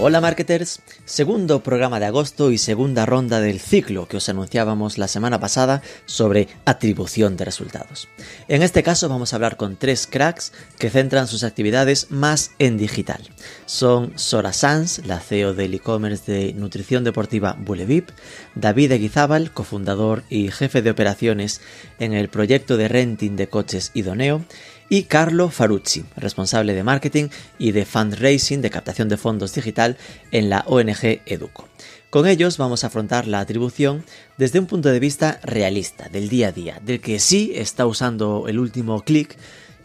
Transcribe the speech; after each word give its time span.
Hola 0.00 0.20
marketers, 0.20 0.80
segundo 1.04 1.62
programa 1.62 2.00
de 2.00 2.06
agosto 2.06 2.50
y 2.50 2.58
segunda 2.58 3.06
ronda 3.06 3.40
del 3.40 3.60
ciclo 3.60 4.08
que 4.08 4.16
os 4.16 4.28
anunciábamos 4.28 4.98
la 4.98 5.06
semana 5.06 5.38
pasada 5.38 5.82
sobre 6.04 6.48
atribución 6.64 7.36
de 7.36 7.44
resultados. 7.44 8.08
En 8.48 8.62
este 8.62 8.82
caso 8.82 9.08
vamos 9.08 9.32
a 9.32 9.36
hablar 9.36 9.56
con 9.56 9.76
tres 9.76 10.08
cracks 10.08 10.52
que 10.78 10.90
centran 10.90 11.28
sus 11.28 11.44
actividades 11.44 12.10
más 12.10 12.50
en 12.58 12.76
digital. 12.76 13.22
Son 13.66 14.12
Sora 14.18 14.52
Sanz, 14.52 14.98
la 15.06 15.20
CEO 15.20 15.54
del 15.54 15.74
e-commerce 15.74 16.30
de 16.30 16.52
nutrición 16.54 17.04
deportiva 17.04 17.56
Bulevip, 17.58 18.10
David 18.56 18.92
Eguizábal, 18.92 19.52
cofundador 19.52 20.24
y 20.28 20.50
jefe 20.50 20.82
de 20.82 20.90
operaciones 20.90 21.60
en 22.00 22.14
el 22.14 22.28
proyecto 22.28 22.76
de 22.76 22.88
renting 22.88 23.36
de 23.36 23.48
coches 23.48 23.92
Idoneo, 23.94 24.44
y 24.88 25.04
Carlo 25.04 25.50
Farucci, 25.50 26.04
responsable 26.16 26.74
de 26.74 26.82
marketing 26.82 27.28
y 27.58 27.72
de 27.72 27.84
fundraising 27.84 28.62
de 28.62 28.70
captación 28.70 29.08
de 29.08 29.16
fondos 29.16 29.54
digital 29.54 29.96
en 30.30 30.50
la 30.50 30.64
ONG 30.66 31.20
Educo. 31.26 31.68
Con 32.10 32.26
ellos 32.26 32.58
vamos 32.58 32.84
a 32.84 32.86
afrontar 32.86 33.26
la 33.26 33.40
atribución 33.40 34.04
desde 34.38 34.60
un 34.60 34.66
punto 34.66 34.90
de 34.90 35.00
vista 35.00 35.40
realista, 35.42 36.08
del 36.08 36.28
día 36.28 36.48
a 36.48 36.52
día, 36.52 36.80
del 36.84 37.00
que 37.00 37.18
sí 37.18 37.52
está 37.54 37.86
usando 37.86 38.46
el 38.46 38.58
último 38.58 39.02
clic 39.02 39.36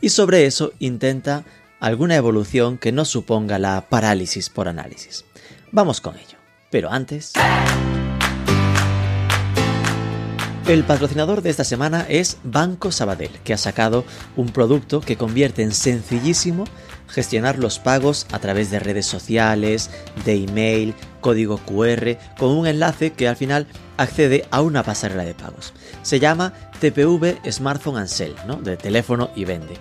y 0.02 0.10
sobre 0.10 0.46
eso 0.46 0.74
intenta 0.80 1.44
alguna 1.80 2.16
evolución 2.16 2.78
que 2.78 2.92
no 2.92 3.06
suponga 3.06 3.58
la 3.58 3.90
parálisis 3.90 4.50
por 4.50 4.68
análisis. 4.68 5.26
Vamos 5.72 6.02
con 6.02 6.16
ello. 6.18 6.38
Pero 6.70 6.92
antes... 6.92 7.34
El 10.70 10.84
patrocinador 10.84 11.42
de 11.42 11.50
esta 11.50 11.64
semana 11.64 12.06
es 12.08 12.38
Banco 12.44 12.92
Sabadell, 12.92 13.32
que 13.44 13.54
ha 13.54 13.58
sacado 13.58 14.06
un 14.36 14.50
producto 14.50 15.02
que 15.02 15.18
convierte 15.18 15.64
en 15.64 15.72
sencillísimo 15.72 16.66
gestionar 17.08 17.58
los 17.58 17.80
pagos 17.80 18.28
a 18.32 18.38
través 18.38 18.70
de 18.70 18.78
redes 18.78 19.08
sociales, 19.08 19.90
de 20.26 20.44
email, 20.44 20.94
código 21.22 21.58
QR, 21.58 22.20
con 22.38 22.52
un 22.52 22.68
enlace 22.68 23.14
que 23.14 23.28
al 23.28 23.36
final 23.36 23.66
accede 23.98 24.46
a 24.52 24.62
una 24.62 24.84
pasarela 24.84 25.26
de 25.26 25.34
pagos. 25.34 25.74
Se 26.04 26.20
llama 26.20 26.54
TPV 26.80 27.40
Smartphone 27.52 27.98
Ansel, 27.98 28.36
¿no? 28.46 28.58
de 28.58 28.78
teléfono 28.78 29.32
y 29.36 29.46
vende. 29.46 29.74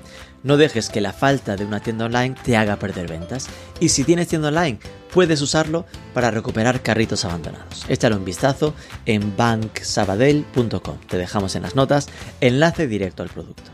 No 0.42 0.56
dejes 0.56 0.88
que 0.88 1.00
la 1.00 1.12
falta 1.12 1.56
de 1.56 1.64
una 1.64 1.80
tienda 1.80 2.06
online 2.06 2.34
te 2.44 2.56
haga 2.56 2.76
perder 2.76 3.08
ventas. 3.08 3.48
Y 3.80 3.88
si 3.88 4.04
tienes 4.04 4.28
tienda 4.28 4.48
online, 4.48 4.78
puedes 5.12 5.40
usarlo 5.42 5.84
para 6.14 6.30
recuperar 6.30 6.82
carritos 6.82 7.24
abandonados. 7.24 7.84
Échale 7.88 8.16
un 8.16 8.24
vistazo 8.24 8.74
en 9.06 9.36
banksabadell.com. 9.36 10.98
Te 11.08 11.18
dejamos 11.18 11.56
en 11.56 11.62
las 11.62 11.74
notas 11.74 12.08
enlace 12.40 12.86
directo 12.86 13.22
al 13.22 13.30
producto. 13.30 13.70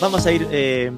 Vamos 0.00 0.24
a 0.24 0.32
ir 0.32 0.48
eh, 0.50 0.92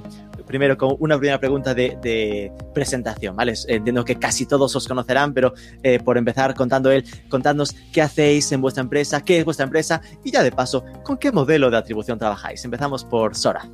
primero 0.53 0.77
con 0.77 0.97
una 1.01 1.17
primera 1.17 1.41
pregunta 1.41 1.73
de, 1.75 2.53
presentación, 2.75 3.35
¿vale? 3.35 3.55
Entiendo 3.69 4.05
que 4.05 4.17
casi 4.17 4.45
todos 4.45 4.77
os 4.77 4.87
conocerán, 4.87 5.33
pero 5.33 5.55
eh, 5.83 5.99
por 5.99 6.19
empezar 6.19 6.55
contando 6.55 6.91
él, 6.91 7.05
contadnos 7.31 7.75
qué 7.91 8.03
hacéis 8.03 8.53
en 8.53 8.61
vuestra 8.61 8.83
empresa, 8.83 9.23
qué 9.23 9.39
es 9.39 9.47
vuestra 9.47 9.65
empresa 9.65 10.03
y 10.23 10.31
ya 10.31 10.43
de 10.43 10.53
paso, 10.53 10.85
con 11.05 11.17
qué 11.17 11.33
modelo 11.33 11.71
de 11.71 11.79
atribución 11.79 12.19
trabajáis. 12.19 12.63
Empezamos 12.67 13.03
por 13.03 13.35
Sora. 13.35 13.67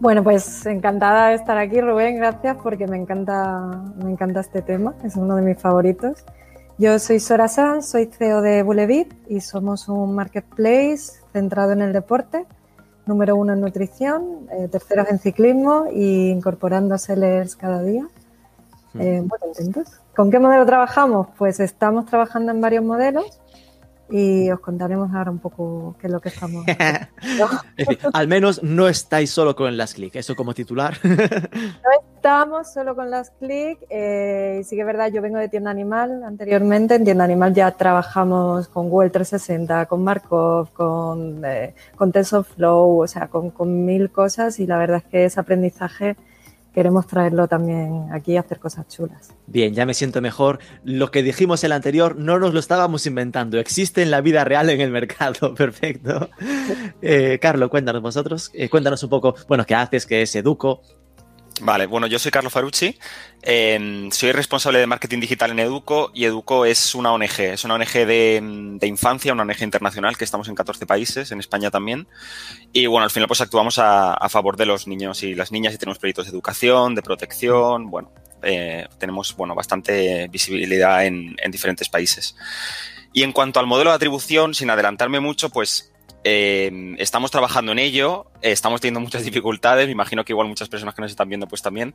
Bueno, 0.00 0.24
pues 0.24 0.64
encantada 0.64 1.28
de 1.28 1.34
estar 1.34 1.58
aquí, 1.58 1.82
Rubén, 1.82 2.16
gracias 2.16 2.56
porque 2.62 2.86
me 2.86 2.96
encanta, 2.96 3.84
me 4.02 4.10
encanta 4.10 4.40
este 4.40 4.62
tema, 4.62 4.94
es 5.04 5.16
uno 5.16 5.36
de 5.36 5.42
mis 5.42 5.58
favoritos. 5.58 6.24
Yo 6.78 6.98
soy 6.98 7.20
Sora 7.20 7.46
Sanz, 7.46 7.90
soy 7.90 8.06
CEO 8.06 8.40
de 8.40 8.62
Bulevip 8.62 9.12
y 9.28 9.42
somos 9.42 9.88
un 9.88 10.14
marketplace 10.14 11.20
centrado 11.34 11.72
en 11.72 11.82
el 11.82 11.92
deporte 11.92 12.46
número 13.06 13.36
uno 13.36 13.52
en 13.52 13.60
nutrición, 13.60 14.48
eh, 14.52 14.68
terceros 14.68 15.08
en 15.10 15.18
ciclismo 15.18 15.86
e 15.86 16.28
incorporando 16.28 16.96
sellers 16.98 17.56
cada 17.56 17.82
día. 17.82 18.06
Eh, 18.98 19.20
muy 19.20 19.38
contentos. 19.38 19.88
¿Con 20.14 20.30
qué 20.30 20.38
modelo 20.38 20.66
trabajamos? 20.66 21.28
Pues 21.38 21.60
estamos 21.60 22.06
trabajando 22.06 22.52
en 22.52 22.60
varios 22.60 22.84
modelos 22.84 23.40
y 24.10 24.50
os 24.50 24.60
contaremos 24.60 25.12
ahora 25.14 25.30
un 25.30 25.38
poco 25.38 25.96
qué 25.98 26.06
es 26.06 26.12
lo 26.12 26.20
que 26.20 26.28
estamos 26.28 26.66
al 28.12 28.28
menos 28.28 28.62
no 28.62 28.86
estáis 28.86 29.30
solo 29.30 29.56
con 29.56 29.74
las 29.76 29.94
clic, 29.94 30.16
eso 30.16 30.36
como 30.36 30.52
titular. 30.52 30.98
no 31.02 32.11
estamos 32.22 32.72
solo 32.72 32.94
con 32.94 33.10
las 33.10 33.30
clic, 33.30 33.80
eh, 33.90 34.62
sí 34.64 34.76
que 34.76 34.82
es 34.82 34.86
verdad, 34.86 35.10
yo 35.10 35.20
vengo 35.20 35.38
de 35.38 35.48
tienda 35.48 35.72
animal 35.72 36.22
anteriormente, 36.22 36.94
en 36.94 37.02
tienda 37.02 37.24
animal 37.24 37.52
ya 37.52 37.72
trabajamos 37.72 38.68
con 38.68 38.88
Google 38.88 39.10
360, 39.10 39.86
con 39.86 40.04
Markov, 40.04 40.72
con, 40.72 41.44
eh, 41.44 41.74
con 41.96 42.12
TensorFlow, 42.12 43.02
o 43.02 43.08
sea, 43.08 43.26
con, 43.26 43.50
con 43.50 43.84
mil 43.84 44.12
cosas 44.12 44.60
y 44.60 44.68
la 44.68 44.78
verdad 44.78 44.98
es 44.98 45.10
que 45.10 45.24
ese 45.24 45.40
aprendizaje 45.40 46.14
queremos 46.72 47.08
traerlo 47.08 47.48
también 47.48 48.06
aquí 48.12 48.34
y 48.34 48.36
hacer 48.36 48.60
cosas 48.60 48.86
chulas. 48.86 49.34
Bien, 49.48 49.74
ya 49.74 49.84
me 49.84 49.92
siento 49.92 50.20
mejor. 50.20 50.60
Lo 50.84 51.10
que 51.10 51.24
dijimos 51.24 51.64
el 51.64 51.72
anterior 51.72 52.16
no 52.16 52.38
nos 52.38 52.54
lo 52.54 52.60
estábamos 52.60 53.04
inventando, 53.04 53.58
existe 53.58 54.00
en 54.00 54.12
la 54.12 54.20
vida 54.20 54.44
real 54.44 54.70
en 54.70 54.80
el 54.80 54.92
mercado. 54.92 55.54
Perfecto. 55.56 56.30
Eh, 57.02 57.40
Carlos, 57.42 57.68
cuéntanos 57.68 58.00
vosotros, 58.00 58.52
eh, 58.54 58.68
cuéntanos 58.68 59.02
un 59.02 59.10
poco, 59.10 59.34
bueno, 59.48 59.66
qué 59.66 59.74
haces, 59.74 60.06
qué 60.06 60.22
es 60.22 60.36
Educo, 60.36 60.82
Vale, 61.64 61.86
bueno, 61.86 62.08
yo 62.08 62.18
soy 62.18 62.32
Carlos 62.32 62.52
Farucci, 62.52 62.98
em, 63.40 64.10
soy 64.10 64.32
responsable 64.32 64.80
de 64.80 64.86
marketing 64.88 65.20
digital 65.20 65.52
en 65.52 65.60
Educo 65.60 66.10
y 66.12 66.24
Educo 66.24 66.66
es 66.66 66.92
una 66.96 67.12
ONG, 67.12 67.38
es 67.38 67.62
una 67.62 67.74
ONG 67.74 68.04
de, 68.04 68.78
infancia, 68.82 69.32
una 69.32 69.44
ONG 69.44 69.62
internacional 69.62 70.16
que 70.18 70.24
estamos 70.24 70.48
en 70.48 70.56
14 70.56 70.86
países, 70.86 71.30
en 71.30 71.38
España 71.38 71.70
también. 71.70 72.08
Y 72.72 72.86
bueno, 72.86 73.04
al 73.04 73.12
final 73.12 73.28
pues 73.28 73.42
actuamos 73.42 73.78
a, 73.78 74.28
favor 74.28 74.56
de 74.56 74.66
los 74.66 74.88
niños 74.88 75.22
y 75.22 75.36
las 75.36 75.52
niñas 75.52 75.72
y 75.72 75.78
tenemos 75.78 76.00
proyectos 76.00 76.24
de 76.24 76.32
educación, 76.32 76.96
de 76.96 77.02
protección, 77.02 77.90
bueno, 77.92 78.10
eh, 78.42 78.88
tenemos 78.98 79.36
bueno, 79.36 79.54
bastante 79.54 80.26
visibilidad 80.32 81.06
en 81.06 81.36
diferentes 81.48 81.88
países. 81.88 82.34
Y 83.12 83.22
en 83.22 83.32
cuanto 83.32 83.60
al 83.60 83.66
modelo 83.68 83.90
de 83.90 83.96
atribución, 83.96 84.52
sin 84.52 84.68
adelantarme 84.68 85.20
mucho, 85.20 85.50
pues 85.50 85.91
Em, 86.24 86.94
estamos 86.98 87.30
trabajando 87.30 87.72
en 87.72 87.78
ello, 87.80 88.26
estamos 88.42 88.80
teniendo 88.80 89.00
muchas 89.00 89.24
dificultades, 89.24 89.86
me 89.86 89.92
imagino 89.92 90.24
que 90.24 90.32
igual 90.32 90.46
muchas 90.46 90.68
personas 90.68 90.94
que 90.94 91.02
nos 91.02 91.10
están 91.10 91.28
viendo 91.28 91.48
pues 91.48 91.62
también. 91.62 91.92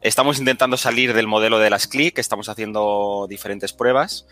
Estamos 0.00 0.38
intentando 0.38 0.76
salir 0.76 1.14
del 1.14 1.26
modelo 1.26 1.58
de 1.58 1.70
las 1.70 1.86
clic, 1.86 2.18
estamos 2.18 2.48
haciendo 2.48 3.26
diferentes 3.28 3.72
pruebas 3.72 4.26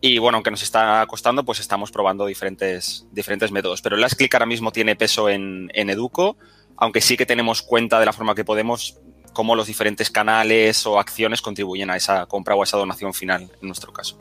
y 0.00 0.18
bueno, 0.18 0.36
aunque 0.36 0.50
nos 0.50 0.62
está 0.62 1.04
costando, 1.06 1.44
pues 1.44 1.60
estamos 1.60 1.90
probando 1.90 2.26
diferentes, 2.26 3.06
diferentes 3.12 3.52
métodos. 3.52 3.82
Pero 3.82 3.96
el 3.96 4.02
Last 4.02 4.16
Click 4.16 4.34
ahora 4.34 4.46
mismo 4.46 4.72
tiene 4.72 4.96
peso 4.96 5.28
en, 5.28 5.70
en 5.74 5.90
Educo, 5.90 6.36
aunque 6.76 7.02
sí 7.02 7.16
que 7.16 7.26
tenemos 7.26 7.62
cuenta 7.62 8.00
de 8.00 8.06
la 8.06 8.12
forma 8.12 8.34
que 8.34 8.44
podemos 8.44 8.98
cómo 9.32 9.54
los 9.54 9.66
diferentes 9.66 10.10
canales 10.10 10.86
o 10.86 10.98
acciones 10.98 11.42
contribuyen 11.42 11.90
a 11.90 11.96
esa 11.96 12.26
compra 12.26 12.54
o 12.54 12.60
a 12.62 12.64
esa 12.64 12.76
donación 12.76 13.14
final, 13.14 13.50
en 13.60 13.66
nuestro 13.66 13.92
caso. 13.92 14.18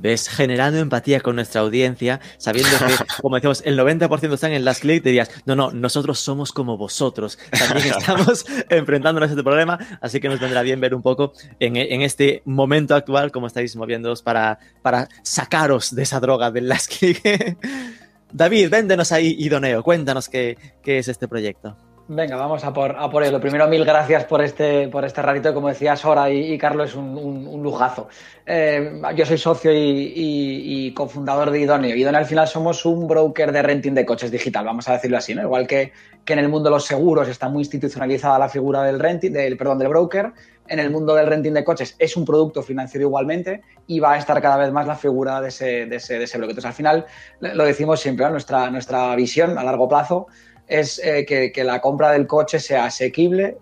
¿Ves? 0.00 0.28
Generando 0.28 0.78
empatía 0.78 1.20
con 1.20 1.34
nuestra 1.34 1.60
audiencia, 1.60 2.20
sabiendo 2.36 2.70
que, 2.78 3.04
como 3.22 3.34
decimos, 3.34 3.62
el 3.64 3.76
90% 3.76 4.32
están 4.32 4.52
en 4.52 4.64
las 4.64 4.80
clics, 4.80 5.02
dirías, 5.02 5.30
no, 5.44 5.56
no, 5.56 5.72
nosotros 5.72 6.20
somos 6.20 6.52
como 6.52 6.76
vosotros. 6.76 7.38
También 7.50 7.94
estamos 7.98 8.46
enfrentándonos 8.68 9.28
a 9.28 9.32
este 9.32 9.42
problema, 9.42 9.78
así 10.00 10.20
que 10.20 10.28
nos 10.28 10.38
vendrá 10.38 10.62
bien 10.62 10.80
ver 10.80 10.94
un 10.94 11.02
poco 11.02 11.32
en, 11.58 11.76
este 12.02 12.42
momento 12.44 12.94
actual 12.94 13.32
cómo 13.32 13.48
estáis 13.48 13.74
moviéndoos 13.74 14.22
para, 14.22 14.60
para 14.82 15.08
sacaros 15.22 15.94
de 15.94 16.04
esa 16.04 16.20
droga 16.20 16.50
de 16.52 16.60
las 16.60 16.86
clics. 16.86 17.22
David, 18.32 18.70
véndenos 18.70 19.10
ahí, 19.10 19.34
Idoneo, 19.38 19.82
cuéntanos 19.82 20.28
qué, 20.28 20.58
qué 20.82 20.98
es 20.98 21.08
este 21.08 21.26
proyecto. 21.26 21.76
Venga, 22.10 22.36
vamos 22.36 22.64
a 22.64 22.72
por, 22.72 22.96
a 22.98 23.10
por 23.10 23.22
ello. 23.22 23.38
Primero, 23.38 23.68
mil 23.68 23.84
gracias 23.84 24.24
por 24.24 24.40
este, 24.40 24.88
por 24.88 25.04
este 25.04 25.20
ratito. 25.20 25.52
Como 25.52 25.68
decía 25.68 25.94
Sora 25.94 26.30
y, 26.30 26.56
Carlos, 26.56 26.88
es 26.88 26.96
un, 26.96 27.62
lujazo. 27.62 28.08
Eh, 28.46 29.02
yo 29.14 29.26
soy 29.26 29.36
socio 29.36 29.70
y, 29.74 30.90
cofundador 30.96 31.50
de 31.50 31.60
Idoneo. 31.60 31.94
Idoneo 31.94 32.18
al 32.18 32.24
final 32.24 32.48
somos 32.48 32.86
un 32.86 33.06
broker 33.06 33.52
de 33.52 33.60
renting 33.60 33.92
de 33.92 34.06
coches 34.06 34.30
digital, 34.30 34.64
vamos 34.64 34.88
a 34.88 34.94
decirlo 34.94 35.18
así, 35.18 35.34
¿no? 35.34 35.42
Igual 35.42 35.66
que, 35.66 35.92
que 36.24 36.32
en 36.32 36.38
el 36.38 36.48
mundo 36.48 36.70
de 36.70 36.76
los 36.76 36.86
seguros 36.86 37.28
está 37.28 37.50
muy 37.50 37.60
institucionalizada 37.60 38.38
la 38.38 38.48
figura 38.48 38.84
del 38.84 38.98
renting, 38.98 39.30
del, 39.30 39.58
perdón, 39.58 39.78
del 39.78 39.88
broker, 39.88 40.32
en 40.66 40.78
el 40.78 40.90
mundo 40.90 41.14
del 41.14 41.26
renting 41.26 41.52
de 41.52 41.62
coches 41.62 41.94
es 41.98 42.16
un 42.16 42.24
producto 42.24 42.62
financiero 42.62 43.06
igualmente 43.06 43.62
y 43.86 44.00
va 44.00 44.14
a 44.14 44.18
estar 44.18 44.40
cada 44.40 44.56
vez 44.56 44.72
más 44.72 44.86
la 44.86 44.96
figura 44.96 45.42
de 45.42 45.48
ese, 45.48 45.84
de 45.84 45.96
ese, 45.96 46.18
de 46.18 46.24
ese 46.24 46.38
broker. 46.38 46.52
Entonces, 46.52 46.68
al 46.70 46.74
final, 46.74 47.06
lo 47.40 47.64
decimos 47.64 48.00
siempre, 48.00 48.28
nuestra, 48.30 48.70
nuestra 48.70 49.14
visión 49.14 49.58
a 49.58 49.64
largo 49.64 49.88
plazo 49.88 50.26
es 50.68 51.00
eh, 51.02 51.24
que, 51.26 51.64
la 51.64 51.80
compra 51.80 52.12
del 52.12 52.26
coche 52.26 52.60
sea 52.60 52.84
asequible, 52.84 53.56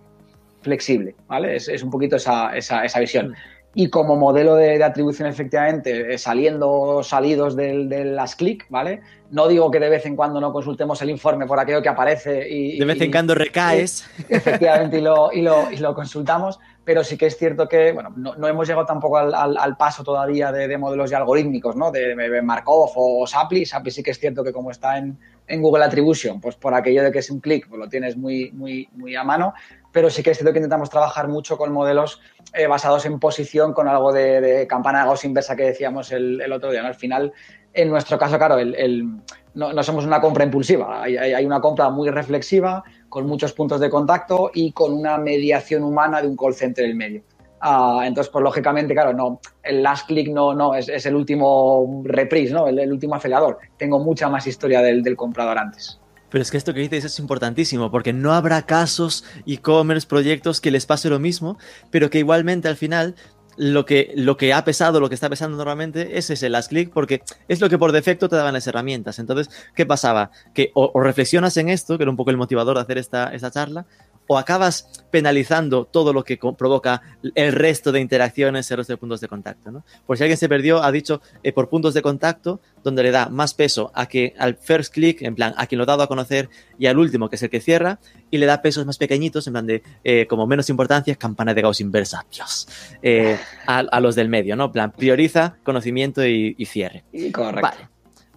flexible, 0.63 1.15
¿vale? 1.29 1.57
Es, 1.57 1.83
un 1.83 1.91
poquito 1.91 2.17
esa, 2.17 2.57
esa, 2.57 2.99
visión. 2.99 3.35
y 3.75 3.89
como 3.89 4.17
modelo 4.17 4.57
de, 4.57 4.83
atribución 4.83 5.29
efectivamente 5.29 6.15
eh, 6.15 6.19
saliendo 6.19 7.03
salidos 7.03 7.55
del, 7.55 7.89
de 7.89 8.05
las 8.05 8.35
clic, 8.35 8.67
¿vale? 8.69 9.01
No 9.31 9.47
digo 9.47 9.71
que 9.71 9.79
de 9.79 9.89
vez 9.89 10.05
en 10.07 10.17
cuando 10.17 10.41
no 10.41 10.53
consultemos 10.53 11.01
el 11.03 11.11
informe 11.11 11.47
por 11.47 11.59
aquello 11.61 11.83
que 11.83 11.89
aparece 11.89 12.49
y... 12.49 12.79
De 12.79 12.85
vez 12.85 13.01
en 13.01 13.13
cuando 13.13 13.35
recaes. 13.35 14.09
efectivamente, 14.29 14.99
y 14.99 15.03
lo, 15.03 15.33
y, 15.33 15.43
lo, 15.43 15.71
y 15.71 15.77
lo, 15.77 15.95
consultamos, 15.95 16.59
pero 16.87 17.03
sí 17.03 17.19
que 17.19 17.27
es 17.27 17.37
cierto 17.37 17.69
que, 17.69 17.91
bueno, 17.91 18.15
no, 18.17 18.47
hemos 18.47 18.69
llegado 18.69 18.87
tampoco 18.87 19.19
al, 19.19 19.35
al, 19.35 19.77
paso 19.77 20.05
todavía 20.05 20.53
de, 20.53 20.69
de, 20.69 20.79
modelos 20.79 21.11
ya 21.11 21.19
algorítmicos, 21.19 21.75
¿no? 21.75 21.91
De, 21.91 22.15
Markov 22.43 22.93
o 22.95 23.27
Sapli. 23.27 23.67
Sapli 23.67 23.91
sí 23.91 24.05
que 24.05 24.13
es 24.13 24.21
cierto 24.21 24.45
que 24.45 24.53
como 24.53 24.71
está 24.71 24.97
en, 24.97 25.19
en 25.49 25.63
Google 25.63 25.85
Attribution, 25.85 26.41
pues 26.41 26.55
por 26.55 26.75
aquello 26.75 27.03
de 27.03 27.11
que 27.11 27.19
es 27.19 27.29
un 27.29 27.41
clic, 27.41 27.69
pues 27.69 27.81
lo 27.81 27.89
tienes 27.89 28.17
muy, 28.17 28.53
muy, 28.53 28.89
muy 28.93 29.17
a 29.17 29.25
mano, 29.25 29.53
pero 29.91 30.11
sí 30.11 30.23
que 30.23 30.31
es 30.31 30.39
cierto 30.39 30.53
que 30.53 30.61
intentamos 30.61 30.89
trabajar 30.89 31.27
mucho 31.27 31.59
con 31.59 31.73
modelos 31.73 32.21
eh, 32.53 32.69
basados 32.69 33.05
en 33.05 33.19
posición, 33.19 33.73
con 33.73 33.89
algo 33.89 34.13
de, 34.13 34.67
campana 34.69 35.01
de 35.01 35.07
Gauss 35.07 35.25
inversa 35.25 35.57
que 35.57 35.65
decíamos 35.65 36.13
el, 36.13 36.53
otro 36.53 36.71
día. 36.71 36.87
Al 36.87 36.95
final, 36.95 37.33
en 37.75 37.91
nuestro 37.91 38.17
caso, 38.17 38.39
claro, 38.39 38.59
el, 38.59 39.07
no, 39.55 39.83
somos 39.83 40.05
una 40.05 40.21
compra 40.21 40.45
impulsiva, 40.45 41.03
hay, 41.03 41.45
una 41.45 41.61
compra 41.61 41.91
muy 41.91 42.11
reflexiva, 42.11 42.85
con 43.09 43.27
muchos 43.27 43.53
puntos 43.53 43.81
de 43.81 43.91
contacto 43.91 44.51
y 44.55 44.73
con 44.73 44.93
una 44.93 45.19
mediación 45.19 45.83
humana 45.83 46.21
de 46.21 46.29
un 46.29 46.37
call 46.37 46.55
center 46.55 46.85
en 46.85 46.91
el 46.91 46.97
medio. 46.97 47.23
Ah, 47.61 48.03
entonces, 48.05 48.31
pues 48.31 48.43
lógicamente, 48.43 48.95
claro, 48.95 49.13
no, 49.13 49.41
el 49.63 49.83
last 49.83 50.07
click 50.07 50.29
no, 50.29 50.55
no 50.55 50.75
es, 50.75 50.89
el 50.89 51.15
último 51.15 52.03
reprise, 52.05 52.53
¿no? 52.53 52.69
El, 52.69 52.93
último 52.93 53.15
acelerador. 53.15 53.59
Tengo 53.79 53.99
mucha 53.99 54.29
más 54.29 54.47
historia 54.47 54.83
del 54.83 55.17
comprador 55.17 55.59
antes. 55.59 55.99
Pero 56.31 56.43
es 56.43 56.51
que 56.51 56.57
esto 56.57 56.75
que 56.75 56.81
dices 56.81 57.05
es 57.05 57.19
importantísimo, 57.19 57.91
porque 57.91 58.13
no 58.13 58.33
habrá 58.33 58.63
casos, 58.63 59.25
e-commerce, 59.47 60.07
proyectos 60.07 60.61
que 60.61 60.71
les 60.71 60.85
pase 60.85 61.09
lo 61.09 61.19
mismo, 61.19 61.57
pero 61.91 62.11
que 62.11 62.19
igualmente 62.19 62.69
al 62.69 62.77
final 62.77 63.15
lo 63.57 63.85
que, 63.85 64.13
lo 64.17 64.37
que 64.37 64.53
ha 64.53 64.65
pesado, 64.65 65.01
lo 65.01 65.09
que 65.09 65.15
está 65.15 65.29
pesando 65.29 65.57
normalmente 65.57 66.19
es 66.19 66.31
ese 66.31 66.49
last 66.49 66.69
click, 66.69 66.91
porque 66.93 67.23
es 67.49 67.61
lo 67.61 67.69
que 67.69 67.79
por 67.79 67.93
defecto 67.93 68.29
te 68.29 68.37
daban 68.37 68.55
las 68.55 68.67
herramientas. 68.67 69.19
Entonces, 69.19 69.51
¿qué 69.75 69.87
pasaba? 69.87 70.31
Que 70.55 70.71
o, 70.75 71.01
reflexionas 71.01 71.57
en 71.57 71.69
esto, 71.69 71.97
que 71.97 72.05
era 72.05 72.11
un 72.11 72.17
poco 72.17 72.31
el 72.31 72.37
motivador 72.37 72.77
de 72.77 72.83
hacer 72.83 72.99
esta, 72.99 73.35
esta 73.35 73.51
charla, 73.51 73.87
o 74.27 74.39
acabas 74.39 74.89
penalizando 75.11 75.85
todo 75.85 76.13
lo 76.13 76.25
que 76.25 76.39
provoca 76.59 77.03
el 77.35 77.53
resto 77.53 77.93
de 77.93 78.01
interacciones, 78.01 78.71
el 78.71 78.79
resto 78.79 78.93
de 78.93 78.97
puntos 78.99 79.21
de 79.21 79.29
contacto. 79.29 79.71
¿no? 79.71 79.85
Por 80.07 80.17
si 80.17 80.25
alguien 80.25 80.37
se 80.37 80.49
perdió, 80.49 80.83
ha 80.83 80.93
dicho 80.93 81.21
eh, 81.43 81.53
por 81.53 81.69
puntos 81.69 81.95
de 81.95 82.03
contacto, 82.03 82.61
donde 82.83 83.03
le 83.03 83.11
da 83.11 83.29
más 83.29 83.55
peso 83.55 83.91
a 83.95 84.07
que 84.07 84.35
al 84.39 84.57
first 84.57 84.93
click, 84.93 85.23
en 85.23 85.35
plan, 85.35 85.55
a 85.57 85.67
quien 85.67 85.79
lo 85.79 85.85
ha 85.85 85.87
dado 85.87 86.03
a 86.03 86.09
conocer, 86.09 86.49
y 86.79 86.87
al 86.87 86.99
último, 86.99 87.29
que 87.29 87.37
es 87.37 87.43
el 87.43 87.51
que 87.51 87.61
cierra, 87.61 87.99
y 88.31 88.39
le 88.39 88.47
da 88.47 88.63
pesos 88.63 88.85
más 88.85 88.99
pequeñitos, 88.99 89.47
en 89.47 89.53
plan 89.55 89.67
de, 89.67 89.83
eh, 90.05 90.27
como 90.27 90.47
menos 90.47 90.69
importancia, 90.69 91.15
campana 91.15 91.55
de 91.55 91.63
Gauss 91.63 91.81
inversa, 91.81 92.27
Dios, 92.31 92.69
eh, 93.03 93.39
a, 93.67 94.01
los 94.01 94.15
del 94.15 94.29
medio, 94.29 94.57
¿no? 94.57 94.67
En 94.67 94.73
plan, 94.73 94.93
prioriza 94.93 95.57
conocimiento 95.65 96.25
y, 96.27 96.55
cierre. 96.67 97.05
Correcto. 97.33 97.63
Vale. 97.63 97.96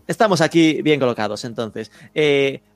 Estamos 0.10 0.42
aquí 0.42 0.82
bien 0.82 1.00
colocados, 1.00 1.46
entonces. 1.46 1.92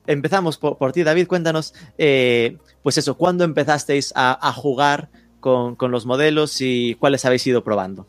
empezamos 0.06 0.56
por, 0.56 0.92
ti, 0.92 1.02
David. 1.02 1.26
Cuéntanos, 1.26 1.74
pues 1.96 2.96
eso, 2.96 3.16
¿cuándo 3.16 3.44
empezasteis 3.44 4.12
a, 4.14 4.52
jugar 4.52 5.08
con, 5.40 5.74
con, 5.74 5.90
los 5.90 6.06
modelos 6.06 6.60
y 6.60 6.94
cuáles 6.94 7.24
habéis 7.24 7.46
ido 7.46 7.64
probando? 7.64 8.06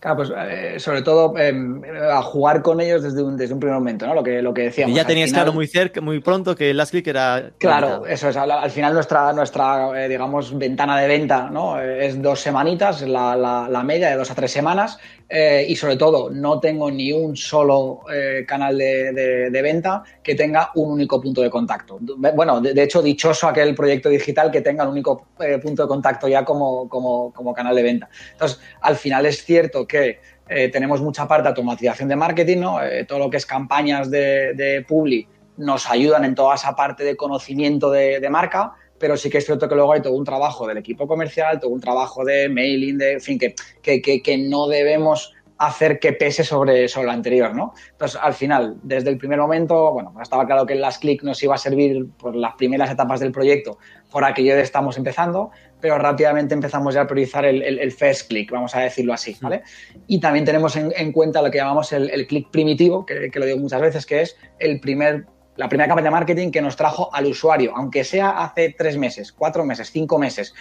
Claro, 0.00 0.16
pues 0.16 0.32
eh, 0.34 0.80
sobre 0.80 1.02
todo 1.02 1.36
em, 1.36 1.82
a 2.10 2.22
jugar 2.22 2.62
con 2.62 2.80
ellos 2.80 3.02
desde 3.02 3.22
un, 3.22 3.36
desde 3.36 3.52
un 3.52 3.60
primer 3.60 3.78
momento, 3.78 4.06
¿no? 4.06 4.14
Lo 4.14 4.22
que, 4.22 4.40
lo 4.40 4.54
que 4.54 4.62
decíamos. 4.62 4.94
Y 4.94 4.96
ya 4.96 5.06
tenías 5.06 5.30
claro 5.30 5.52
muy 5.52 5.66
cerca, 5.66 6.00
muy 6.00 6.20
pronto 6.20 6.56
que 6.56 6.70
el 6.70 6.78
Last 6.78 6.92
Click 6.92 7.06
era. 7.06 7.50
Claro, 7.58 8.06
eso 8.06 8.30
es. 8.30 8.36
Al, 8.38 8.70
final 8.70 8.94
nuestra, 8.94 9.30
nuestra 9.34 10.02
eh, 10.02 10.08
digamos, 10.08 10.56
ventana 10.56 10.98
de 10.98 11.06
venta, 11.06 11.50
¿no? 11.50 11.78
Es 11.78 12.20
dos 12.20 12.40
semanitas, 12.40 13.02
la, 13.02 13.36
la, 13.36 13.82
media 13.82 14.08
de 14.08 14.16
dos 14.16 14.30
a 14.30 14.34
tres 14.34 14.50
semanas. 14.50 14.98
Eh, 15.32 15.64
y 15.68 15.76
sobre 15.76 15.96
todo, 15.96 16.28
no 16.28 16.58
tengo 16.58 16.90
ni 16.90 17.12
un 17.12 17.36
solo 17.36 18.00
canal 18.48 18.76
de, 18.76 19.12
de, 19.50 19.62
venta 19.62 20.02
que 20.24 20.34
tenga 20.34 20.72
un 20.74 20.90
único 20.90 21.20
punto 21.20 21.40
de 21.40 21.48
contacto. 21.48 21.98
Bueno, 22.00 22.60
de, 22.60 22.82
hecho, 22.82 23.00
dichoso 23.00 23.46
aquel 23.46 23.76
proyecto 23.76 24.08
digital 24.08 24.50
que 24.50 24.60
tenga 24.60 24.82
el 24.82 24.90
único 24.90 25.28
punto 25.62 25.82
de 25.82 25.88
contacto 25.88 26.26
ya 26.26 26.44
como, 26.44 26.88
como, 26.88 27.32
como 27.32 27.54
canal 27.54 27.76
de 27.76 27.82
venta. 27.84 28.08
Entonces, 28.32 28.58
al 28.80 28.96
final 28.96 29.24
es 29.24 29.44
cierto 29.44 29.86
que 29.86 30.18
eh, 30.52 30.68
tenemos 30.68 31.00
mucha 31.00 31.28
parte 31.28 31.44
de 31.44 31.48
automatización 31.50 32.08
de 32.08 32.16
marketing, 32.16 32.58
¿no? 32.58 32.82
Eh, 32.82 33.04
todo 33.04 33.20
lo 33.20 33.30
que 33.30 33.36
es 33.36 33.46
campañas 33.46 34.10
de, 34.10 34.52
de, 34.54 34.82
Publi 34.82 35.28
nos 35.56 35.88
ayudan 35.88 36.24
en 36.24 36.34
toda 36.34 36.56
esa 36.56 36.74
parte 36.74 37.04
de 37.04 37.16
conocimiento 37.16 37.88
de, 37.88 38.28
marca, 38.28 38.72
pero 39.00 39.16
sí 39.16 39.30
que 39.30 39.38
es 39.38 39.46
cierto 39.46 39.68
que 39.68 39.74
luego 39.74 39.94
hay 39.94 40.02
todo 40.02 40.12
un 40.12 40.24
trabajo 40.24 40.68
del 40.68 40.76
equipo 40.76 41.08
comercial, 41.08 41.58
todo 41.58 41.70
un 41.70 41.80
trabajo 41.80 42.24
de 42.24 42.48
mailing, 42.48 42.98
de, 42.98 43.14
en 43.14 43.20
fin, 43.20 43.38
que, 43.38 43.54
que, 43.82 44.22
que, 44.22 44.38
no 44.38 44.68
debemos 44.68 45.34
hacer 45.56 45.98
que 45.98 46.12
pese 46.12 46.44
sobre, 46.44 46.86
sobre 46.86 47.06
lo 47.06 47.12
anterior, 47.12 47.54
¿no? 47.54 47.74
Entonces, 47.92 48.20
al 48.22 48.34
final, 48.34 48.76
desde 48.82 49.10
el 49.10 49.18
primer 49.18 49.38
momento, 49.38 49.92
bueno, 49.92 50.14
estaba 50.20 50.46
claro 50.46 50.66
que 50.66 50.74
el 50.74 50.80
last 50.80 51.00
click 51.00 51.22
nos 51.22 51.42
iba 51.42 51.54
a 51.54 51.58
servir 51.58 52.08
por 52.18 52.36
las 52.36 52.54
primeras 52.54 52.90
etapas 52.90 53.20
del 53.20 53.32
proyecto, 53.32 53.78
por 54.10 54.24
aquello 54.24 54.54
de 54.54 54.62
estamos 54.62 54.96
empezando, 54.96 55.50
pero 55.80 55.98
rápidamente 55.98 56.54
empezamos 56.54 56.94
ya 56.94 57.02
a 57.02 57.06
priorizar 57.06 57.44
el, 57.44 57.92
first 57.92 58.28
click, 58.28 58.50
vamos 58.50 58.74
a 58.74 58.80
decirlo 58.80 59.12
así, 59.12 59.36
¿vale? 59.40 59.62
Y 60.06 60.20
también 60.20 60.44
tenemos 60.44 60.76
en, 60.76 61.12
cuenta 61.12 61.42
lo 61.42 61.50
que 61.50 61.58
llamamos 61.58 61.92
el, 61.92 62.26
click 62.26 62.50
primitivo, 62.50 63.06
que, 63.06 63.30
lo 63.34 63.46
digo 63.46 63.58
muchas 63.58 63.80
veces, 63.80 64.06
que 64.06 64.22
es 64.22 64.36
el 64.58 64.80
primer, 64.80 65.26
la 65.60 65.68
primera 65.68 65.88
campaña 65.88 66.06
de 66.06 66.10
marketing 66.12 66.50
que 66.50 66.62
nos 66.62 66.74
trajo 66.74 67.14
al 67.14 67.26
usuario, 67.26 67.74
aunque 67.76 68.02
sea 68.02 68.30
hace 68.42 68.74
tres 68.78 68.96
meses, 68.96 69.30
cuatro 69.30 69.62
meses, 69.62 69.90
cinco 69.90 70.18
meses. 70.18 70.54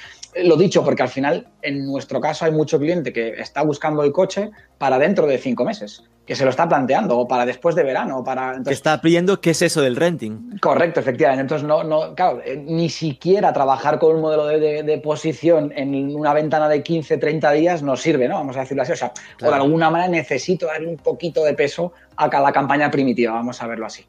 Lo 0.44 0.57
dicho 0.57 0.84
porque 0.84 1.04
al 1.04 1.07
final, 1.07 1.48
en 1.62 1.86
nuestro 1.86 2.19
caso, 2.19 2.44
hay 2.44 2.51
mucho 2.51 2.78
cliente 2.78 3.13
que 3.13 3.30
está 3.40 3.62
buscando 3.62 4.04
el 4.04 4.12
coche 4.12 4.51
para 4.78 5.00
dentro 5.00 5.25
de 5.25 5.38
cinco 5.38 5.63
meses 5.63 6.04
que 6.25 6.36
se 6.36 6.44
lo 6.44 6.51
está 6.51 6.69
planteando, 6.69 7.18
o 7.18 7.28
para 7.28 7.44
después 7.44 7.74
de 7.74 7.81
verano, 7.81 8.19
o 8.19 8.24
para... 8.24 8.50
Entonces, 8.50 8.74
está 8.74 9.01
pidiendo 9.01 9.42
qué 9.42 9.50
es 9.50 9.63
eso 9.63 9.81
del 9.81 9.96
renting. 9.96 10.60
Correcto, 10.62 11.00
efectivamente. 11.00 11.42
Entonces, 11.42 11.68
no, 11.68 11.84
no, 11.84 12.13
claro, 12.13 12.40
eh, 12.45 12.56
ni 12.56 12.88
siquiera 12.90 13.52
trabajar 13.52 13.98
con 13.98 14.16
un 14.16 14.22
modelo 14.22 14.45
de, 14.45 15.02
posición 15.04 15.74
en 15.75 16.16
una 16.16 16.31
ventana 16.36 16.69
de 16.69 16.84
15, 16.84 17.18
30 17.18 17.52
días 17.54 17.81
nos 17.81 18.04
sirve, 18.04 18.28
¿no? 18.28 18.36
Vamos 18.36 18.57
a 18.57 18.60
decirlo 18.60 18.84
así. 18.84 18.92
O 18.92 18.95
sea, 18.95 19.12
o 19.42 19.45
de 19.48 19.56
alguna 19.56 19.90
manera 19.90 20.12
necesito 20.12 20.68
darle 20.68 20.90
un 20.90 20.98
poquito 20.98 21.44
de 21.44 21.56
peso 21.56 21.94
a 22.21 22.30
cada 22.30 22.51
campaña 22.51 22.92
primitiva, 22.92 23.33
vamos 23.33 23.62
a 23.62 23.68
verlo 23.68 23.86
así. 23.86 24.06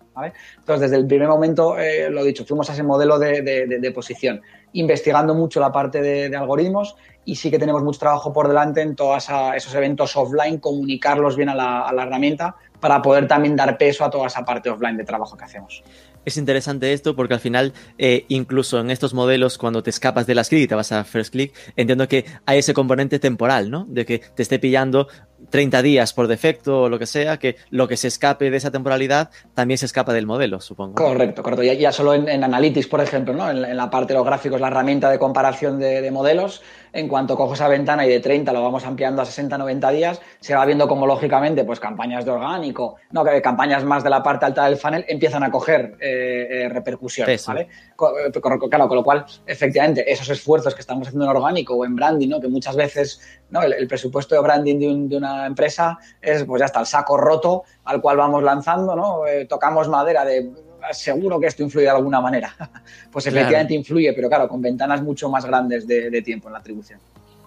Entonces, 0.59 0.91
desde 0.91 0.97
el 0.97 1.07
primer 1.07 1.29
momento, 1.29 1.79
eh, 1.79 2.11
lo 2.11 2.25
dicho, 2.25 2.45
fuimos 2.45 2.69
a 2.69 2.73
ese 2.73 2.83
modelo 2.83 3.19
de, 3.19 3.93
posición, 3.95 4.43
investigando 4.73 5.35
mucho 5.35 5.61
la 5.61 5.71
parte 5.71 6.03
de 6.03 6.37
algoritmos 6.37 6.97
y 7.25 7.37
sí 7.37 7.51
que 7.51 7.59
tenemos 7.59 7.83
mucho 7.83 8.01
trabajo 8.01 8.33
por 8.33 8.49
delante 8.49 8.81
en 8.81 8.97
todos 8.97 9.29
esos 9.55 9.75
eventos 9.75 10.17
offline, 10.17 10.59
comunicarlos 10.59 11.37
bien 11.37 11.49
a 11.49 11.55
la, 11.55 12.03
herramienta 12.03 12.57
para 12.81 13.03
poder 13.03 13.29
también 13.29 13.55
dar 13.57 13.77
peso 13.77 14.05
a 14.05 14.11
toda 14.11 14.27
esa 14.27 14.45
parte 14.45 14.71
offline 14.71 14.97
de 14.97 15.05
trabajo 15.05 15.37
que 15.37 15.45
hacemos. 15.45 15.83
Es 16.25 16.37
interesante 16.37 16.93
esto 16.93 17.15
porque 17.15 17.35
al 17.35 17.41
final, 17.41 17.73
eh, 17.99 18.25
incluso 18.29 18.81
en 18.81 18.91
estos 18.91 19.15
modelos, 19.15 19.59
cuando 19.59 19.83
te 19.83 19.91
escapas 19.91 20.27
de 20.27 20.35
las 20.35 20.49
clic 20.49 20.65
y 20.65 20.67
te 20.67 20.75
vas 20.75 20.93
a 20.93 21.05
first 21.05 21.33
click, 21.33 21.55
entiendo 21.77 22.09
que 22.09 22.25
hay 22.47 22.59
ese 22.59 22.75
componente 22.75 23.19
temporal, 23.19 23.71
¿no? 23.71 23.85
De 23.89 24.05
que 24.05 24.19
te 24.19 24.43
esté 24.43 24.59
pillando 24.59 25.09
30 25.51 25.83
días 25.83 26.13
por 26.13 26.29
defecto 26.29 26.83
o 26.83 26.89
lo 26.89 26.99
que 26.99 27.07
sea, 27.07 27.39
que 27.39 27.57
lo 27.71 27.89
que 27.89 27.97
se 27.97 28.09
escape 28.09 28.51
de 28.51 28.57
esa 28.57 28.71
temporalidad 28.71 29.31
también 29.55 29.79
se 29.79 29.87
escapa 29.87 30.13
del 30.13 30.27
modelo, 30.27 30.61
supongo. 30.61 30.95
Correcto, 30.95 31.43
correcto. 31.43 31.63
Ya, 31.63 31.75
ya 31.75 31.93
solo 31.93 32.15
en, 32.15 32.43
Analytics, 32.43 32.87
por 32.87 33.01
ejemplo, 33.01 33.35
¿no? 33.35 33.51
En, 33.51 33.77
la 33.77 33.91
parte 33.91 34.13
de 34.13 34.19
los 34.19 34.27
gráficos, 34.27 34.61
la 34.61 34.69
herramienta 34.69 35.11
de 35.11 35.19
comparación 35.19 35.79
de, 35.79 36.11
modelos, 36.11 36.63
en 36.93 37.09
cuanto 37.09 37.37
cojo 37.37 37.55
esa 37.55 37.69
ventana 37.69 38.07
y 38.07 38.11
de 38.11 38.21
30 38.21 38.53
lo 38.53 38.63
vamos 38.63 38.85
ampliando 38.85 39.23
a 39.23 39.25
60, 39.25 39.59
90 39.59 39.91
días, 39.91 40.21
se 40.41 40.55
va 40.55 40.65
viendo 40.65 40.89
como 40.89 41.07
lógicamente, 41.07 41.65
pues 41.65 41.81
campañas 41.81 42.25
de 42.25 42.31
orgánico, 42.31 42.97
no, 43.11 43.25
que 43.25 43.41
campañas 43.43 43.85
más 43.85 44.03
de 44.03 44.11
la 44.11 44.23
parte 44.23 44.47
alta 44.47 44.65
del 44.65 44.77
funnel 44.77 45.05
empiezan 45.09 45.43
a 45.43 45.51
coger 45.51 45.97
eh, 46.01 46.49
eh, 46.51 46.69
repercusiones, 46.69 47.47
¿vale? 47.47 47.63
Eh, 47.63 48.41
claro, 48.71 48.89
con 48.89 48.97
lo 48.97 49.05
cual, 49.05 49.25
efectivamente, 49.47 50.11
esos 50.11 50.29
esfuerzos 50.31 50.75
que 50.75 50.81
estamos 50.81 51.09
haciendo 51.09 51.25
en 51.25 51.37
orgánico 51.37 51.75
o 51.75 51.85
en 51.85 51.95
branding, 51.95 52.29
¿no? 52.29 52.41
Que 52.41 52.49
muchas 52.49 52.77
veces, 52.77 53.21
¿no? 53.51 53.63
El, 53.63 53.87
presupuesto 53.87 54.35
de 54.35 54.41
branding 54.41 55.09
de 55.09 55.17
una 55.17 55.47
empresa 55.47 55.99
es, 56.21 56.45
pues 56.45 56.61
ya 56.61 56.67
está, 56.67 56.81
el 56.81 56.87
saco 56.87 57.17
roto 57.17 57.65
al 57.85 58.01
cual 58.01 58.17
vamos 58.17 58.43
lanzando, 58.43 58.95
¿no? 58.95 59.27
Eh, 59.27 59.47
tocamos 59.47 59.89
madera 59.89 60.25
de 60.25 60.51
seguro 60.93 61.41
que 61.41 61.47
esto 61.47 61.63
influye 61.63 61.85
de 61.85 61.91
alguna 61.91 62.21
manera. 62.21 62.55
pues 63.13 63.27
efectivamente 63.27 63.75
influye, 63.75 64.13
pero 64.13 64.29
claro, 64.29 64.49
con 64.49 64.61
ventanas 64.61 65.03
mucho 65.03 65.29
más 65.29 65.45
grandes 65.45 65.87
de 65.87 66.23
tiempo 66.23 66.49
en 66.49 66.53
la 66.55 66.59
atribución. 66.59 67.01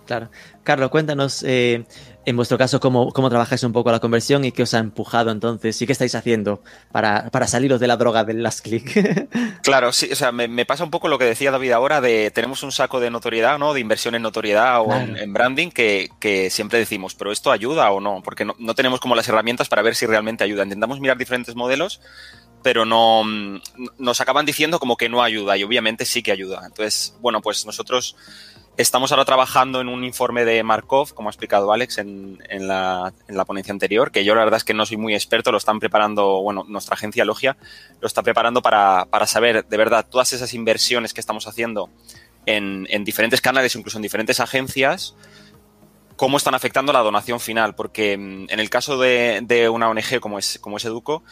Claro. 0.06 0.30
Carlos, 0.63 0.90
cuéntanos, 0.90 1.44
eh, 1.44 1.86
en 2.25 2.36
vuestro 2.36 2.58
caso, 2.58 2.80
cómo, 2.80 3.12
cómo 3.12 3.30
trabajáis 3.30 3.63
un 3.63 3.74
poco 3.74 3.92
la 3.92 4.00
conversión 4.00 4.44
y 4.44 4.52
qué 4.52 4.63
os 4.63 4.74
ha 4.74 4.80
empujado 4.80 5.32
entonces 5.32 5.82
y 5.82 5.86
qué 5.86 5.92
estáis 5.92 6.16
haciendo 6.16 6.62
para, 6.92 7.30
para 7.30 7.48
saliros 7.48 7.80
de 7.80 7.88
la 7.88 7.98
droga 7.98 8.24
del 8.24 8.44
last 8.44 8.62
click. 8.62 9.28
claro, 9.63 9.92
sí, 9.92 10.10
o 10.12 10.16
sea, 10.16 10.32
me, 10.32 10.66
pasa 10.66 10.84
un 10.84 10.92
poco 10.92 11.08
lo 11.08 11.18
que 11.18 11.25
decía 11.25 11.52
David 11.52 11.72
ahora 11.72 12.02
de 12.02 12.32
tenemos 12.32 12.63
un 12.63 12.72
saco 12.72 13.00
de 13.00 13.12
notoriedad, 13.12 13.58
¿no? 13.60 13.74
De 13.74 13.80
inversión 13.80 14.16
en 14.16 14.22
notoriedad 14.22 14.82
o 14.82 14.94
en, 14.94 15.34
branding 15.34 15.70
que, 15.70 16.10
que, 16.20 16.50
siempre 16.50 16.80
decimos, 16.80 17.16
pero 17.16 17.32
¿esto 17.32 17.52
ayuda 17.52 17.92
o 17.92 18.00
no? 18.00 18.22
Porque 18.24 18.46
no, 18.46 18.56
no 18.60 18.75
tenemos 18.75 19.00
como 19.00 19.16
las 19.16 19.28
herramientas 19.28 19.70
para 19.70 19.82
ver 19.82 19.96
si 19.96 20.06
realmente 20.06 20.44
ayuda. 20.44 20.63
Intentamos 20.63 21.00
mirar 21.00 21.18
diferentes 21.18 21.56
modelos 21.56 22.02
pero 22.63 22.86
no 22.86 23.24
nos 23.98 24.22
acaban 24.22 24.46
diciendo 24.46 24.79
como 24.79 24.98
que 24.98 25.10
no 25.10 25.22
ayuda 25.22 25.58
y 25.58 25.63
obviamente 25.63 26.05
sí 26.05 26.24
que 26.24 26.32
ayuda. 26.32 26.62
Entonces, 26.65 27.15
bueno, 27.22 27.41
pues 27.41 27.65
nosotros 27.65 28.15
Estamos 28.75 29.12
ahora 29.12 29.24
trabajando 29.24 29.82
en 29.82 29.88
un 29.88 30.03
informe 30.03 30.46
de 30.46 30.63
Markov, 30.63 31.13
como 31.13 31.29
ha 31.29 31.32
explicado 31.32 31.72
Alex 31.72 32.00
en, 32.00 32.39
la, 32.67 33.13
ponencia 33.46 33.72
anterior, 33.72 34.12
que 34.12 34.25
yo 34.25 34.34
la 34.34 34.43
verdad 34.43 34.58
es 34.58 34.63
que 34.63 34.74
no 34.74 34.88
soy 34.88 34.98
muy 34.98 35.13
experto, 35.13 35.51
lo 35.51 35.60
están 35.60 35.79
preparando, 35.79 36.41
bueno, 36.41 36.65
nuestra 36.67 36.96
agencia 36.96 37.24
Logia 37.24 37.55
lo 38.01 38.08
está 38.08 38.24
preparando 38.24 38.63
para, 38.63 39.05
saber 39.27 39.67
de 39.67 39.77
verdad 39.77 40.08
todas 40.10 40.34
esas 40.34 40.55
inversiones 40.55 41.13
que 41.13 41.22
estamos 41.22 41.48
haciendo 41.48 41.91
en, 42.48 43.03
diferentes 43.03 43.41
canales, 43.41 43.75
incluso 43.75 44.00
en 44.00 44.01
diferentes 44.01 44.39
agencias, 44.39 45.13
cómo 46.15 46.38
están 46.38 46.55
afectando 46.55 46.91
la 46.93 47.01
donación 47.01 47.39
final, 47.39 47.75
porque 47.75 48.17
mm, 48.17 48.48
en 48.50 48.60
el 48.60 48.72
caso 48.72 48.98
de, 48.98 49.70
una 49.72 49.88
ONG 49.88 50.20
como 50.20 50.39
es, 50.39 50.58
como 50.60 50.77
es 50.77 50.86
Educo, 50.86 51.24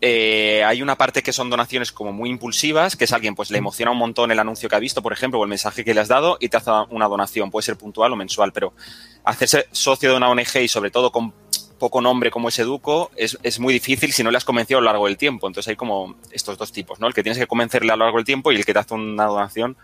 eh, 0.00 0.62
hay 0.64 0.80
una 0.80 0.96
parte 0.96 1.22
que 1.22 1.32
son 1.32 1.50
donaciones 1.50 1.90
como 1.90 2.12
muy 2.12 2.30
impulsivas, 2.30 2.96
que 2.96 3.04
es 3.04 3.12
alguien 3.12 3.34
pues 3.34 3.50
le 3.50 3.58
emociona 3.58 3.90
un 3.90 3.98
montón 3.98 4.30
el 4.30 4.38
anuncio 4.38 4.68
que 4.68 4.76
ha 4.76 4.78
visto, 4.78 5.02
por 5.02 5.12
ejemplo, 5.12 5.40
o 5.40 5.42
el 5.42 5.48
mensaje 5.48 5.84
que 5.84 5.94
le 5.94 6.00
has 6.00 6.08
dado 6.08 6.36
y 6.40 6.48
te 6.48 6.56
hace 6.56 6.70
una 6.90 7.08
donación, 7.08 7.50
puede 7.50 7.64
ser 7.64 7.76
puntual 7.76 8.12
o 8.12 8.16
mensual, 8.16 8.52
pero 8.52 8.72
hacerse 9.24 9.66
socio 9.72 10.10
de 10.10 10.16
una 10.16 10.30
ONG 10.30 10.62
y 10.62 10.68
sobre 10.68 10.90
todo 10.90 11.10
con 11.10 11.32
poco 11.78 12.00
nombre 12.00 12.30
como 12.30 12.48
es 12.48 12.58
Educo 12.58 13.10
es, 13.16 13.38
es, 13.42 13.60
muy 13.60 13.72
difícil 13.72 14.12
si 14.12 14.24
no 14.24 14.32
le 14.32 14.36
has 14.36 14.44
convencido 14.44 14.78
a 14.78 14.80
lo 14.80 14.86
largo 14.86 15.06
del 15.06 15.16
tiempo. 15.16 15.46
Entonces 15.46 15.68
hay 15.68 15.76
como 15.76 16.16
estos 16.32 16.58
dos 16.58 16.72
tipos, 16.72 17.00
¿no? 17.00 17.06
El 17.06 17.14
que 17.14 17.22
tienes 17.22 17.38
que 17.38 17.46
convencerle 17.46 17.92
a 17.92 17.96
lo 17.96 18.04
largo 18.04 18.18
del 18.18 18.24
tiempo 18.24 18.52
y 18.52 18.56
el 18.56 18.64
que 18.64 18.72
te 18.72 18.80
hace 18.80 18.94
una 18.94 19.26
donación 19.26 19.76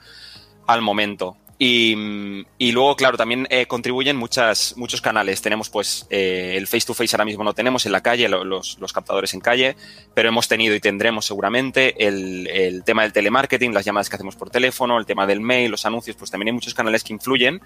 al 0.66 0.82
momento. 0.82 1.36
Y, 1.58 2.72
luego, 2.72 2.96
claro, 2.96 3.16
también 3.16 3.46
eh, 3.50 3.66
contribuyen 3.66 4.16
muchas, 4.16 4.76
muchos 4.76 5.00
canales. 5.00 5.40
Tenemos, 5.40 5.70
pues, 5.70 6.06
eh, 6.10 6.54
el 6.56 6.66
face-to-face 6.66 7.14
ahora 7.14 7.24
mismo 7.24 7.44
no 7.44 7.54
tenemos 7.54 7.86
en 7.86 7.92
la 7.92 8.02
calle, 8.02 8.28
los, 8.28 8.76
captadores 8.92 9.34
en 9.34 9.40
calle, 9.40 9.76
pero 10.14 10.28
hemos 10.28 10.48
tenido 10.48 10.74
y 10.74 10.80
tendremos 10.80 11.26
seguramente 11.26 12.06
el, 12.06 12.82
tema 12.84 13.02
del 13.02 13.12
telemarketing, 13.12 13.72
las 13.72 13.84
llamadas 13.84 14.08
que 14.08 14.16
hacemos 14.16 14.36
por 14.36 14.50
teléfono, 14.50 14.98
el 14.98 15.06
tema 15.06 15.26
del 15.26 15.40
mail, 15.40 15.70
los 15.70 15.86
anuncios, 15.86 16.16
pues 16.16 16.30
también 16.30 16.48
hay 16.48 16.52
muchos 16.52 16.74
canales 16.74 17.04
que 17.04 17.12
influyen. 17.12 17.60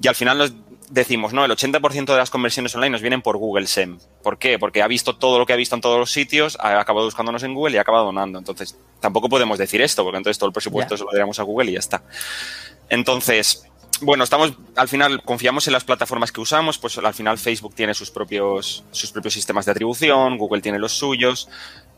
Y 0.00 0.08
al 0.08 0.14
final 0.14 0.38
nos 0.38 0.52
decimos, 0.90 1.32
no, 1.32 1.44
el 1.44 1.50
80% 1.50 2.04
de 2.04 2.16
las 2.16 2.30
conversiones 2.30 2.74
online 2.74 2.90
nos 2.90 3.02
vienen 3.02 3.22
por 3.22 3.38
Google 3.38 3.66
SEM. 3.66 3.98
¿Por 4.22 4.38
qué? 4.38 4.58
Porque 4.58 4.82
ha 4.82 4.86
visto 4.86 5.16
todo 5.16 5.38
lo 5.38 5.46
que 5.46 5.52
ha 5.52 5.56
visto 5.56 5.74
en 5.74 5.80
todos 5.80 5.98
los 5.98 6.10
sitios, 6.10 6.58
ha 6.60 6.78
acabado 6.78 7.06
buscándonos 7.06 7.42
en 7.42 7.54
Google 7.54 7.74
y 7.74 7.78
ha 7.78 7.82
acabado 7.82 8.06
donando. 8.06 8.38
Entonces, 8.38 8.78
tampoco 9.00 9.28
podemos 9.28 9.58
decir 9.58 9.80
esto, 9.80 10.04
porque 10.04 10.18
entonces 10.18 10.38
todo 10.38 10.48
el 10.48 10.52
presupuesto 10.52 10.96
se 10.96 11.04
lo 11.04 11.10
daríamos 11.10 11.38
a 11.38 11.42
Google 11.42 11.70
y 11.70 11.74
ya 11.74 11.78
está. 11.78 12.02
Entonces, 12.88 13.64
bueno, 14.00 14.24
estamos, 14.24 14.54
al 14.76 14.88
final 14.88 15.22
confiamos 15.22 15.66
en 15.66 15.72
las 15.72 15.84
plataformas 15.84 16.32
que 16.32 16.40
usamos, 16.40 16.78
pues 16.78 16.98
al 16.98 17.14
final 17.14 17.38
Facebook 17.38 17.74
tiene 17.74 17.94
sus 17.94 18.10
propios, 18.10 18.84
sus 18.90 19.12
propios 19.12 19.34
sistemas 19.34 19.64
de 19.66 19.72
atribución, 19.72 20.38
Google 20.38 20.60
tiene 20.60 20.78
los 20.78 20.92
suyos, 20.92 21.48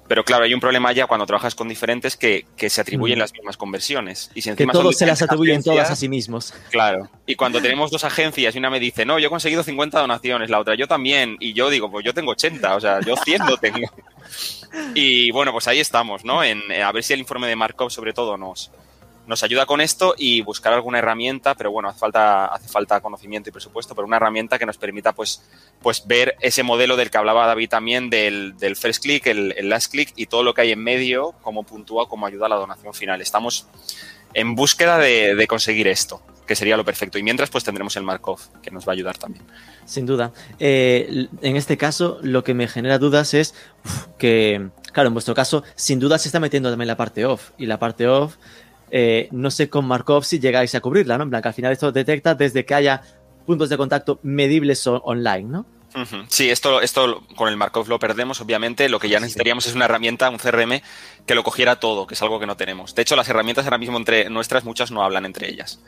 pero 0.07 0.23
claro, 0.23 0.45
hay 0.45 0.53
un 0.53 0.61
problema 0.61 0.93
ya 0.93 1.07
cuando 1.07 1.25
trabajas 1.25 1.55
con 1.55 1.67
diferentes 1.69 2.17
que, 2.17 2.45
se 2.57 2.81
atribuyen 2.81 3.19
mm. 3.19 3.21
las 3.21 3.33
mismas 3.33 3.57
conversiones. 3.57 4.31
Y 4.35 4.43
si 4.43 4.50
encima 4.50 4.73
que 4.73 4.79
todos 4.79 4.99
se 4.99 5.07
las 5.07 5.23
atribuyen 5.23 5.62
todas 5.62 5.91
a 5.91 5.97
sí 5.97 6.09
mismos. 6.09 6.53
Claro. 6.71 7.09
Y 7.26 7.37
cuando 7.37 7.62
tenemos 7.62 7.91
dos 7.91 8.05
agencias 8.05 8.55
y 8.55 8.59
una 8.59 8.69
me 8.69 8.81
dice, 8.81 9.07
no, 9.07 9.19
yo 9.19 9.29
he 9.29 9.31
conseguido 9.31 9.62
50 9.62 9.99
donaciones, 9.99 10.50
la 10.50 10.61
otra 10.61 10.75
yo 10.75 10.87
también, 10.87 11.37
y 11.41 11.55
yo 11.55 11.71
digo, 11.71 11.91
pues 11.91 12.05
yo 12.05 12.12
tengo 12.12 12.33
80, 12.33 12.76
o 12.76 12.81
sea, 12.81 13.00
yo 13.00 13.17
100 13.17 13.47
lo 13.47 13.57
tengo. 13.57 13.91
y 14.95 15.31
bueno, 15.31 15.53
pues 15.53 15.69
ahí 15.69 15.81
estamos, 15.81 16.25
¿no? 16.25 16.45
En, 16.45 16.61
a 16.71 16.93
ver 16.93 17.03
si 17.03 17.14
el 17.14 17.21
informe 17.21 17.49
de 17.49 17.57
Markov 17.57 17.91
sobre 17.91 18.12
todo 18.12 18.37
nos, 18.37 18.71
nos 19.26 19.43
ayuda 19.43 19.66
con 19.66 19.81
esto 19.81 20.14
y 20.16 20.43
buscar 20.43 20.73
alguna 20.73 20.99
herramienta, 20.99 21.54
pero 21.54 21.71
bueno, 21.71 21.88
hace 21.88 21.99
falta, 21.99 22.47
hace 22.47 22.69
falta 22.69 23.00
conocimiento 23.00 23.49
y 23.49 23.52
presupuesto, 23.52 23.95
pero 23.95 24.07
una 24.07 24.16
herramienta 24.16 24.59
que 24.59 24.66
nos 24.66 24.76
permita 24.76 25.12
pues, 25.12 25.43
pues 25.81 26.07
ver 26.07 26.37
ese 26.40 26.62
modelo 26.62 26.97
del 26.97 27.11
que 27.11 27.19
hablaba 27.19 27.47
David 27.47 27.69
también, 27.69 28.11
del, 28.11 28.54
first 28.76 29.02
click, 29.02 29.26
el, 29.26 29.54
last 29.69 29.90
click 29.90 30.12
y 30.16 30.26
todo 30.26 30.43
lo 30.43 30.54
que 30.54 30.62
hay 30.62 30.73
en 30.73 30.83
medio, 30.83 31.35
cómo 31.43 31.62
puntúa, 31.64 32.09
cómo 32.09 32.26
ayuda 32.26 32.47
a 32.47 32.50
la 32.50 32.57
donación 32.57 32.93
final. 32.93 33.21
Estamos 33.21 33.66
en 34.35 34.54
búsqueda 34.54 34.99
de, 34.99 35.47
conseguir 35.49 35.88
esto, 35.88 36.21
que 36.47 36.57
sería 36.57 36.76
lo 36.76 36.85
perfecto. 36.85 37.19
Y 37.19 37.23
mientras, 37.23 37.50
pues 37.50 37.64
tendremos 37.64 37.97
el 37.97 38.02
Markov, 38.02 38.40
que 38.62 38.71
nos 38.71 38.87
va 38.87 38.93
a 38.93 38.95
ayudar 38.95 39.16
también. 39.16 39.45
Sin 39.87 40.04
duda. 40.07 40.33
Eh, 40.59 41.28
en 41.40 41.57
este 41.57 41.76
caso, 41.76 42.19
lo 42.23 42.45
que 42.45 42.52
me 42.52 42.69
genera 42.69 42.99
dudas 42.99 43.33
es 43.33 43.54
que, 44.19 44.69
claro, 44.93 45.09
en 45.09 45.14
vuestro 45.14 45.35
caso, 45.35 45.62
sin 45.76 46.00
duda 46.00 46.19
se 46.19 46.28
está 46.28 46.40
metiendo 46.40 46.69
también 46.69 46.88
la 46.88 46.97
parte 46.97 47.25
off. 47.25 47.50
Y 47.57 47.66
la 47.66 47.78
parte 47.78 48.07
off 48.09 48.37
eh, 48.97 49.27
no 49.33 49.51
sé 49.51 49.69
con 49.69 49.87
Markov 49.87 50.25
si 50.25 50.39
llegáis 50.39 50.73
a 50.77 50.81
cubrirla, 50.81 51.19
¿no? 51.19 51.25
En 51.25 51.31
plan, 51.31 51.43
que 51.43 51.49
al 51.49 51.55
final 51.55 51.73
esto 51.73 51.91
detecta 51.91 52.37
desde 52.37 52.65
que 52.65 52.75
haya 52.75 53.03
puntos 53.45 53.69
de 53.69 53.77
contacto 53.77 54.21
medibles 54.23 54.87
online, 54.87 55.49
¿no? 55.49 55.67
Sí, 56.29 56.49
esto, 56.49 56.81
esto 56.81 57.25
con 57.35 57.49
el 57.49 57.57
Markov 57.57 57.89
lo 57.89 57.99
perdemos, 57.99 58.41
obviamente. 58.41 58.89
Lo 58.89 59.01
que 59.01 59.09
ya 59.09 59.19
necesitaríamos 59.19 59.67
es 59.67 59.75
una 59.75 59.87
herramienta, 59.87 60.31
un 60.31 60.39
CRM, 60.39 60.81
que 61.27 61.35
lo 61.35 61.43
cogiera 61.43 61.81
todo, 61.81 62.07
que 62.07 62.15
es 62.15 62.23
algo 62.23 62.39
que 62.39 62.47
no 62.47 62.57
tenemos. 62.57 62.95
De 62.95 63.03
hecho, 63.03 63.17
las 63.17 63.29
herramientas 63.29 63.65
ahora 63.65 63.79
mismo 63.79 63.99
entre 63.99 64.31
nuestras, 64.31 64.65
muchas 64.65 64.93
no 64.93 65.03
hablan 65.03 65.25
entre 65.25 65.51
ellas. 65.51 65.81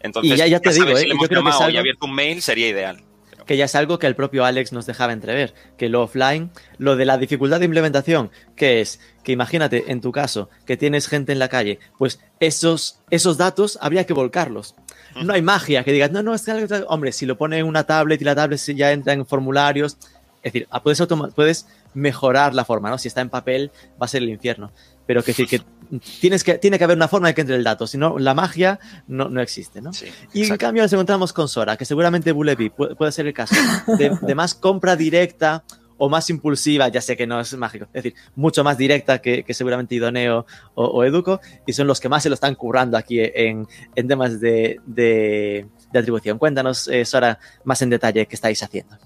Entonces, 0.00 0.32
y 0.32 0.36
ya, 0.36 0.58
te 0.58 0.72
digo, 0.72 0.88
¿eh? 0.88 1.06
yo 1.06 1.28
creo 1.28 1.44
que 1.44 1.78
abierto 1.78 2.06
un 2.06 2.14
mail 2.14 2.40
sería 2.40 2.68
ideal 2.68 3.04
que 3.46 3.56
ya 3.56 3.66
es 3.66 3.74
algo 3.74 3.98
que 3.98 4.06
el 4.06 4.16
propio 4.16 4.44
Alex 4.44 4.72
nos 4.72 4.86
dejaba 4.86 5.12
entrever, 5.12 5.54
que 5.76 5.88
lo 5.88 6.02
offline, 6.02 6.50
lo 6.78 6.96
de 6.96 7.04
la 7.04 7.18
dificultad 7.18 7.58
de 7.58 7.66
implementación, 7.66 8.30
que 8.56 8.80
es 8.80 9.00
que 9.22 9.32
imagínate 9.32 9.84
en 9.88 10.00
tu 10.00 10.12
caso 10.12 10.48
que 10.66 10.76
tienes 10.76 11.08
gente 11.08 11.32
en 11.32 11.38
la 11.38 11.48
calle, 11.48 11.78
pues 11.98 12.20
esos, 12.46 13.00
esos 13.10 13.36
datos 13.36 13.78
habría 13.80 14.04
que 14.04 14.12
volcarlos. 14.12 14.74
No 15.22 15.32
hay 15.32 15.42
magia 15.42 15.84
que 15.84 15.92
digas, 15.92 16.10
no, 16.10 16.22
no, 16.22 16.34
es 16.34 16.42
que, 16.42 16.84
hombre, 16.88 17.12
si 17.12 17.24
lo 17.24 17.38
pone 17.38 17.58
en 17.58 17.66
una 17.66 17.84
tablet 17.84 18.20
y 18.20 18.24
la 18.24 18.34
tablet 18.34 18.60
ya 18.74 18.90
entra 18.90 19.12
en 19.12 19.24
formularios, 19.24 19.96
es 20.42 20.52
decir, 20.52 20.68
ah, 20.70 20.82
puedes, 20.82 21.02
puedes 21.34 21.66
mejorar 21.94 22.54
la 22.54 22.64
forma, 22.64 22.90
¿no? 22.90 22.98
Si 22.98 23.08
está 23.08 23.20
en 23.20 23.30
papel 23.30 23.70
va 24.00 24.06
a 24.06 24.08
ser 24.08 24.22
el 24.22 24.28
infierno. 24.28 24.72
Pero 25.06 25.22
que 25.22 25.28
decir 25.28 25.46
que 25.46 25.62
tienes 26.20 26.44
que, 26.44 26.58
tiene 26.58 26.78
que 26.78 26.84
haber 26.84 26.96
una 26.96 27.08
forma 27.08 27.28
de 27.28 27.34
que 27.34 27.40
entre 27.40 27.56
el 27.56 27.64
dato, 27.64 27.86
si 27.86 27.96
no, 27.96 28.18
la 28.18 28.34
magia 28.34 28.78
no, 29.06 29.28
no 29.28 29.40
existe, 29.40 29.80
¿no? 29.80 29.90
y 30.32 30.44
en 30.44 30.56
cambio 30.56 30.82
nos 30.82 30.92
encontramos 30.92 31.32
con 31.32 31.48
Sora, 31.48 31.76
que 31.76 31.84
seguramente 31.84 32.32
Bulevi 32.32 32.70
puede, 32.70 33.12
ser 33.12 33.26
el 33.26 33.34
caso, 33.34 33.54
de, 33.98 34.10
más 34.34 34.54
compra 34.54 34.96
directa 34.96 35.64
o 35.96 36.08
más 36.08 36.28
impulsiva, 36.30 36.88
ya 36.88 37.00
sé 37.00 37.16
que 37.16 37.26
no 37.26 37.40
es 37.40 37.56
mágico, 37.56 37.86
es 37.92 38.02
decir, 38.02 38.14
mucho 38.34 38.64
más 38.64 38.76
directa 38.76 39.20
que, 39.20 39.44
seguramente 39.50 39.94
Idoneo 39.94 40.46
o, 40.74 41.04
Educo, 41.04 41.40
y 41.66 41.72
son 41.72 41.86
los 41.86 42.00
que 42.00 42.08
más 42.08 42.22
se 42.22 42.28
lo 42.28 42.34
están 42.34 42.54
currando 42.54 42.96
aquí 42.96 43.20
en, 43.20 43.66
temas 43.94 44.40
de, 44.40 44.80
de, 44.86 45.66
atribución. 45.94 46.38
Cuéntanos, 46.38 46.88
eh, 46.88 47.04
Sora, 47.04 47.38
más 47.64 47.80
en 47.82 47.90
detalle 47.90 48.26
qué 48.26 48.34
estáis 48.34 48.62
haciendo. 48.62 48.96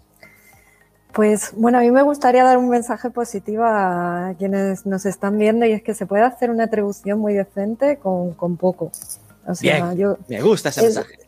Pues 1.12 1.52
bueno, 1.56 1.78
a 1.78 1.80
mí 1.80 1.90
me 1.90 2.02
gustaría 2.02 2.44
dar 2.44 2.58
un 2.58 2.68
mensaje 2.68 3.10
positivo 3.10 3.64
a 3.64 4.34
quienes 4.38 4.86
nos 4.86 5.04
están 5.04 5.38
viendo 5.38 5.66
y 5.66 5.72
es 5.72 5.82
que 5.82 5.94
se 5.94 6.06
puede 6.06 6.22
hacer 6.22 6.50
una 6.50 6.64
atribución 6.64 7.18
muy 7.18 7.34
decente 7.34 7.96
con, 7.96 8.56
poco. 8.56 8.92
Bien, 9.60 9.96
yo, 9.96 10.18
me 10.28 10.40
gusta 10.42 10.68
ese 10.68 10.82
mensaje. 10.82 11.18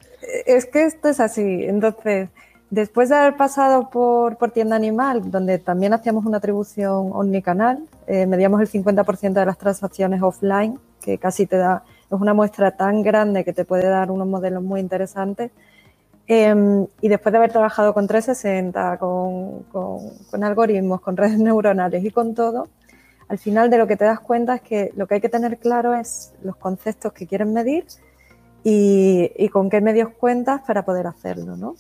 Es 0.47 0.67
que 0.67 0.85
esto 0.85 1.09
es 1.09 1.19
así. 1.19 1.65
Entonces, 1.65 2.29
después 2.71 3.09
de 3.09 3.17
haber 3.17 3.37
pasado 3.37 3.91
por, 3.91 4.37
por 4.37 4.51
Tienda 4.51 4.77
Animal, 4.77 5.31
donde 5.31 5.59
también 5.59 5.93
hacíamos 5.93 6.25
una 6.25 6.39
atribución 6.39 7.11
omnicanal, 7.13 7.81
eh, 8.07 8.27
medíamos 8.27 8.61
el 8.61 8.69
50% 8.69 9.33
de 9.33 9.47
las 9.47 9.59
transacciones 9.59 10.23
offline, 10.23 10.79
que 11.01 11.19
casi 11.19 11.47
te 11.47 11.57
da, 11.57 11.83
es 12.11 12.21
una 12.21 12.35
muestra 12.35 12.73
tan 12.73 13.03
grande 13.03 13.45
que 13.45 13.53
te 13.53 13.65
puede 13.65 13.89
dar 13.89 14.11
unos 14.11 14.27
modelos 14.27 14.63
muy 14.63 14.81
interesantes 14.81 15.51
Em, 16.33 16.87
y 17.01 17.09
después 17.09 17.33
de 17.33 17.39
haber 17.39 17.51
trabajado 17.51 17.93
con 17.93 18.07
360, 18.07 18.99
con, 18.99 19.65
con, 19.65 20.45
algoritmos, 20.45 21.01
con 21.01 21.17
redes 21.17 21.39
neuronales 21.41 22.05
y 22.05 22.13
con 22.13 22.37
todo, 22.37 22.69
al 23.27 23.39
final 23.39 23.69
de 23.69 23.79
lo 23.79 23.89
que 23.89 23.97
te 23.97 24.05
das 24.05 24.21
cuenta 24.21 24.55
es 24.55 24.61
que 24.61 24.93
lo 24.95 25.09
que 25.09 25.15
hay 25.15 25.21
que 25.21 25.29
tener 25.29 25.59
claro 25.59 25.93
es 25.93 26.33
los 26.45 26.55
conceptos 26.55 27.13
que 27.15 27.27
quieren 27.27 27.53
medir 27.53 27.85
y, 28.63 29.33
y 29.37 29.49
con 29.49 29.69
qué 29.69 29.81
medios 29.81 30.11
cuentas 30.11 30.61
para 30.65 30.85
poder 30.85 31.09
hacerlo, 31.09 31.57
¿no? 31.57 31.75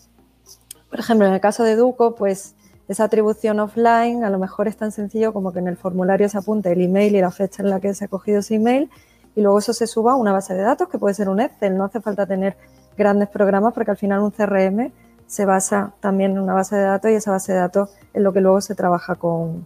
Por 0.90 1.00
ejemplo, 1.00 1.26
en 1.26 1.32
el 1.32 1.40
caso 1.40 1.62
de 1.64 1.76
Duco, 1.76 2.14
pues 2.14 2.54
esa 2.88 3.04
atribución 3.04 3.60
offline 3.60 4.24
a 4.24 4.30
lo 4.30 4.38
mejor 4.40 4.66
es 4.66 4.76
tan 4.76 4.90
sencillo 4.90 5.32
como 5.32 5.52
que 5.52 5.60
en 5.60 5.68
el 5.68 5.76
formulario 5.76 6.28
se 6.28 6.38
apunte 6.38 6.72
el 6.72 6.80
email 6.80 7.14
y 7.14 7.20
la 7.20 7.30
fecha 7.30 7.62
en 7.62 7.70
la 7.70 7.78
que 7.78 7.94
se 7.94 8.06
ha 8.06 8.08
cogido 8.08 8.40
ese 8.40 8.56
email 8.56 8.90
y 9.36 9.42
luego 9.42 9.60
eso 9.60 9.72
se 9.72 9.86
suba 9.86 10.12
a 10.12 10.16
una 10.16 10.32
base 10.32 10.54
de 10.54 10.62
datos 10.62 10.88
que 10.88 10.98
puede 10.98 11.14
ser 11.14 11.28
un 11.28 11.40
Excel, 11.40 11.76
no 11.76 11.84
hace 11.84 12.00
falta 12.00 12.26
tener 12.26 12.56
grandes 12.98 13.28
programas 13.28 13.72
porque 13.74 13.92
al 13.92 13.96
final 13.96 14.20
un 14.20 14.32
CRM 14.32 14.90
se 15.28 15.44
basa 15.44 15.92
también 16.00 16.32
en 16.32 16.40
una 16.40 16.54
base 16.54 16.74
de 16.74 16.82
datos 16.82 17.10
y 17.12 17.14
esa 17.14 17.30
base 17.30 17.52
de 17.52 17.58
datos 17.58 17.90
es 18.12 18.20
lo 18.20 18.32
que 18.32 18.40
luego 18.40 18.60
se 18.60 18.74
trabaja 18.74 19.14
con, 19.14 19.64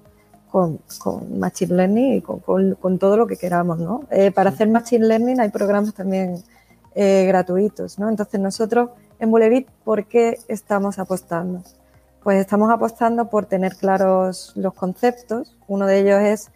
con, 0.51 0.79
Machine 1.39 1.75
Learning 1.75 2.15
y 2.17 2.21
con, 2.21 2.99
todo 2.99 3.17
lo 3.17 3.27
que 3.27 3.39
queramos, 3.39 3.79
¿no? 3.79 4.03
Eh, 4.11 4.31
para 4.31 4.51
hacer 4.51 4.69
Machine 4.69 5.07
Learning 5.07 5.41
hay 5.41 5.49
programas 5.49 5.95
también 5.95 6.43
eh, 6.95 7.25
gratuitos, 7.27 7.99
¿no? 7.99 8.11
Entonces 8.11 8.39
nosotros 8.39 8.91
en 9.25 9.31
Bulevit, 9.31 9.69
¿por 9.85 10.07
qué 10.07 10.39
estamos 10.49 10.99
apostando? 10.99 11.63
Pues 12.23 12.39
estamos 12.39 12.71
apostando 12.71 13.29
por 13.29 13.47
tener 13.47 13.75
claros 13.77 14.53
los 14.55 14.73
conceptos. 14.75 15.57
Uno 15.67 15.87
de 15.87 16.01
ellos 16.01 16.21
es 16.21 16.51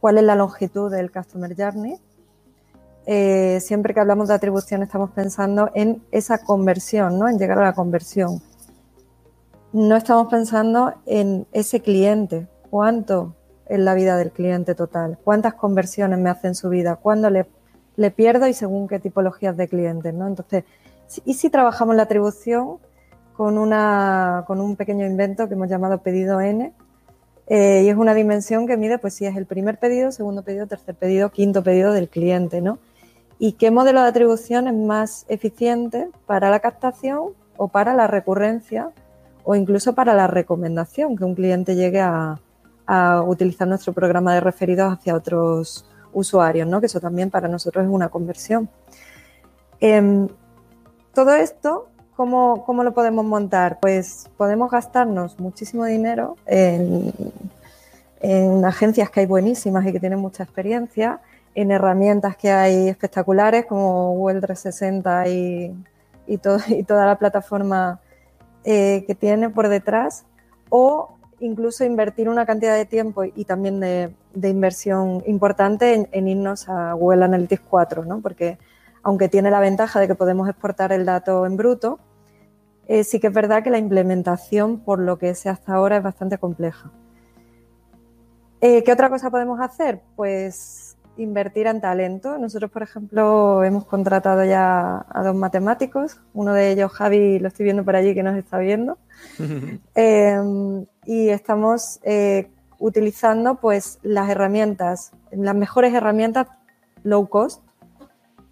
cuál 0.00 0.18
es 0.18 0.24
la 0.24 0.36
longitud 0.36 0.90
del 0.90 1.10
Customer 1.10 1.54
Journey, 1.56 1.98
eh, 3.04 3.58
siempre 3.60 3.94
que 3.94 4.00
hablamos 4.00 4.28
de 4.28 4.34
atribución 4.34 4.82
estamos 4.82 5.10
pensando 5.10 5.70
en 5.74 6.02
esa 6.12 6.38
conversión, 6.38 7.18
¿no? 7.18 7.28
En 7.28 7.38
llegar 7.38 7.58
a 7.58 7.62
la 7.62 7.72
conversión. 7.72 8.40
No 9.72 9.96
estamos 9.96 10.28
pensando 10.28 10.94
en 11.06 11.46
ese 11.52 11.80
cliente, 11.80 12.46
cuánto 12.70 13.34
es 13.66 13.80
la 13.80 13.94
vida 13.94 14.16
del 14.16 14.30
cliente 14.30 14.74
total, 14.74 15.18
cuántas 15.24 15.54
conversiones 15.54 16.18
me 16.18 16.30
hacen 16.30 16.54
su 16.54 16.68
vida, 16.68 16.96
cuándo 16.96 17.30
le, 17.30 17.46
le 17.96 18.10
pierdo 18.10 18.46
y 18.46 18.54
según 18.54 18.86
qué 18.86 19.00
tipologías 19.00 19.56
de 19.56 19.66
clientes, 19.66 20.14
¿no? 20.14 20.26
Entonces, 20.28 20.64
y 21.24 21.34
si 21.34 21.50
trabajamos 21.50 21.96
la 21.96 22.04
atribución 22.04 22.78
con, 23.36 23.58
una, 23.58 24.44
con 24.46 24.60
un 24.60 24.76
pequeño 24.76 25.06
invento 25.06 25.48
que 25.48 25.54
hemos 25.54 25.68
llamado 25.68 25.98
pedido 26.02 26.40
N, 26.40 26.72
eh, 27.48 27.82
y 27.84 27.88
es 27.88 27.96
una 27.96 28.14
dimensión 28.14 28.66
que 28.66 28.76
mide, 28.76 28.98
pues 28.98 29.14
si 29.14 29.26
es 29.26 29.36
el 29.36 29.46
primer 29.46 29.78
pedido, 29.78 30.12
segundo 30.12 30.42
pedido, 30.42 30.66
tercer 30.66 30.94
pedido, 30.94 31.30
quinto 31.30 31.62
pedido 31.62 31.92
del 31.92 32.08
cliente, 32.08 32.60
¿no? 32.60 32.78
Y 33.38 33.52
qué 33.54 33.70
modelo 33.70 34.02
de 34.02 34.08
atribución 34.08 34.68
es 34.68 34.74
más 34.74 35.26
eficiente 35.28 36.08
para 36.26 36.48
la 36.50 36.60
captación 36.60 37.30
o 37.56 37.68
para 37.68 37.94
la 37.94 38.06
recurrencia 38.06 38.90
o 39.44 39.56
incluso 39.56 39.94
para 39.94 40.14
la 40.14 40.28
recomendación, 40.28 41.16
que 41.16 41.24
un 41.24 41.34
cliente 41.34 41.74
llegue 41.74 42.00
a, 42.00 42.38
utilizar 43.26 43.66
nuestro 43.66 43.94
programa 43.94 44.34
de 44.34 44.40
referidos 44.40 44.92
hacia 44.92 45.14
otros 45.14 45.86
usuarios, 46.12 46.68
¿no? 46.68 46.78
Que 46.78 46.86
eso 46.86 47.00
también 47.00 47.30
para 47.30 47.48
nosotros 47.48 47.84
es 47.84 47.90
una 47.90 48.10
conversión. 48.10 48.68
Em, 49.80 50.28
todo 51.14 51.34
esto 51.34 51.88
¿Cómo, 52.16 52.84
lo 52.84 52.92
podemos 52.92 53.24
montar? 53.24 53.78
Pues 53.80 54.30
podemos 54.36 54.70
gastarnos 54.70 55.40
muchísimo 55.40 55.86
dinero 55.86 56.36
en, 56.46 57.12
agencias 58.64 59.10
que 59.10 59.20
hay 59.20 59.26
buenísimas 59.26 59.84
y 59.86 59.92
que 59.92 59.98
tienen 59.98 60.20
mucha 60.20 60.44
experiencia, 60.44 61.20
en 61.54 61.72
herramientas 61.72 62.36
que 62.36 62.52
hay 62.52 62.88
espectaculares 62.88 63.66
como 63.66 64.12
Google 64.12 64.40
360 64.40 65.28
y, 65.28 65.74
y, 66.26 66.36
toda 66.38 67.06
la 67.06 67.18
plataforma 67.18 68.00
eh, 68.64 69.04
que 69.06 69.14
tiene 69.16 69.50
por 69.50 69.68
detrás, 69.68 70.24
o 70.68 71.16
incluso 71.40 71.84
invertir 71.84 72.28
una 72.28 72.46
cantidad 72.46 72.76
de 72.76 72.84
tiempo 72.84 73.24
y 73.24 73.44
también 73.44 73.80
de, 73.80 74.14
inversión 74.34 75.24
importante 75.26 75.94
en, 75.94 76.08
en, 76.12 76.28
irnos 76.28 76.68
a 76.68 76.92
Google 76.92 77.24
Analytics 77.24 77.62
4, 77.68 78.04
¿no? 78.04 78.20
porque 78.20 78.58
aunque 79.02 79.28
tiene 79.28 79.50
la 79.50 79.60
ventaja 79.60 80.00
de 80.00 80.08
que 80.08 80.14
podemos 80.14 80.48
exportar 80.48 80.92
el 80.92 81.04
dato 81.04 81.46
en 81.46 81.56
bruto, 81.56 81.98
eh, 82.86 83.04
sí 83.04 83.20
que 83.20 83.28
es 83.28 83.32
verdad 83.32 83.62
que 83.62 83.70
la 83.70 83.78
implementación, 83.78 84.80
por 84.80 84.98
lo 84.98 85.18
que 85.18 85.34
sé 85.34 85.48
hasta 85.48 85.74
ahora, 85.74 85.96
es 85.96 86.02
bastante 86.02 86.38
compleja. 86.38 86.90
Eh, 88.60 88.84
¿Qué 88.84 88.92
otra 88.92 89.08
cosa 89.08 89.30
podemos 89.30 89.60
hacer? 89.60 90.00
Pues 90.14 90.96
invertir 91.16 91.66
en 91.66 91.80
talento. 91.80 92.38
Nosotros, 92.38 92.70
por 92.70 92.82
ejemplo, 92.82 93.64
hemos 93.64 93.84
contratado 93.84 94.44
ya 94.44 95.04
a 95.08 95.22
dos 95.22 95.34
matemáticos. 95.34 96.20
Uno 96.32 96.54
de 96.54 96.70
ellos, 96.70 96.92
Javi, 96.92 97.38
lo 97.38 97.48
estoy 97.48 97.64
viendo 97.64 97.84
por 97.84 97.96
allí 97.96 98.14
que 98.14 98.22
nos 98.22 98.36
está 98.36 98.58
viendo. 98.58 98.98
Em, 99.94 100.86
y 101.04 101.28
estamos 101.28 102.00
eh, 102.02 102.50
utilizando 102.78 103.56
pues 103.56 103.98
las 104.02 104.30
herramientas, 104.30 105.12
las 105.30 105.54
mejores 105.54 105.94
herramientas 105.94 106.48
low 107.04 107.28
cost 107.28 107.62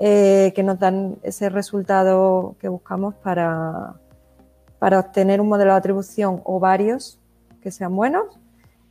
eh, 0.03 0.53
que 0.55 0.63
nos 0.63 0.79
dan 0.79 1.19
ese 1.23 1.51
resultado 1.51 2.57
que 2.59 2.69
buscamos 2.69 3.15
para, 3.17 3.95
para 4.79 4.99
obtener 4.99 5.43
un 5.43 5.49
modelo 5.49 5.73
de 5.73 5.79
atribución 5.79 6.41
o 6.45 6.59
varios 6.59 7.19
que 7.63 7.71
sean 7.71 7.95
buenos 7.95 8.25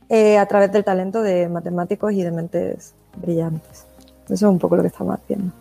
eh, 0.08 0.38
a 0.38 0.46
través 0.46 0.70
del 0.70 0.84
talento 0.84 1.20
de 1.22 1.48
matemáticos 1.48 2.12
y 2.12 2.22
de 2.22 2.30
mentes 2.30 2.94
brillantes. 3.16 3.86
Eso 4.26 4.34
es 4.34 4.42
un 4.42 4.60
poco 4.60 4.76
lo 4.76 4.82
que 4.82 4.88
estamos 4.88 5.18
haciendo. 5.18 5.52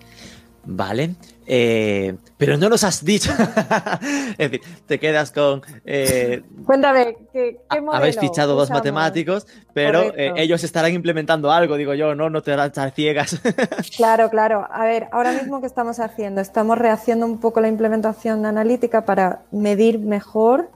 Vale, 0.65 1.15
eh, 1.51 2.15
pero 2.37 2.57
no 2.57 2.69
nos 2.69 2.83
has 2.83 3.03
dicho. 3.03 3.31
es 4.37 4.51
decir, 4.51 4.61
te 4.85 4.99
quedas 4.99 5.31
con. 5.31 5.63
Eh, 5.83 6.43
Cuéntame, 6.63 7.17
¿qué, 7.33 7.57
qué 7.67 7.81
modelo 7.81 7.93
Habéis 7.93 8.19
fichado 8.19 8.55
dos 8.55 8.69
matemáticos, 8.69 9.47
pero 9.73 10.13
eh, 10.15 10.33
ellos 10.37 10.63
estarán 10.63 10.93
implementando 10.93 11.51
algo, 11.51 11.75
digo 11.75 11.95
yo, 11.95 12.13
¿no? 12.13 12.29
No 12.29 12.43
te 12.43 12.51
van 12.51 12.59
a 12.59 12.65
estar 12.67 12.91
ciegas. 12.91 13.41
claro, 13.97 14.29
claro. 14.29 14.67
A 14.71 14.85
ver, 14.85 15.07
ahora 15.11 15.31
mismo, 15.31 15.59
¿qué 15.59 15.65
estamos 15.65 15.99
haciendo? 15.99 16.39
Estamos 16.39 16.77
rehaciendo 16.77 17.25
un 17.25 17.39
poco 17.39 17.61
la 17.61 17.67
implementación 17.67 18.45
analítica 18.45 19.05
para 19.05 19.41
medir 19.51 19.97
mejor. 19.97 20.69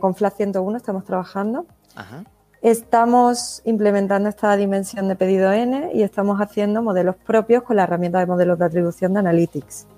con 0.00 0.14
FLAT 0.16 0.36
101 0.36 0.76
estamos 0.76 1.04
trabajando. 1.04 1.66
Ajá. 1.94 2.24
Estamos 2.62 3.60
implementando 3.64 4.28
esta 4.28 4.56
dimensión 4.56 5.08
de 5.08 5.16
pedido 5.16 5.52
N 5.52 5.90
y 5.94 6.04
estamos 6.04 6.40
haciendo 6.40 6.80
modelos 6.80 7.16
propios 7.16 7.64
con 7.64 7.74
la 7.74 7.82
herramienta 7.82 8.20
de 8.20 8.26
modelos 8.26 8.56
de 8.56 8.64
atribución 8.64 9.14
de 9.14 9.18
Analytics. 9.18 9.88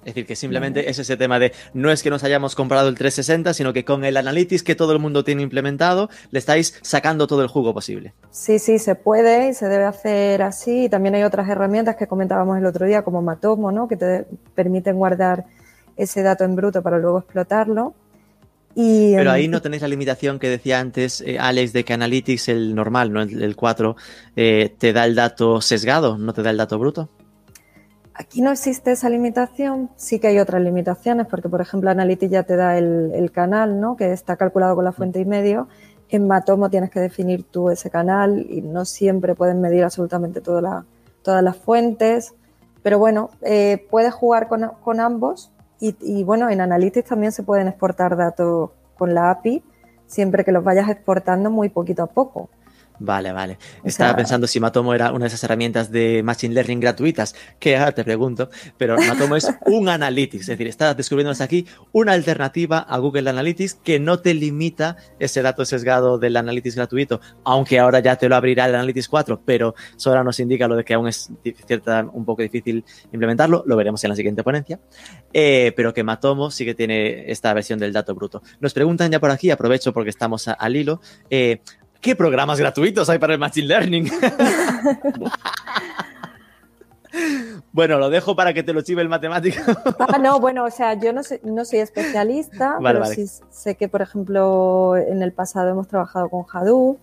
Es 0.00 0.14
decir, 0.14 0.26
que 0.26 0.34
simplemente 0.34 0.90
es 0.90 0.98
ese 0.98 1.16
tema 1.16 1.38
de 1.38 1.52
no 1.74 1.92
es 1.92 2.02
que 2.02 2.10
nos 2.10 2.24
hayamos 2.24 2.56
comprado 2.56 2.88
el 2.88 2.96
360, 2.96 3.54
sino 3.54 3.72
que 3.72 3.84
con 3.84 4.04
el 4.04 4.16
Analytics 4.16 4.64
que 4.64 4.74
todo 4.74 4.92
el 4.92 4.98
mundo 4.98 5.22
tiene 5.22 5.42
implementado, 5.42 6.10
le 6.32 6.40
estáis 6.40 6.76
sacando 6.82 7.28
todo 7.28 7.42
el 7.42 7.48
jugo 7.48 7.72
posible. 7.72 8.14
Sí, 8.32 8.58
sí, 8.58 8.80
se 8.80 8.96
puede 8.96 9.50
y 9.50 9.54
se 9.54 9.68
debe 9.68 9.84
hacer 9.84 10.42
así. 10.42 10.86
Y 10.86 10.88
también 10.88 11.14
hay 11.14 11.22
otras 11.22 11.48
herramientas 11.48 11.94
que 11.94 12.08
comentábamos 12.08 12.58
el 12.58 12.66
otro 12.66 12.84
día, 12.84 13.02
como 13.02 13.22
Matomo, 13.22 13.70
¿no? 13.70 13.86
que 13.86 13.96
te 13.96 14.26
permiten 14.56 14.96
guardar 14.96 15.44
ese 15.96 16.24
dato 16.24 16.42
en 16.42 16.56
bruto 16.56 16.82
para 16.82 16.98
luego 16.98 17.20
explotarlo. 17.20 17.94
Pero 18.74 19.30
ahí 19.30 19.46
em, 19.46 19.50
no 19.50 19.60
tenéis 19.60 19.82
la 19.82 19.88
limitación 19.88 20.38
que 20.38 20.48
decía 20.48 20.78
antes 20.78 21.20
eh, 21.20 21.38
Alex 21.38 21.72
de 21.72 21.84
que 21.84 21.94
Analytics, 21.94 22.48
el 22.48 22.74
normal, 22.74 23.12
no 23.12 23.22
el, 23.22 23.56
4, 23.56 23.96
eh, 24.36 24.74
te 24.78 24.92
da 24.92 25.04
el 25.04 25.14
dato 25.14 25.60
sesgado, 25.60 26.16
no 26.16 26.32
te 26.32 26.42
da 26.42 26.50
el 26.50 26.56
dato 26.56 26.78
bruto. 26.78 27.08
Aquí 28.14 28.40
no 28.40 28.50
existe 28.50 28.92
esa 28.92 29.08
limitación, 29.08 29.90
sí 29.96 30.18
que 30.18 30.28
hay 30.28 30.38
otras 30.38 30.62
limitaciones, 30.62 31.26
porque 31.26 31.48
por 31.48 31.60
ejemplo 31.60 31.90
Analytics 31.90 32.32
ya 32.32 32.42
te 32.42 32.56
da 32.56 32.76
el, 32.76 33.30
canal, 33.32 33.80
¿no? 33.80 33.96
que 33.96 34.12
está 34.12 34.36
calculado 34.36 34.74
con 34.74 34.84
la 34.84 34.92
fuente 34.92 35.20
y 35.20 35.24
medio. 35.24 35.68
En 36.08 36.26
Matomo 36.26 36.70
tienes 36.70 36.90
que 36.90 37.00
definir 37.00 37.44
tú 37.44 37.70
ese 37.70 37.90
canal 37.90 38.46
y 38.48 38.62
no 38.62 38.84
siempre 38.84 39.34
pueden 39.34 39.60
medir 39.60 39.84
absolutamente 39.84 40.40
todas 40.40 40.84
las 41.24 41.56
fuentes. 41.56 42.34
Pero 42.82 42.98
bueno, 42.98 43.30
eh, 43.42 43.86
puedes 43.90 44.14
jugar 44.14 44.48
con, 44.48 44.70
con 44.82 45.00
ambos 45.00 45.52
y, 45.80 46.24
bueno, 46.24 46.50
en 46.50 46.60
Analytics 46.60 47.08
también 47.08 47.32
se 47.32 47.42
pueden 47.42 47.68
exportar 47.68 48.16
datos 48.16 48.70
con 48.96 49.14
la 49.14 49.30
API, 49.30 49.62
siempre 50.06 50.44
que 50.44 50.52
los 50.52 50.64
vayas 50.64 50.88
exportando 50.88 51.50
muy 51.50 51.68
poquito 51.68 52.02
a 52.02 52.06
poco. 52.06 52.48
Vale, 53.00 53.32
vale. 53.32 53.58
Estaba 53.84 54.16
pensando 54.16 54.46
si 54.46 54.58
Matomo 54.58 54.92
era 54.92 55.12
una 55.12 55.24
de 55.24 55.28
esas 55.28 55.44
herramientas 55.44 55.92
de 55.92 56.22
Machine 56.24 56.54
Learning 56.54 56.80
gratuitas, 56.80 57.34
que 57.60 57.76
ahora 57.76 57.92
te 57.92 58.02
pregunto, 58.02 58.50
pero 58.76 58.96
Matomo 58.96 59.36
es 59.36 59.48
un 59.66 59.88
Analytics, 59.88 60.42
es 60.42 60.46
decir, 60.48 60.66
estás 60.66 60.96
descubriéndonos 60.96 61.40
aquí 61.40 61.66
una 61.92 62.12
alternativa 62.12 62.78
a 62.78 62.98
Google 62.98 63.30
Analytics 63.30 63.74
que 63.74 64.00
no 64.00 64.18
te 64.18 64.34
limita 64.34 64.96
ese 65.20 65.42
dato 65.42 65.64
sesgado 65.64 66.18
del 66.18 66.36
Analytics 66.36 66.74
gratuito, 66.74 67.20
aunque 67.44 67.78
ahora 67.78 68.00
ya 68.00 68.16
te 68.16 68.28
lo 68.28 68.34
abrirá 68.34 68.66
el 68.66 68.74
Analytics 68.74 69.08
4, 69.08 69.42
pero 69.44 69.74
eso 69.96 70.10
ahora 70.10 70.24
nos 70.24 70.40
indica 70.40 70.66
lo 70.66 70.74
de 70.74 70.84
que 70.84 70.94
aún 70.94 71.06
es 71.06 71.30
cierta, 71.66 72.04
un 72.12 72.24
poco 72.24 72.42
difícil 72.42 72.84
implementarlo, 73.12 73.62
lo 73.64 73.76
veremos 73.76 74.02
en 74.02 74.10
la 74.10 74.16
siguiente 74.16 74.42
ponencia, 74.42 74.80
eh, 75.32 75.72
pero 75.76 75.94
que 75.94 76.02
Matomo 76.02 76.50
sí 76.50 76.64
que 76.64 76.74
tiene 76.74 77.30
esta 77.30 77.54
versión 77.54 77.78
del 77.78 77.92
dato 77.92 78.14
bruto. 78.14 78.42
Nos 78.60 78.74
preguntan 78.74 79.10
ya 79.12 79.20
por 79.20 79.30
aquí, 79.30 79.50
aprovecho 79.50 79.92
porque 79.92 80.10
estamos 80.10 80.48
al 80.48 80.76
hilo, 80.76 81.00
eh, 81.30 81.60
¿Qué 82.00 82.14
programas 82.14 82.60
gratuitos 82.60 83.08
hay 83.08 83.18
para 83.18 83.34
el 83.34 83.40
Machine 83.40 83.66
Learning? 83.66 84.10
bueno, 87.72 87.98
lo 87.98 88.08
dejo 88.08 88.36
para 88.36 88.54
que 88.54 88.62
te 88.62 88.72
lo 88.72 88.82
chive 88.82 89.02
el 89.02 89.08
matemático. 89.08 89.60
ah, 89.98 90.18
no, 90.18 90.38
bueno, 90.38 90.64
o 90.64 90.70
sea, 90.70 90.94
yo 90.94 91.12
no, 91.12 91.22
no 91.42 91.64
soy 91.64 91.80
especialista, 91.80 92.78
pero 92.82 93.04
sí 93.06 93.26
sé 93.50 93.76
que, 93.76 93.88
por 93.88 94.02
ejemplo, 94.02 94.96
en 94.96 95.22
el 95.22 95.32
pasado 95.32 95.70
hemos 95.70 95.88
trabajado 95.88 96.28
con 96.28 96.44
Hadoop, 96.50 96.98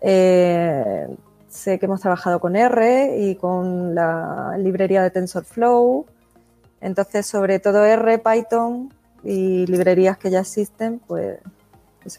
eh, 0.00 1.06
sé 1.48 1.78
que 1.78 1.86
hemos 1.86 2.00
trabajado 2.00 2.40
con 2.40 2.56
R 2.56 3.16
y 3.18 3.36
con 3.36 3.94
la 3.94 4.56
librería 4.58 5.02
de 5.02 5.10
TensorFlow. 5.10 6.06
Entonces, 6.80 7.26
sobre 7.26 7.58
todo 7.58 7.84
R, 7.84 8.18
Python 8.18 8.92
y 9.24 9.66
librerías 9.66 10.18
que 10.18 10.30
ya 10.30 10.40
existen, 10.40 11.00
pues 11.06 11.38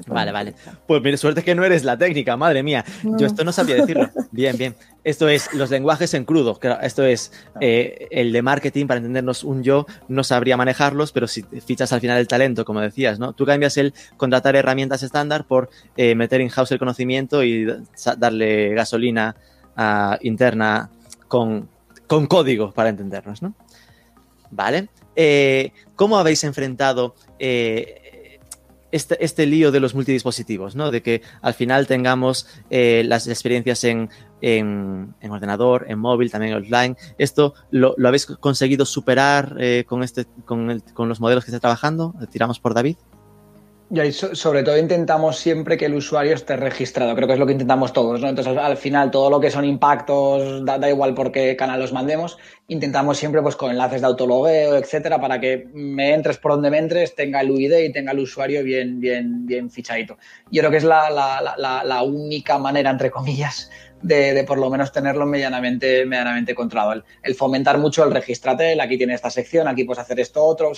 Vale, 0.07 0.31
vale. 0.31 0.53
Pues 0.85 1.01
mire, 1.01 1.17
suerte 1.17 1.43
que 1.43 1.55
no 1.55 1.63
eres 1.63 1.83
la 1.83 1.97
técnica, 1.97 2.37
madre 2.37 2.63
mía. 2.63 2.83
Yo 3.03 3.27
esto 3.27 3.43
no 3.43 3.51
sabía 3.51 3.75
decirlo. 3.75 4.09
Bien, 4.31 4.57
bien. 4.57 4.75
Esto 5.03 5.29
es 5.29 5.53
los 5.53 5.69
lenguajes 5.69 6.13
en 6.13 6.25
crudo. 6.25 6.59
Esto 6.81 7.03
es 7.05 7.31
eh, 7.61 8.07
el 8.11 8.33
de 8.33 8.41
marketing, 8.41 8.87
para 8.87 8.97
entendernos 8.97 9.43
un 9.43 9.63
yo, 9.63 9.85
no 10.09 10.23
sabría 10.23 10.57
manejarlos, 10.57 11.11
pero 11.11 11.27
si 11.27 11.43
fichas 11.43 11.93
al 11.93 12.01
final 12.01 12.17
el 12.17 12.27
talento, 12.27 12.65
como 12.65 12.81
decías, 12.81 13.17
¿no? 13.17 13.33
Tú 13.33 13.45
cambias 13.45 13.77
el 13.77 13.93
contratar 14.17 14.55
herramientas 14.57 15.03
estándar 15.03 15.45
por 15.45 15.69
eh, 15.95 16.13
meter 16.13 16.41
in-house 16.41 16.71
el 16.73 16.79
conocimiento 16.79 17.41
y 17.43 17.65
darle 18.17 18.73
gasolina 18.73 19.35
ah, 19.77 20.17
interna 20.21 20.89
con, 21.29 21.69
con 22.05 22.27
código, 22.27 22.71
para 22.73 22.89
entendernos, 22.89 23.41
¿no? 23.41 23.55
Vale. 24.51 24.89
Eh, 25.15 25.71
¿Cómo 25.95 26.17
habéis 26.17 26.43
enfrentado 26.43 27.15
este, 28.91 29.23
este, 29.23 29.45
lío 29.45 29.71
de 29.71 29.79
los 29.79 29.95
multidispositivos, 29.95 30.75
¿no? 30.75 30.91
De 30.91 31.01
que 31.01 31.21
al 31.41 31.53
final 31.53 31.87
tengamos 31.87 32.47
eh, 32.69 33.03
las 33.05 33.27
experiencias 33.27 33.83
en, 33.83 34.09
ordenador, 35.29 35.85
en 35.89 35.99
móvil, 35.99 36.31
también 36.31 36.53
offline. 36.55 36.95
¿Esto 37.17 37.53
lo, 37.71 37.95
habéis 38.05 38.25
conseguido 38.25 38.85
superar 38.85 39.55
eh, 39.59 39.83
con, 39.87 40.03
este, 40.03 40.25
con, 40.45 40.81
los 41.09 41.19
modelos 41.19 41.43
que 41.43 41.51
está 41.51 41.59
trabajando? 41.59 42.13
¿Tiramos 42.31 42.59
por 42.59 42.73
David? 42.73 42.97
Sobre 44.33 44.63
todo 44.63 44.77
intentamos 44.77 45.37
siempre 45.37 45.77
que 45.77 45.85
el 45.85 45.93
usuario 45.93 46.33
esté 46.33 46.57
registrado, 46.57 47.15
creo 47.15 47.25
que 47.25 47.35
es 47.35 47.39
lo 47.39 47.45
que 47.45 47.53
intentamos 47.53 47.93
todos. 47.93 48.21
Entonces 48.21 48.57
al 48.57 48.75
final 48.75 49.11
todo 49.11 49.29
lo 49.29 49.39
que 49.39 49.49
son 49.49 49.63
impactos, 49.63 50.65
da, 50.65 50.89
igual 50.89 51.13
por 51.13 51.31
qué 51.31 51.55
canal 51.55 51.79
los 51.79 51.93
mandemos, 51.93 52.37
intentamos 52.67 53.17
siempre 53.17 53.41
pues 53.41 53.55
con 53.55 53.71
enlaces 53.71 54.01
de 54.01 54.07
autologueo, 54.07 54.75
etcétera, 54.75 55.21
para 55.21 55.39
que 55.39 55.69
me 55.73 56.13
entres 56.13 56.37
por 56.37 56.51
donde 56.51 56.69
me 56.69 56.79
entres, 56.79 57.15
tenga 57.15 57.39
el 57.39 57.49
UID 57.49 57.77
y 57.77 57.91
tenga 57.93 58.11
el 58.11 58.19
usuario 58.19 58.61
bien, 58.61 58.99
bien, 58.99 59.45
bien 59.45 59.71
fichadito. 59.71 60.17
Yo 60.51 60.61
creo 60.61 60.71
que 60.71 60.77
es 60.77 60.83
la, 60.83 61.09
la, 61.09 61.83
la 61.85 62.03
única 62.03 62.57
manera, 62.57 62.89
entre 62.89 63.09
comillas, 63.09 63.71
de, 64.01 64.43
por 64.43 64.57
lo 64.57 64.69
menos 64.69 64.91
tenerlo 64.91 65.25
medianamente, 65.25 66.05
medianamente 66.05 66.53
controlado. 66.55 67.03
El, 67.21 67.35
fomentar 67.35 67.77
mucho 67.77 68.03
el 68.03 68.11
registratel, 68.11 68.79
aquí 68.79 68.97
tiene 68.97 69.13
esta 69.13 69.29
sección, 69.29 69.67
aquí 69.67 69.83
puedes 69.83 70.01
hacer 70.01 70.19
esto 70.19 70.43
otro, 70.43 70.71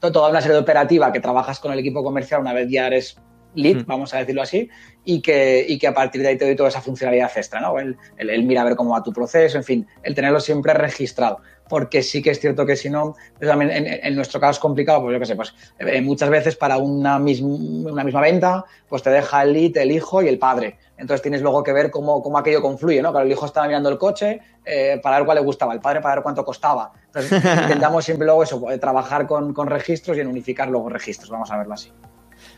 toda 0.00 0.30
una 0.30 0.40
serie 0.40 0.54
de 0.54 0.62
operativa 0.62 1.12
que 1.12 1.20
trabajas 1.20 1.60
con 1.60 1.72
el 1.72 1.78
equipo 1.78 2.02
comercial 2.02 2.40
una 2.40 2.52
vez 2.52 2.68
ya 2.68 2.86
eres 2.86 3.16
lead, 3.54 3.82
mm. 3.82 3.86
vamos 3.86 4.14
a 4.14 4.18
decirlo 4.18 4.42
así, 4.42 4.68
y 5.04 5.20
que, 5.20 5.64
y 5.68 5.78
que 5.78 5.86
a 5.86 5.94
partir 5.94 6.22
de 6.22 6.28
ahí 6.28 6.38
te 6.38 6.44
doy 6.44 6.56
toda 6.56 6.68
esa 6.68 6.80
funcionalidad 6.80 7.30
extra, 7.36 7.60
¿no? 7.60 7.78
El, 7.78 7.96
el, 8.16 8.42
mira 8.44 8.62
a 8.62 8.64
ver 8.64 8.76
cómo 8.76 8.90
va 8.90 9.02
tu 9.02 9.12
proceso, 9.12 9.56
en 9.56 9.64
fin, 9.64 9.86
el 10.02 10.14
tenerlo 10.14 10.40
siempre 10.40 10.74
registrado. 10.74 11.40
Porque 11.66 12.02
sí 12.02 12.20
que 12.20 12.30
es 12.30 12.40
cierto 12.40 12.66
que 12.66 12.76
si 12.76 12.90
no, 12.90 13.16
pues 13.38 13.50
en, 13.50 13.70
en, 13.70 14.14
nuestro 14.14 14.38
caso 14.38 14.52
es 14.52 14.58
complicado, 14.58 15.00
pues 15.00 15.14
yo 15.14 15.20
qué 15.20 15.26
sé, 15.26 15.34
pues 15.34 15.54
eh, 15.78 16.02
muchas 16.02 16.28
veces 16.28 16.56
para 16.56 16.76
una, 16.76 17.16
una 17.16 18.04
misma 18.04 18.20
venta, 18.20 18.64
pues 18.86 19.02
te 19.02 19.08
deja 19.08 19.42
el 19.42 19.54
lead, 19.54 19.76
el 19.78 19.92
hijo 19.92 20.22
y 20.22 20.28
el 20.28 20.38
padre. 20.38 20.76
Entonces 20.96 21.22
tienes 21.22 21.42
luego 21.42 21.62
que 21.62 21.72
ver 21.72 21.90
cómo, 21.90 22.22
cómo 22.22 22.38
aquello 22.38 22.62
confluye, 22.62 23.02
¿no? 23.02 23.10
Claro, 23.10 23.26
el 23.26 23.32
hijo 23.32 23.46
estaba 23.46 23.66
mirando 23.66 23.88
el 23.88 23.98
coche 23.98 24.40
eh, 24.64 25.00
para 25.02 25.16
ver 25.16 25.24
cuál 25.24 25.38
le 25.38 25.44
gustaba, 25.44 25.72
el 25.72 25.80
padre 25.80 26.00
para 26.00 26.16
ver 26.16 26.22
cuánto 26.22 26.44
costaba. 26.44 26.92
Entonces 27.06 27.32
intentamos 27.62 28.04
siempre 28.04 28.26
luego 28.26 28.42
eso, 28.42 28.70
eh, 28.70 28.78
trabajar 28.78 29.26
con, 29.26 29.52
con 29.52 29.66
registros 29.66 30.16
y 30.16 30.20
en 30.20 30.28
unificar 30.28 30.68
luego 30.68 30.88
registros, 30.88 31.30
vamos 31.30 31.50
a 31.50 31.56
verlo 31.58 31.74
así. 31.74 31.90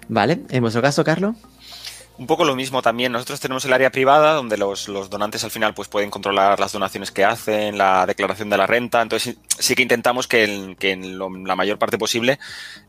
Vale, 0.09 0.41
en 0.51 0.61
vuestro 0.61 0.83
caso, 0.83 1.03
Carlos. 1.05 1.37
Un 2.19 2.27
poco 2.27 2.45
lo 2.47 2.57
mismo 2.57 2.81
también. 2.81 3.13
Nosotros 3.13 3.41
tenemos 3.41 3.65
el 3.67 3.75
área 3.75 3.91
privada 3.91 4.33
donde 4.33 4.57
los, 4.57 4.87
donantes 5.11 5.45
al 5.45 5.51
final 5.51 5.75
pues 5.75 5.89
pueden 5.89 6.11
controlar 6.11 6.59
las 6.59 6.73
donaciones 6.73 7.11
que 7.11 7.25
hacen, 7.25 7.77
la 7.77 8.07
declaración 8.07 8.49
de 8.49 8.57
la 8.57 8.67
renta. 8.67 9.03
Entonces 9.03 9.37
sí 9.59 9.75
que 9.75 9.83
intentamos 9.83 10.27
que, 10.27 10.77
en, 10.81 11.19
la 11.47 11.57
mayor 11.57 11.79
parte 11.79 11.99
posible 11.99 12.39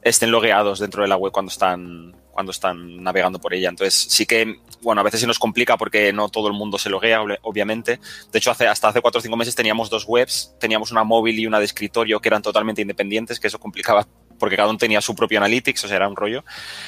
estén 0.01 0.31
logueados 0.31 0.79
dentro 0.79 1.01
de 1.01 1.09
la 1.09 1.17
web 1.17 1.33
cuando 1.33 1.51
están 1.51 2.15
cuando 2.31 2.51
están 2.51 3.03
navegando 3.03 3.39
por 3.39 3.53
ella. 3.53 3.67
Entonces 3.67 3.95
sí 3.95 4.25
que, 4.25 4.61
bueno, 4.81 5.01
a 5.01 5.03
veces 5.03 5.19
se 5.19 5.27
nos 5.27 5.39
complica 5.39 5.75
porque 5.75 6.13
no 6.13 6.29
todo 6.29 6.47
el 6.47 6.53
mundo 6.53 6.77
se 6.77 6.89
loguea, 6.89 7.19
obviamente. 7.41 7.99
De 8.31 8.37
hecho, 8.37 8.51
hace, 8.51 8.67
hasta 8.67 8.89
hace 8.89 9.01
cuatro 9.01 9.17
o 9.17 9.21
cinco 9.23 9.35
meses 9.35 9.55
teníamos 9.55 9.89
dos 9.89 10.05
webs, 10.07 10.53
teníamos 10.59 10.91
una 10.91 11.03
móvil 11.03 11.39
y 11.39 11.47
una 11.47 11.57
de 11.57 11.65
escritorio 11.65 12.19
que 12.19 12.29
eran 12.29 12.43
totalmente 12.43 12.83
independientes, 12.83 13.39
que 13.39 13.47
eso 13.47 13.59
complicaba 13.59 14.07
porque 14.39 14.55
cada 14.55 14.69
uno 14.69 14.77
tenía 14.77 15.01
su 15.01 15.15
propio 15.15 15.39
analytics, 15.39 15.83
o 15.85 15.87
sea, 15.87 15.97
era 15.97 16.07
un 16.07 16.15
rollo. 16.15 16.43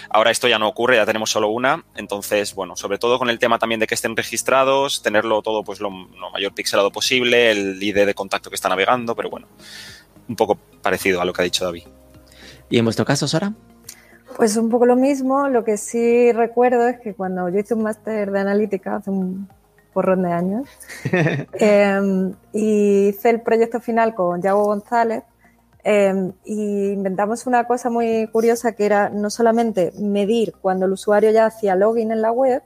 Ahora 0.09 0.31
esto 0.31 0.47
ya 0.47 0.59
no 0.59 0.67
ocurre, 0.67 0.97
ya 0.97 1.05
tenemos 1.05 1.31
solo 1.31 1.49
una. 1.49 1.83
Entonces, 1.95 2.53
bueno, 2.55 2.75
sobre 2.75 2.97
todo 2.97 3.19
con 3.19 3.29
el 3.29 3.39
tema 3.39 3.59
también 3.59 3.79
de 3.79 3.87
que 3.87 3.95
estén 3.95 4.15
registrados, 4.15 5.01
tenerlo 5.01 5.41
todo 5.41 5.63
pues 5.63 5.79
lo, 5.79 5.89
mayor 5.89 6.53
pixelado 6.53 6.91
posible, 6.91 7.51
el 7.51 7.81
ID 7.81 8.05
de 8.05 8.13
contacto 8.13 8.49
que 8.49 8.55
está 8.55 8.69
navegando, 8.69 9.15
pero 9.15 9.29
bueno, 9.29 9.47
un 10.27 10.35
poco 10.35 10.57
parecido 10.81 11.21
a 11.21 11.25
lo 11.25 11.33
que 11.33 11.41
ha 11.41 11.45
dicho 11.45 11.65
David. 11.65 11.83
¿Y 12.69 12.77
en 12.77 12.85
vuestro 12.85 13.05
caso, 13.05 13.27
Sara? 13.27 13.53
Pues 14.35 14.55
un 14.57 14.69
poco 14.69 14.85
lo 14.85 14.95
mismo. 14.95 15.49
Lo 15.49 15.63
que 15.63 15.77
sí 15.77 16.31
recuerdo 16.31 16.87
es 16.87 16.99
que 16.99 17.13
cuando 17.13 17.49
yo 17.49 17.59
hice 17.59 17.73
un 17.73 17.83
máster 17.83 18.31
de 18.31 18.39
analítica 18.39 18.97
hace 18.97 19.09
un 19.09 19.49
porrón 19.93 20.21
de 20.23 20.31
años 20.31 20.69
em, 21.53 22.33
y 22.53 23.07
hice 23.09 23.31
el 23.31 23.41
proyecto 23.41 23.79
final 23.79 24.13
con 24.13 24.41
Yago 24.41 24.63
González, 24.65 25.23
eh, 25.83 26.31
y 26.43 26.91
inventamos 26.91 27.47
una 27.47 27.65
cosa 27.65 27.89
muy 27.89 28.27
curiosa 28.27 28.73
que 28.73 28.85
era 28.85 29.09
no 29.09 29.29
solamente 29.29 29.93
medir 29.97 30.53
cuando 30.61 30.85
el 30.85 30.91
usuario 30.91 31.31
ya 31.31 31.45
hacía 31.45 31.75
login 31.75 32.11
en 32.11 32.21
la 32.21 32.31
web, 32.31 32.63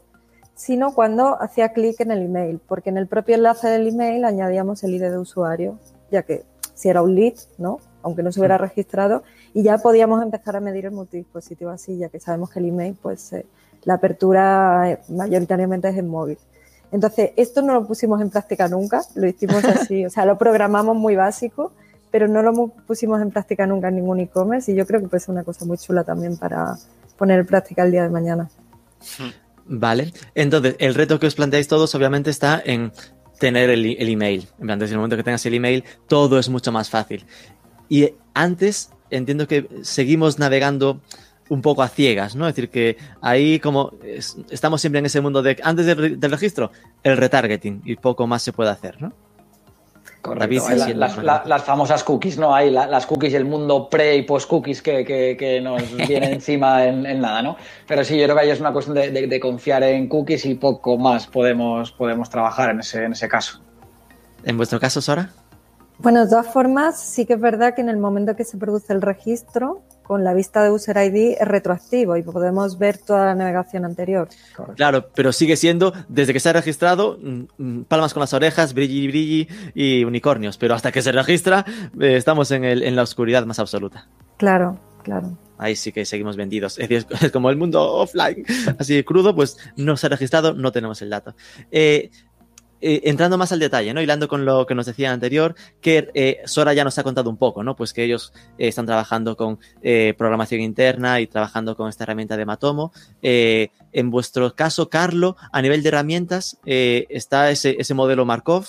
sino 0.56 0.93
cuando 0.93 1.41
hacía 1.41 1.73
clic 1.73 1.99
en 1.99 2.12
el 2.12 2.23
email, 2.23 2.60
porque 2.67 2.89
en 2.89 2.97
el 2.97 3.08
propio 3.08 3.36
enlace 3.36 3.67
del 3.67 3.88
email 3.88 4.26
añadíamos 4.26 4.84
el 4.84 4.95
ID 4.95 5.02
de 5.02 5.17
usuario, 5.17 5.80
ya 6.12 6.23
que 6.23 6.43
si 6.73 6.89
era 6.89 7.02
un 7.02 7.15
lead, 7.15 7.36
¿no? 7.58 7.80
aunque 8.02 8.23
no 8.23 8.32
se 8.32 8.39
hubiera 8.39 8.58
registrado, 8.58 9.23
y 9.54 9.63
ya 9.63 9.78
podíamos 9.78 10.21
empezar 10.21 10.56
a 10.56 10.60
medir 10.60 10.86
el 10.86 10.91
multidispositivo 10.91 11.71
así, 11.71 11.97
ya 11.97 12.10
que 12.10 12.19
sabemos 12.19 12.49
que 12.49 12.60
el 12.60 12.67
email, 12.67 12.97
pues 13.02 13.34
eh, 13.34 13.45
la 13.84 13.95
apertura 13.95 14.91
eh, 14.91 14.99
mayoritariamente 15.10 15.89
es 15.89 15.97
en 15.97 16.08
móvil. 16.08 16.38
Entonces, 16.91 17.32
esto 17.38 17.62
no 17.62 17.73
lo 17.73 17.88
pusimos 17.88 18.21
en 18.21 18.30
práctica 18.30 18.67
nunca, 18.67 19.02
lo 19.15 19.28
hicimos 19.28 19.63
así, 19.65 20.06
o 20.06 20.10
sea, 20.10 20.26
lo 20.26 20.38
programamos 20.38 20.95
muy 20.95 21.15
básico 21.15 21.71
pero 22.13 22.28
no 22.28 22.43
lo 22.43 22.67
pusimos 22.67 23.19
en 23.23 23.32
práctica 23.32 23.65
nunca 23.65 23.88
en 23.88 23.95
ningún 23.95 24.19
e-commerce 24.19 24.71
y 24.71 24.76
yo 24.76 24.86
creo 24.86 25.02
que 25.02 25.08
puede 25.08 25.19
ser 25.19 25.32
una 25.32 25.43
cosa 25.43 25.65
muy 25.65 25.80
chula 25.80 26.04
también 26.04 26.38
para 26.38 26.76
poner 27.17 27.39
en 27.39 27.47
práctica 27.47 27.82
el 27.82 27.91
día 27.91 28.04
de 28.04 28.12
mañana. 28.12 28.52
Vale, 29.65 30.13
entonces 30.36 30.76
el 30.78 30.93
reto 30.93 31.19
que 31.19 31.26
os 31.26 31.34
planteáis 31.34 31.67
todos 31.67 31.95
obviamente 31.95 32.30
está 32.30 32.62
en 32.63 32.91
tener 33.39 33.71
el, 33.71 33.84
email. 33.97 34.47
En 34.60 34.67
plan, 34.67 34.78
desde 34.78 34.93
el 34.93 34.99
momento 34.99 35.17
que 35.17 35.23
tengas 35.23 35.43
el 35.47 35.56
email, 35.56 35.84
todo 36.06 36.38
es 36.38 36.49
mucho 36.49 36.71
más 36.71 36.88
fácil. 36.88 37.26
Y 37.89 38.13
antes 38.36 38.91
entiendo 39.10 39.47
que 39.47 39.67
seguimos 39.82 40.38
navegando 40.38 41.02
un 41.49 41.63
poco 41.63 41.82
a 41.82 41.88
ciegas, 41.88 42.36
¿no? 42.36 42.47
Es 42.47 42.54
decir, 42.54 42.69
que 42.69 42.95
ahí 43.21 43.60
como 43.60 43.91
estamos 44.52 44.82
siempre 44.82 44.99
en 44.99 45.08
ese 45.08 45.19
mundo 45.19 45.41
de 45.41 45.58
antes 45.63 45.88
del 45.88 46.32
registro, 46.32 46.69
el 47.02 47.17
retargeting 47.17 47.82
y 47.86 47.95
poco 47.95 48.28
más 48.28 48.43
se 48.43 48.54
puede 48.54 48.69
hacer, 48.69 49.02
¿no? 49.02 49.13
Correcto. 50.23 50.93
las, 50.95 51.63
famosas 51.63 52.01
cookies, 52.05 52.38
¿no? 52.38 52.55
Hay 52.55 52.71
las 52.71 53.05
cookies 53.05 53.33
el 53.33 53.43
mundo 53.43 53.89
pre 53.89 54.15
y 54.15 54.21
post 54.21 54.49
cookies 54.49 54.81
que, 54.81 55.59
nos 55.62 55.97
viene 56.07 56.31
encima 56.31 56.86
en, 56.86 57.19
nada, 57.19 57.41
¿no? 57.41 57.57
Pero 57.86 58.05
sí, 58.05 58.17
yo 58.17 58.23
creo 58.23 58.38
que 58.38 58.43
ahí 58.43 58.49
es 58.49 58.62
una 58.62 58.71
cuestión 58.71 58.95
de, 58.95 59.39
confiar 59.41 59.83
en 59.83 60.07
cookies 60.07 60.45
y 60.45 60.55
poco 60.55 60.97
más 60.97 61.27
podemos, 61.27 61.91
podemos 61.91 62.29
trabajar 62.29 62.69
en 62.69 62.79
ese, 62.79 63.03
en 63.03 63.12
ese 63.12 63.27
caso. 63.27 63.59
¿En 64.45 64.55
vuestro 64.55 64.79
caso, 64.79 65.01
Sora? 65.01 65.29
Bueno, 65.97 66.23
de 66.23 66.29
todas 66.29 66.47
formas, 66.47 67.01
sí 67.01 67.25
que 67.25 67.33
es 67.33 67.41
verdad 67.41 67.75
que 67.75 67.81
en 67.81 67.89
el 67.89 67.97
momento 67.97 68.33
que 68.38 68.45
se 68.45 68.57
produce 68.57 68.93
el 68.93 69.01
registro, 69.01 69.81
con 70.03 70.23
la 70.23 70.33
vista 70.33 70.63
de 70.63 70.71
User 70.71 70.97
ID 70.97 71.37
es 71.39 71.47
retroactivo 71.47 72.17
y 72.17 72.23
podemos 72.23 72.77
ver 72.77 72.97
toda 72.97 73.25
la 73.25 73.35
navegación 73.35 73.85
anterior. 73.85 74.27
Claro, 74.75 75.09
pero 75.15 75.31
sigue 75.31 75.55
siendo, 75.55 75.93
desde 76.07 76.33
que 76.33 76.39
se 76.39 76.49
ha 76.49 76.53
registrado, 76.53 77.17
mm, 77.21 77.43
mm, 77.57 77.83
palmas 77.85 78.13
con 78.13 78.21
las 78.21 78.33
orejas, 78.33 78.73
brilli, 78.73 79.07
brilli 79.07 79.47
y 79.73 80.03
unicornios, 80.03 80.57
pero 80.57 80.75
hasta 80.75 80.91
que 80.91 81.01
se 81.01 81.11
registra 81.11 81.65
eh, 81.99 82.15
estamos 82.15 82.51
en, 82.51 82.63
el, 82.63 82.83
en 82.83 82.95
la 82.95 83.03
oscuridad 83.03 83.45
más 83.45 83.59
absoluta. 83.59 84.07
Claro, 84.37 84.77
claro 85.03 85.37
ahí 85.63 85.75
sí 85.75 85.91
que 85.91 86.05
seguimos 86.05 86.35
vendidos. 86.35 86.77
Es 86.83 86.89
decir, 86.89 87.07
es 87.21 87.31
como 87.31 87.49
el 87.49 87.55
mundo 87.55 87.81
offline, 87.81 88.45
así 88.77 89.01
crudo, 89.03 89.35
pues 89.35 89.57
no 89.77 89.95
se 89.97 90.07
ha 90.07 90.09
registrado, 90.09 90.53
no 90.53 90.71
tenemos 90.71 91.01
el 91.01 91.09
dato. 91.09 91.35
Eh, 91.71 92.11
eh, 92.86 93.10
entrando 93.10 93.38
más 93.38 93.54
al 93.54 93.60
detalle, 93.60 93.93
¿no? 93.93 94.02
Hilando 94.02 94.28
con 94.28 94.43
lo 94.43 94.65
que 94.65 94.76
nos 94.76 94.86
decía 94.86 95.13
anterior, 95.13 95.56
que 95.80 96.10
eh, 96.13 96.41
Sora 96.43 96.74
ya 96.74 96.84
nos 96.84 96.98
ha 96.98 97.04
contado 97.04 97.30
un 97.30 97.38
poco, 97.38 97.63
¿no? 97.63 97.78
Pues 97.78 97.93
que 97.93 98.04
ellos 98.04 98.34
eh, 98.58 98.67
están 98.67 98.86
trabajando 98.86 99.38
con 99.38 99.58
programación 100.17 100.60
interna 100.60 101.22
y 101.22 101.28
trabajando 101.28 101.78
con 101.78 101.88
esta 101.88 102.04
herramienta 102.04 102.36
de 102.36 102.46
Matomo. 102.46 102.91
en 103.22 104.10
vuestro 104.12 104.54
caso, 104.54 104.89
Carlo, 104.89 105.38
a 105.54 105.62
nivel 105.62 105.82
de 105.82 105.89
herramientas, 105.89 106.58
está 106.65 107.52
ese, 107.52 107.93
modelo 107.93 108.26
Markov, 108.26 108.65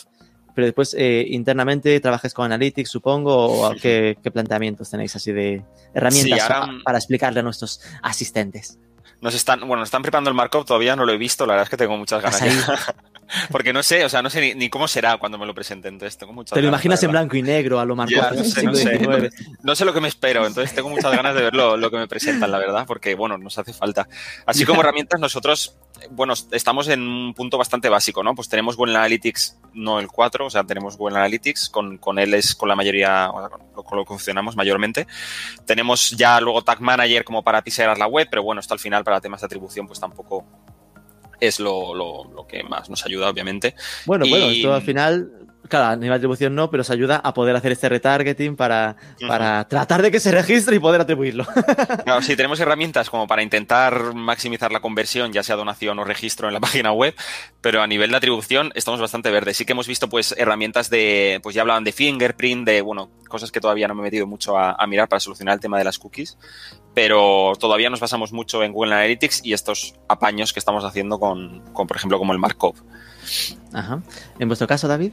pero 0.55 0.66
después 0.66 0.94
internamente 0.98 1.98
trabajas 2.00 2.35
con 2.35 2.44
Analytics, 2.44 2.90
supongo, 2.90 3.68
o 3.68 3.74
qué, 3.81 4.16
planteamientos 4.33 4.90
tenéis 4.90 5.16
así 5.16 5.33
de 5.33 5.64
herramientas 5.92 6.48
para 6.85 6.98
explicarle 6.98 7.40
a 7.40 7.42
nuestros 7.42 7.81
asistentes. 8.03 8.79
Nos 9.20 9.35
están, 9.35 9.61
bueno, 9.61 9.77
nos 9.77 9.88
están 9.88 10.03
preparando 10.03 10.31
el 10.31 10.37
Markov, 10.37 10.64
todavía 10.66 10.94
no 10.94 11.05
lo 11.05 11.12
he 11.12 11.16
visto, 11.16 11.46
la 11.46 11.55
verdad 11.55 11.64
es 11.64 11.70
que 11.70 11.77
tengo 11.77 11.96
muchas 11.96 12.22
ganas. 12.22 12.42
Porque 13.50 13.72
no 13.72 13.82
sé, 13.82 14.04
o 14.04 14.08
sea, 14.08 14.22
no 14.22 14.30
sé 14.30 14.54
ni, 14.54 14.68
cómo 14.68 14.88
será 14.88 15.16
cuando 15.18 15.38
me 15.38 15.46
lo 15.46 15.54
presenten. 15.54 15.94
Entonces 15.94 16.18
tengo 16.18 16.32
muchas 16.32 16.54
Te 16.54 16.62
lo 16.62 16.68
imaginas 16.68 17.02
en 17.02 17.10
blanco 17.10 17.37
y 17.37 17.42
negro 17.42 17.80
a 17.80 17.84
lo 17.84 17.96
Marco. 17.96 18.14
no, 18.14 18.44
sé, 18.44 18.62
no, 18.62 18.74
sé. 18.74 19.30
No, 19.62 19.74
sé, 19.74 19.84
lo 19.84 19.92
que 19.92 20.00
me 20.00 20.08
espero, 20.08 20.46
entonces 20.46 20.74
tengo 20.74 20.88
muchas 20.88 21.14
ganas 21.14 21.34
de 21.34 21.42
ver 21.42 21.54
lo, 21.54 21.90
que 21.90 21.96
me 21.96 22.08
presentan, 22.08 22.50
la 22.50 22.58
verdad, 22.58 22.84
porque 22.87 23.14
bueno, 23.14 23.38
nos 23.38 23.58
hace 23.58 23.72
falta. 23.72 24.08
Así 24.46 24.64
como 24.64 24.80
herramientas, 24.80 25.20
nosotros, 25.20 25.76
bueno, 26.10 26.34
estamos 26.52 26.88
en 26.88 27.00
un 27.00 27.34
punto 27.34 27.58
bastante 27.58 27.88
básico, 27.88 28.22
¿no? 28.22 28.34
Pues 28.34 28.48
tenemos 28.48 28.76
Google 28.76 28.96
Analytics, 28.96 29.58
no 29.74 30.00
el 30.00 30.08
4, 30.08 30.46
o 30.46 30.50
sea, 30.50 30.64
tenemos 30.64 30.96
Google 30.96 31.16
Analytics, 31.18 31.68
con, 31.68 31.98
con 31.98 32.18
él 32.18 32.34
es 32.34 32.54
con 32.54 32.68
la 32.68 32.76
mayoría, 32.76 33.30
con 33.74 33.98
lo 33.98 34.04
que 34.04 34.08
funcionamos 34.08 34.56
mayormente. 34.56 35.06
Tenemos 35.66 36.10
ya 36.12 36.40
luego 36.40 36.62
Tag 36.62 36.80
Manager 36.80 37.24
como 37.24 37.42
para 37.42 37.62
pisear 37.62 37.96
la 37.98 38.06
web, 38.06 38.28
pero 38.30 38.42
bueno, 38.42 38.60
esto 38.60 38.74
al 38.74 38.80
final 38.80 39.04
para 39.04 39.20
temas 39.20 39.40
de 39.40 39.46
atribución 39.46 39.87
pues 39.87 40.00
tampoco 40.00 40.44
es 41.40 41.60
lo, 41.60 41.94
lo, 41.94 42.46
que 42.46 42.62
más 42.62 42.90
nos 42.90 43.04
ayuda, 43.04 43.28
obviamente. 43.28 43.74
Bueno, 44.06 44.26
bueno, 44.28 44.46
esto 44.46 44.72
al 44.72 44.82
final 44.82 45.30
claro, 45.68 45.87
a 45.87 45.96
nivel 45.96 46.11
de 46.11 46.16
atribución 46.16 46.55
no, 46.55 46.70
pero 46.70 46.83
os 46.83 46.90
ayuda 46.90 47.16
a 47.16 47.35
poder 47.35 47.57
hacer 47.57 47.72
este 47.72 47.88
retargeting 47.88 48.57
para, 48.57 48.96
para 49.27 49.66
tratar 49.68 50.03
de 50.03 50.11
que 50.11 50.20
se 50.20 50.31
registre 50.33 50.77
y 50.77 50.79
poder 50.79 51.00
atribuirlo. 51.00 51.46
Claro, 52.05 52.22
sí, 52.22 52.37
tenemos 52.37 52.61
herramientas 52.61 53.09
como 53.09 53.27
para 53.27 53.42
intentar 53.42 54.14
maximizar 54.14 54.72
la 54.72 54.81
conversión, 54.81 55.33
ya 55.33 55.42
sea 55.42 55.57
donación 55.57 55.98
o 55.98 56.05
registro 56.05 56.48
en 56.48 56.55
la 56.55 56.61
página 56.64 56.92
web, 56.92 57.14
pero 57.61 57.83
a 57.83 57.87
nivel 57.87 58.11
de 58.11 58.16
atribución 58.16 58.72
estamos 58.74 59.00
bastante 59.00 59.31
verdes. 59.31 59.57
Sí 59.57 59.64
que 59.64 59.72
hemos 59.72 59.87
visto 59.87 60.09
pues 60.09 60.35
herramientas 60.37 60.90
de, 60.90 61.40
pues 61.42 61.55
ya 61.55 61.62
hablaban 61.62 61.85
de 61.85 61.92
fingerprint, 61.92 62.66
de, 62.66 62.83
bueno, 62.83 63.11
cosas 63.29 63.50
que 63.50 63.61
todavía 63.61 63.88
no 63.88 63.94
me 63.94 64.03
he 64.03 64.05
metido 64.05 64.27
mucho 64.27 64.59
a, 64.59 64.72
a 64.72 64.87
mirar 64.87 65.09
para 65.09 65.20
solucionar 65.20 65.55
el 65.55 65.61
tema 65.61 65.79
de 65.79 65.85
las 65.85 65.98
cookies, 65.98 66.37
pero 66.94 67.53
todavía 67.59 67.90
nos 67.90 68.00
basamos 68.00 68.33
mucho 68.33 68.62
en 68.62 68.72
Google 68.72 68.94
Analytics 68.94 69.44
y 69.44 69.53
estos 69.53 69.94
apaños 70.09 70.53
que 70.53 70.59
estamos 70.61 70.85
haciendo 70.85 71.18
con, 71.18 71.61
con 71.72 71.87
por 71.87 71.96
ejemplo, 71.96 72.18
como 72.18 72.33
el 72.33 72.38
Markov. 72.38 72.77
Ajá. 73.72 74.03
¿En 74.38 74.48
vuestro 74.48 74.66
caso, 74.66 74.88
David? 74.88 75.12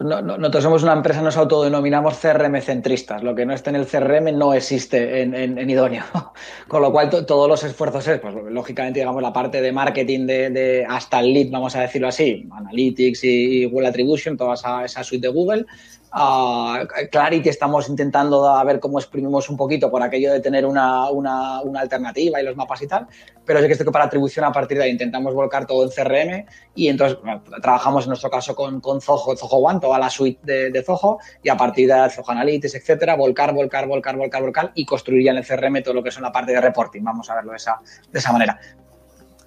No, 0.00 0.20
no, 0.20 0.36
nosotros 0.36 0.64
somos 0.64 0.82
una 0.82 0.92
empresa, 0.92 1.22
nos 1.22 1.36
autodenominamos 1.36 2.18
CRM 2.18 2.60
centristas. 2.60 3.22
Lo 3.22 3.34
que 3.34 3.46
no 3.46 3.54
está 3.54 3.70
en 3.70 3.76
el 3.76 3.86
CRM 3.86 4.36
no 4.36 4.52
existe 4.52 5.22
en, 5.22 5.34
en, 5.34 5.70
idóneo. 5.70 6.02
Con 6.68 6.82
lo 6.82 6.90
cual, 6.90 7.10
todos 7.10 7.48
los 7.48 7.62
esfuerzos 7.62 8.06
es, 8.08 8.18
pues 8.18 8.34
lógicamente, 8.50 9.00
digamos, 9.00 9.22
la 9.22 9.32
parte 9.32 9.62
de 9.62 9.72
marketing 9.72 10.26
de, 10.26 10.50
de 10.50 10.86
hasta 10.88 11.20
el 11.20 11.32
lead, 11.32 11.50
vamos 11.50 11.76
a 11.76 11.82
decirlo 11.82 12.08
así, 12.08 12.48
Analytics 12.50 13.24
y, 13.24 13.28
y 13.62 13.64
Google 13.66 13.88
Attribution, 13.88 14.36
toda 14.36 14.54
esa, 14.54 14.84
esa, 14.84 15.04
suite 15.04 15.28
de 15.28 15.32
Google. 15.32 15.66
Uh, 16.16 16.86
Clarity 17.10 17.48
estamos 17.48 17.88
intentando 17.88 18.48
a 18.48 18.62
ver 18.62 18.78
cómo 18.78 19.00
exprimimos 19.00 19.50
un 19.50 19.56
poquito 19.56 19.90
por 19.90 20.00
aquello 20.00 20.32
de 20.32 20.38
tener 20.38 20.64
una, 20.64 21.10
una, 21.10 21.60
una, 21.60 21.80
alternativa 21.80 22.40
y 22.40 22.44
los 22.44 22.54
mapas 22.54 22.82
y 22.82 22.86
tal, 22.86 23.08
pero 23.44 23.60
sí 23.60 23.66
que 23.66 23.72
esto 23.72 23.90
para 23.90 24.04
atribución 24.04 24.44
a 24.44 24.52
partir 24.52 24.78
de 24.78 24.84
ahí 24.84 24.90
intentamos 24.92 25.34
volcar 25.34 25.66
todo 25.66 25.82
en 25.82 25.90
CRM 25.90 26.46
y 26.76 26.86
entonces 26.86 27.18
trabajamos 27.60 28.04
en 28.04 28.10
nuestro 28.10 28.30
caso 28.30 28.54
con, 28.54 28.80
con 28.80 29.00
Zoho, 29.00 29.36
Zoho 29.36 29.56
One, 29.56 29.80
toda 29.80 29.98
la 29.98 30.08
suite 30.08 30.38
de, 30.44 30.70
de 30.70 30.82
Zoho 30.84 31.18
y 31.42 31.48
a 31.48 31.56
partir 31.56 31.88
de 31.88 32.08
Zoho 32.10 32.30
Analytics, 32.30 32.76
etcétera, 32.76 33.16
volcar, 33.16 33.52
volcar, 33.52 33.88
volcar, 33.88 34.16
volcar, 34.16 34.40
volcar 34.40 34.70
y 34.76 34.86
construir 34.86 35.24
ya 35.24 35.32
en 35.32 35.38
el 35.38 35.44
CRM 35.44 35.82
todo 35.82 35.94
lo 35.94 36.02
que 36.04 36.10
es 36.10 36.20
la 36.20 36.30
parte 36.30 36.52
de 36.52 36.60
reporting, 36.60 37.02
vamos 37.02 37.28
a 37.28 37.34
verlo 37.34 37.50
de 37.50 37.56
esa, 37.56 37.80
de 38.12 38.18
esa 38.20 38.32
manera. 38.32 38.60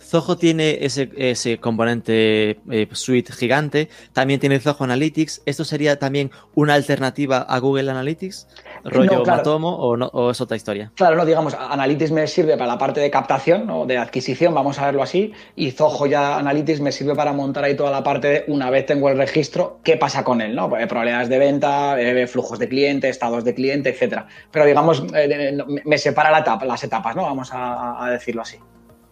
Zoho 0.07 0.37
tiene 0.37 0.79
ese, 0.81 1.09
ese 1.17 1.59
componente 1.59 2.59
eh, 2.71 2.87
suite 2.93 3.33
gigante, 3.33 3.89
también 4.13 4.39
tiene 4.39 4.59
Zoho 4.59 4.83
Analytics. 4.83 5.41
¿Esto 5.45 5.65
sería 5.65 5.99
también 5.99 6.31
una 6.55 6.75
alternativa 6.75 7.39
a 7.39 7.59
Google 7.59 7.91
Analytics? 7.91 8.47
¿Rollo 8.85 9.17
no, 9.17 9.23
claro. 9.23 9.37
Matomo 9.39 9.75
o, 9.75 9.97
no, 9.97 10.07
o, 10.07 10.31
es 10.31 10.39
otra 10.39 10.55
historia? 10.55 10.91
Claro, 10.95 11.17
no, 11.17 11.25
digamos, 11.25 11.53
Analytics 11.55 12.11
me 12.11 12.25
sirve 12.27 12.53
para 12.57 12.67
la 12.67 12.77
parte 12.77 13.01
de 13.01 13.11
captación, 13.11 13.67
¿no? 13.67 13.85
de 13.85 13.97
adquisición, 13.97 14.53
vamos 14.53 14.79
a 14.79 14.85
verlo 14.85 15.03
así, 15.03 15.33
y 15.55 15.71
Zoho 15.71 16.05
ya 16.05 16.37
Analytics 16.37 16.79
me 16.79 16.91
sirve 16.91 17.13
para 17.13 17.33
montar 17.33 17.65
ahí 17.65 17.75
toda 17.75 17.91
la 17.91 18.03
parte 18.03 18.27
de, 18.27 18.45
una 18.47 18.69
vez 18.69 18.85
tengo 18.85 19.09
el 19.09 19.17
registro, 19.17 19.79
¿qué 19.83 19.97
pasa 19.97 20.23
con 20.23 20.39
él? 20.39 20.55
¿no? 20.55 20.69
Pues, 20.69 20.87
probabilidades 20.87 21.27
de 21.27 21.37
venta, 21.37 21.99
eh, 21.99 22.27
flujos 22.27 22.59
de 22.59 22.69
cliente, 22.69 23.09
estados 23.09 23.43
de 23.43 23.53
cliente, 23.53 23.89
etcétera. 23.89 24.27
Pero 24.51 24.65
digamos, 24.65 25.03
eh, 25.13 25.57
me 25.85 25.97
separa 25.97 26.31
la 26.31 26.39
etapa, 26.39 26.65
las 26.65 26.83
etapas, 26.83 27.15
¿no? 27.15 27.23
Vamos 27.23 27.49
a, 27.51 28.05
a 28.05 28.11
decirlo 28.11 28.41
así. 28.41 28.57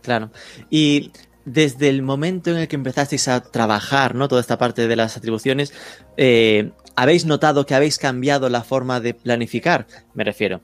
Claro. 0.05 0.31
Y 0.69 1.11
desde 1.45 1.89
el 1.89 2.01
momento 2.01 2.51
en 2.51 2.57
el 2.57 2.67
que 2.67 2.75
empezasteis 2.75 3.27
a 3.27 3.41
trabajar, 3.41 4.15
¿no? 4.15 4.27
Toda 4.27 4.41
esta 4.41 4.57
parte 4.57 4.87
de 4.87 4.95
las 4.95 5.17
atribuciones, 5.17 5.73
eh, 6.17 6.71
¿habéis 6.95 7.25
notado 7.25 7.65
que 7.65 7.75
habéis 7.75 7.97
cambiado 7.97 8.49
la 8.49 8.63
forma 8.63 8.99
de 8.99 9.13
planificar? 9.13 9.87
Me 10.13 10.23
refiero. 10.23 10.61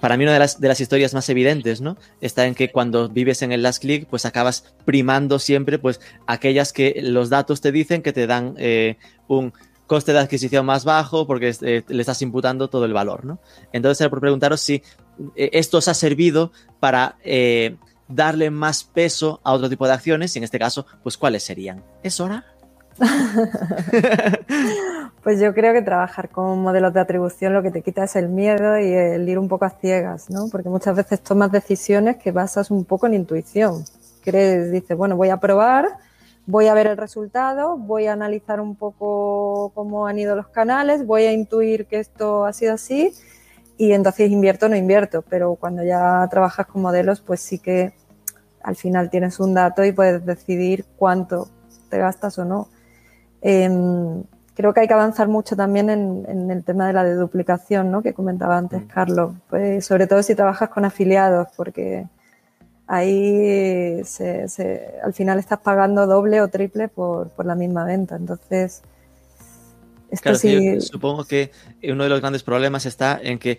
Para 0.00 0.16
mí 0.16 0.24
una 0.24 0.32
de 0.32 0.40
las, 0.40 0.60
de 0.60 0.66
las 0.66 0.80
historias 0.80 1.14
más 1.14 1.28
evidentes, 1.28 1.80
¿no? 1.80 1.96
Está 2.20 2.46
en 2.46 2.56
que 2.56 2.72
cuando 2.72 3.08
vives 3.08 3.42
en 3.42 3.52
el 3.52 3.62
last 3.62 3.80
click, 3.80 4.08
pues 4.08 4.26
acabas 4.26 4.74
primando 4.84 5.38
siempre, 5.38 5.78
pues, 5.78 6.00
aquellas 6.26 6.72
que 6.72 6.98
los 7.02 7.30
datos 7.30 7.60
te 7.60 7.70
dicen 7.70 8.02
que 8.02 8.12
te 8.12 8.26
dan 8.26 8.54
eh, 8.58 8.96
un 9.28 9.52
coste 9.86 10.12
de 10.12 10.18
adquisición 10.18 10.66
más 10.66 10.84
bajo 10.84 11.28
porque 11.28 11.54
eh, 11.62 11.84
le 11.86 12.00
estás 12.00 12.20
imputando 12.22 12.68
todo 12.68 12.84
el 12.84 12.92
valor, 12.92 13.24
¿no? 13.24 13.38
Entonces, 13.72 14.00
era 14.00 14.10
por 14.10 14.20
preguntaros 14.20 14.60
si 14.60 14.82
esto 15.36 15.78
os 15.78 15.86
ha 15.86 15.94
servido 15.94 16.52
para 16.80 17.16
darle 18.08 18.50
más 18.50 18.84
peso 18.84 19.40
a 19.42 19.52
otro 19.52 19.68
tipo 19.68 19.86
de 19.86 19.94
acciones 19.94 20.34
y 20.34 20.38
en 20.38 20.44
este 20.44 20.58
caso, 20.58 20.86
pues 21.02 21.16
cuáles 21.16 21.42
serían. 21.42 21.82
¿Es 22.02 22.20
hora? 22.20 22.44
pues 25.22 25.38
yo 25.38 25.52
creo 25.52 25.74
que 25.74 25.82
trabajar 25.82 26.30
con 26.30 26.62
modelos 26.62 26.94
de 26.94 27.00
atribución 27.00 27.52
lo 27.52 27.62
que 27.62 27.70
te 27.70 27.82
quita 27.82 28.04
es 28.04 28.16
el 28.16 28.30
miedo 28.30 28.78
y 28.78 28.90
el 28.90 29.28
ir 29.28 29.38
un 29.38 29.48
poco 29.48 29.66
a 29.66 29.70
ciegas, 29.70 30.30
¿no? 30.30 30.48
Porque 30.50 30.70
muchas 30.70 30.96
veces 30.96 31.20
tomas 31.20 31.52
decisiones 31.52 32.16
que 32.16 32.32
basas 32.32 32.70
un 32.70 32.84
poco 32.84 33.06
en 33.06 33.14
intuición. 33.14 33.84
Crees, 34.22 34.72
dices, 34.72 34.96
bueno, 34.96 35.16
voy 35.16 35.28
a 35.28 35.36
probar, 35.36 35.98
voy 36.46 36.68
a 36.68 36.74
ver 36.74 36.86
el 36.86 36.96
resultado, 36.96 37.76
voy 37.76 38.06
a 38.06 38.14
analizar 38.14 38.60
un 38.60 38.76
poco 38.76 39.72
cómo 39.74 40.06
han 40.06 40.18
ido 40.18 40.34
los 40.34 40.48
canales, 40.48 41.04
voy 41.04 41.24
a 41.24 41.32
intuir 41.32 41.86
que 41.86 42.00
esto 42.00 42.46
ha 42.46 42.52
sido 42.52 42.74
así 42.74 43.12
y 43.78 43.92
entonces 43.92 44.30
invierto 44.30 44.66
o 44.66 44.68
no 44.68 44.76
invierto, 44.76 45.22
pero 45.22 45.54
cuando 45.56 45.82
ya 45.82 46.26
trabajas 46.30 46.66
con 46.66 46.82
modelos, 46.82 47.20
pues 47.20 47.40
sí 47.40 47.58
que 47.58 47.92
al 48.62 48.76
final 48.76 49.10
tienes 49.10 49.38
un 49.38 49.54
dato 49.54 49.84
y 49.84 49.92
puedes 49.92 50.24
decidir 50.24 50.84
cuánto 50.96 51.48
te 51.88 51.98
gastas 51.98 52.38
o 52.38 52.44
no. 52.44 52.68
Eh, 53.42 53.68
creo 54.54 54.72
que 54.72 54.80
hay 54.80 54.88
que 54.88 54.94
avanzar 54.94 55.28
mucho 55.28 55.54
también 55.54 55.90
en, 55.90 56.24
en, 56.28 56.50
el 56.50 56.64
tema 56.64 56.86
de 56.86 56.94
la 56.94 57.04
deduplicación, 57.04 57.90
¿no? 57.90 58.02
Que 58.02 58.14
comentaba 58.14 58.56
antes 58.56 58.82
Carlos, 58.86 59.34
pues 59.48 59.84
sobre 59.84 60.06
todo 60.06 60.22
si 60.22 60.34
trabajas 60.34 60.70
con 60.70 60.84
afiliados, 60.84 61.48
porque 61.56 62.06
ahí 62.86 64.02
se, 64.04 64.48
se, 64.48 64.94
al 65.02 65.12
final 65.12 65.38
estás 65.38 65.58
pagando 65.60 66.06
doble 66.06 66.40
o 66.40 66.48
triple 66.48 66.88
por, 66.88 67.28
por 67.30 67.44
la 67.44 67.54
misma 67.54 67.84
venta, 67.84 68.16
entonces 68.16 68.82
esto 70.10 70.22
claro, 70.22 70.38
sí... 70.38 70.80
supongo 70.80 71.24
que 71.24 71.50
uno 71.82 72.04
de 72.04 72.10
los 72.10 72.20
grandes 72.20 72.42
problemas 72.42 72.86
está 72.86 73.18
en 73.22 73.38
que 73.38 73.58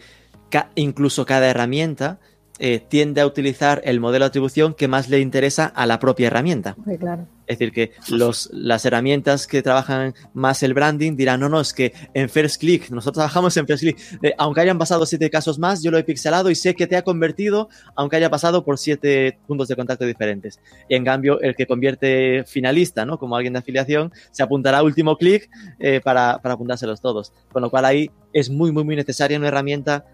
ca 0.49 0.69
incluso 0.75 1.25
cada 1.25 1.49
herramienta 1.49 2.19
eh, 2.59 2.79
tiende 2.79 3.21
a 3.21 3.25
utilizar 3.25 3.81
el 3.85 3.99
modelo 3.99 4.25
de 4.25 4.29
atribución 4.29 4.73
que 4.73 4.87
más 4.87 5.09
le 5.09 5.19
interesa 5.19 5.65
a 5.65 5.85
la 5.85 5.99
propia 5.99 6.27
herramienta. 6.27 6.75
Sí, 6.85 6.97
claro. 6.97 7.27
Es 7.47 7.59
decir, 7.59 7.73
que 7.73 7.91
los, 8.09 8.49
las 8.51 8.83
herramientas 8.85 9.47
que 9.47 9.61
trabajan 9.61 10.13
más 10.33 10.63
el 10.63 10.73
branding 10.73 11.15
dirán, 11.15 11.39
no, 11.39 11.47
no, 11.47 11.61
es 11.61 11.73
que 11.73 11.93
en 12.13 12.27
First 12.27 12.59
Click, 12.59 12.89
nosotros 12.89 13.15
trabajamos 13.15 13.55
en 13.55 13.65
First 13.65 13.83
Click, 13.83 13.97
eh, 14.21 14.33
aunque 14.37 14.59
hayan 14.59 14.77
pasado 14.77 15.05
siete 15.05 15.29
casos 15.29 15.57
más, 15.57 15.81
yo 15.81 15.89
lo 15.89 15.97
he 15.97 16.03
pixelado 16.03 16.49
y 16.49 16.55
sé 16.55 16.75
que 16.75 16.87
te 16.87 16.97
ha 16.97 17.03
convertido, 17.03 17.69
aunque 17.95 18.17
haya 18.17 18.29
pasado 18.29 18.65
por 18.65 18.77
siete 18.77 19.39
puntos 19.47 19.69
de 19.69 19.77
contacto 19.77 20.05
diferentes. 20.05 20.59
Y 20.89 20.95
en 20.95 21.05
cambio, 21.05 21.39
el 21.39 21.55
que 21.55 21.65
convierte 21.65 22.43
finalista, 22.45 23.05
¿no? 23.05 23.17
Como 23.17 23.37
alguien 23.37 23.53
de 23.53 23.59
afiliación, 23.59 24.11
se 24.31 24.43
apuntará 24.43 24.79
a 24.79 24.83
último 24.83 25.15
clic 25.15 25.49
eh, 25.79 26.01
para, 26.03 26.39
para 26.41 26.55
apuntárselos 26.55 26.99
todos. 26.99 27.31
Con 27.53 27.61
lo 27.61 27.69
cual 27.69 27.85
ahí 27.85 28.11
es 28.33 28.49
muy, 28.49 28.73
muy, 28.73 28.83
muy 28.83 28.97
necesaria 28.97 29.37
una 29.37 29.47
herramienta 29.47 30.05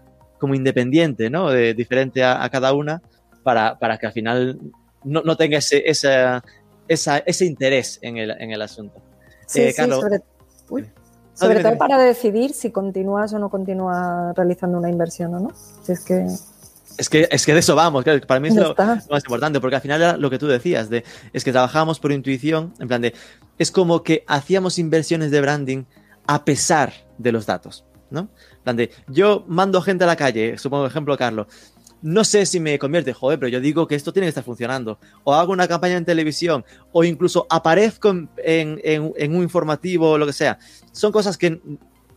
como 0.44 0.54
independiente, 0.54 1.30
¿no? 1.30 1.48
De, 1.48 1.72
diferente 1.72 2.22
a, 2.22 2.44
a, 2.44 2.50
cada 2.50 2.74
una, 2.74 3.00
para, 3.42 3.78
para 3.78 3.96
que 3.96 4.04
al 4.04 4.12
final 4.12 4.60
no, 5.02 5.22
no 5.22 5.38
tenga 5.38 5.56
ese, 5.56 5.82
esa, 5.86 6.44
esa, 6.86 7.16
ese 7.16 7.46
interés 7.46 7.98
en 8.02 8.18
el, 8.18 8.30
en 8.32 8.50
el 8.50 8.60
asunto. 8.60 9.00
Sí, 9.46 9.62
eh, 9.62 9.72
sí, 9.72 9.82
sobre, 9.88 10.20
uy, 10.68 10.84
sobre 11.32 11.62
todo 11.62 11.78
para 11.78 11.96
decidir 11.96 12.52
si 12.52 12.70
continúas 12.70 13.32
o 13.32 13.38
no 13.38 13.48
continúas 13.48 14.36
realizando 14.36 14.76
una 14.76 14.90
inversión 14.90 15.34
o 15.34 15.40
no. 15.40 15.50
Si 15.82 15.92
es 15.92 16.04
que 16.04 16.26
es 16.98 17.08
que, 17.08 17.26
es 17.30 17.46
que 17.46 17.54
de 17.54 17.60
eso 17.60 17.74
vamos, 17.74 18.04
claro, 18.04 18.20
para 18.26 18.38
mí 18.38 18.48
es 18.48 18.54
lo, 18.54 18.74
lo, 18.74 18.74
más 18.76 19.24
importante, 19.24 19.60
porque 19.60 19.76
al 19.76 19.82
final 19.82 20.02
era 20.02 20.16
lo 20.18 20.28
que 20.28 20.38
tú 20.38 20.46
decías, 20.46 20.90
de, 20.90 21.04
es 21.32 21.42
que 21.42 21.52
trabajábamos 21.52 22.00
por 22.00 22.12
intuición, 22.12 22.74
en 22.80 22.86
plan 22.86 23.00
de, 23.00 23.14
es 23.56 23.70
como 23.70 24.02
que 24.02 24.24
hacíamos 24.26 24.78
inversiones 24.78 25.30
de 25.30 25.40
branding 25.40 25.84
a 26.26 26.44
pesar 26.44 26.92
de 27.16 27.32
los 27.32 27.46
datos, 27.46 27.86
¿no? 28.10 28.28
De, 28.64 28.90
yo 29.08 29.44
mando 29.46 29.82
gente 29.82 30.04
a 30.04 30.06
la 30.06 30.16
calle, 30.16 30.56
supongo 30.58 30.86
ejemplo, 30.86 31.16
Carlos, 31.16 31.46
no 32.02 32.22
sé 32.24 32.44
si 32.44 32.60
me 32.60 32.78
convierte, 32.78 33.14
joder, 33.14 33.38
pero 33.38 33.48
yo 33.48 33.60
digo 33.60 33.86
que 33.86 33.94
esto 33.94 34.12
tiene 34.12 34.26
que 34.26 34.30
estar 34.30 34.44
funcionando. 34.44 34.98
O 35.24 35.34
hago 35.34 35.52
una 35.52 35.66
campaña 35.66 35.96
en 35.96 36.04
televisión, 36.04 36.62
o 36.92 37.02
incluso 37.02 37.46
aparezco 37.48 38.10
en, 38.10 38.28
en, 38.36 38.80
en, 38.84 39.12
en 39.16 39.34
un 39.34 39.42
informativo 39.42 40.10
o 40.10 40.18
lo 40.18 40.26
que 40.26 40.34
sea. 40.34 40.58
Son 40.92 41.12
cosas 41.12 41.38
que 41.38 41.60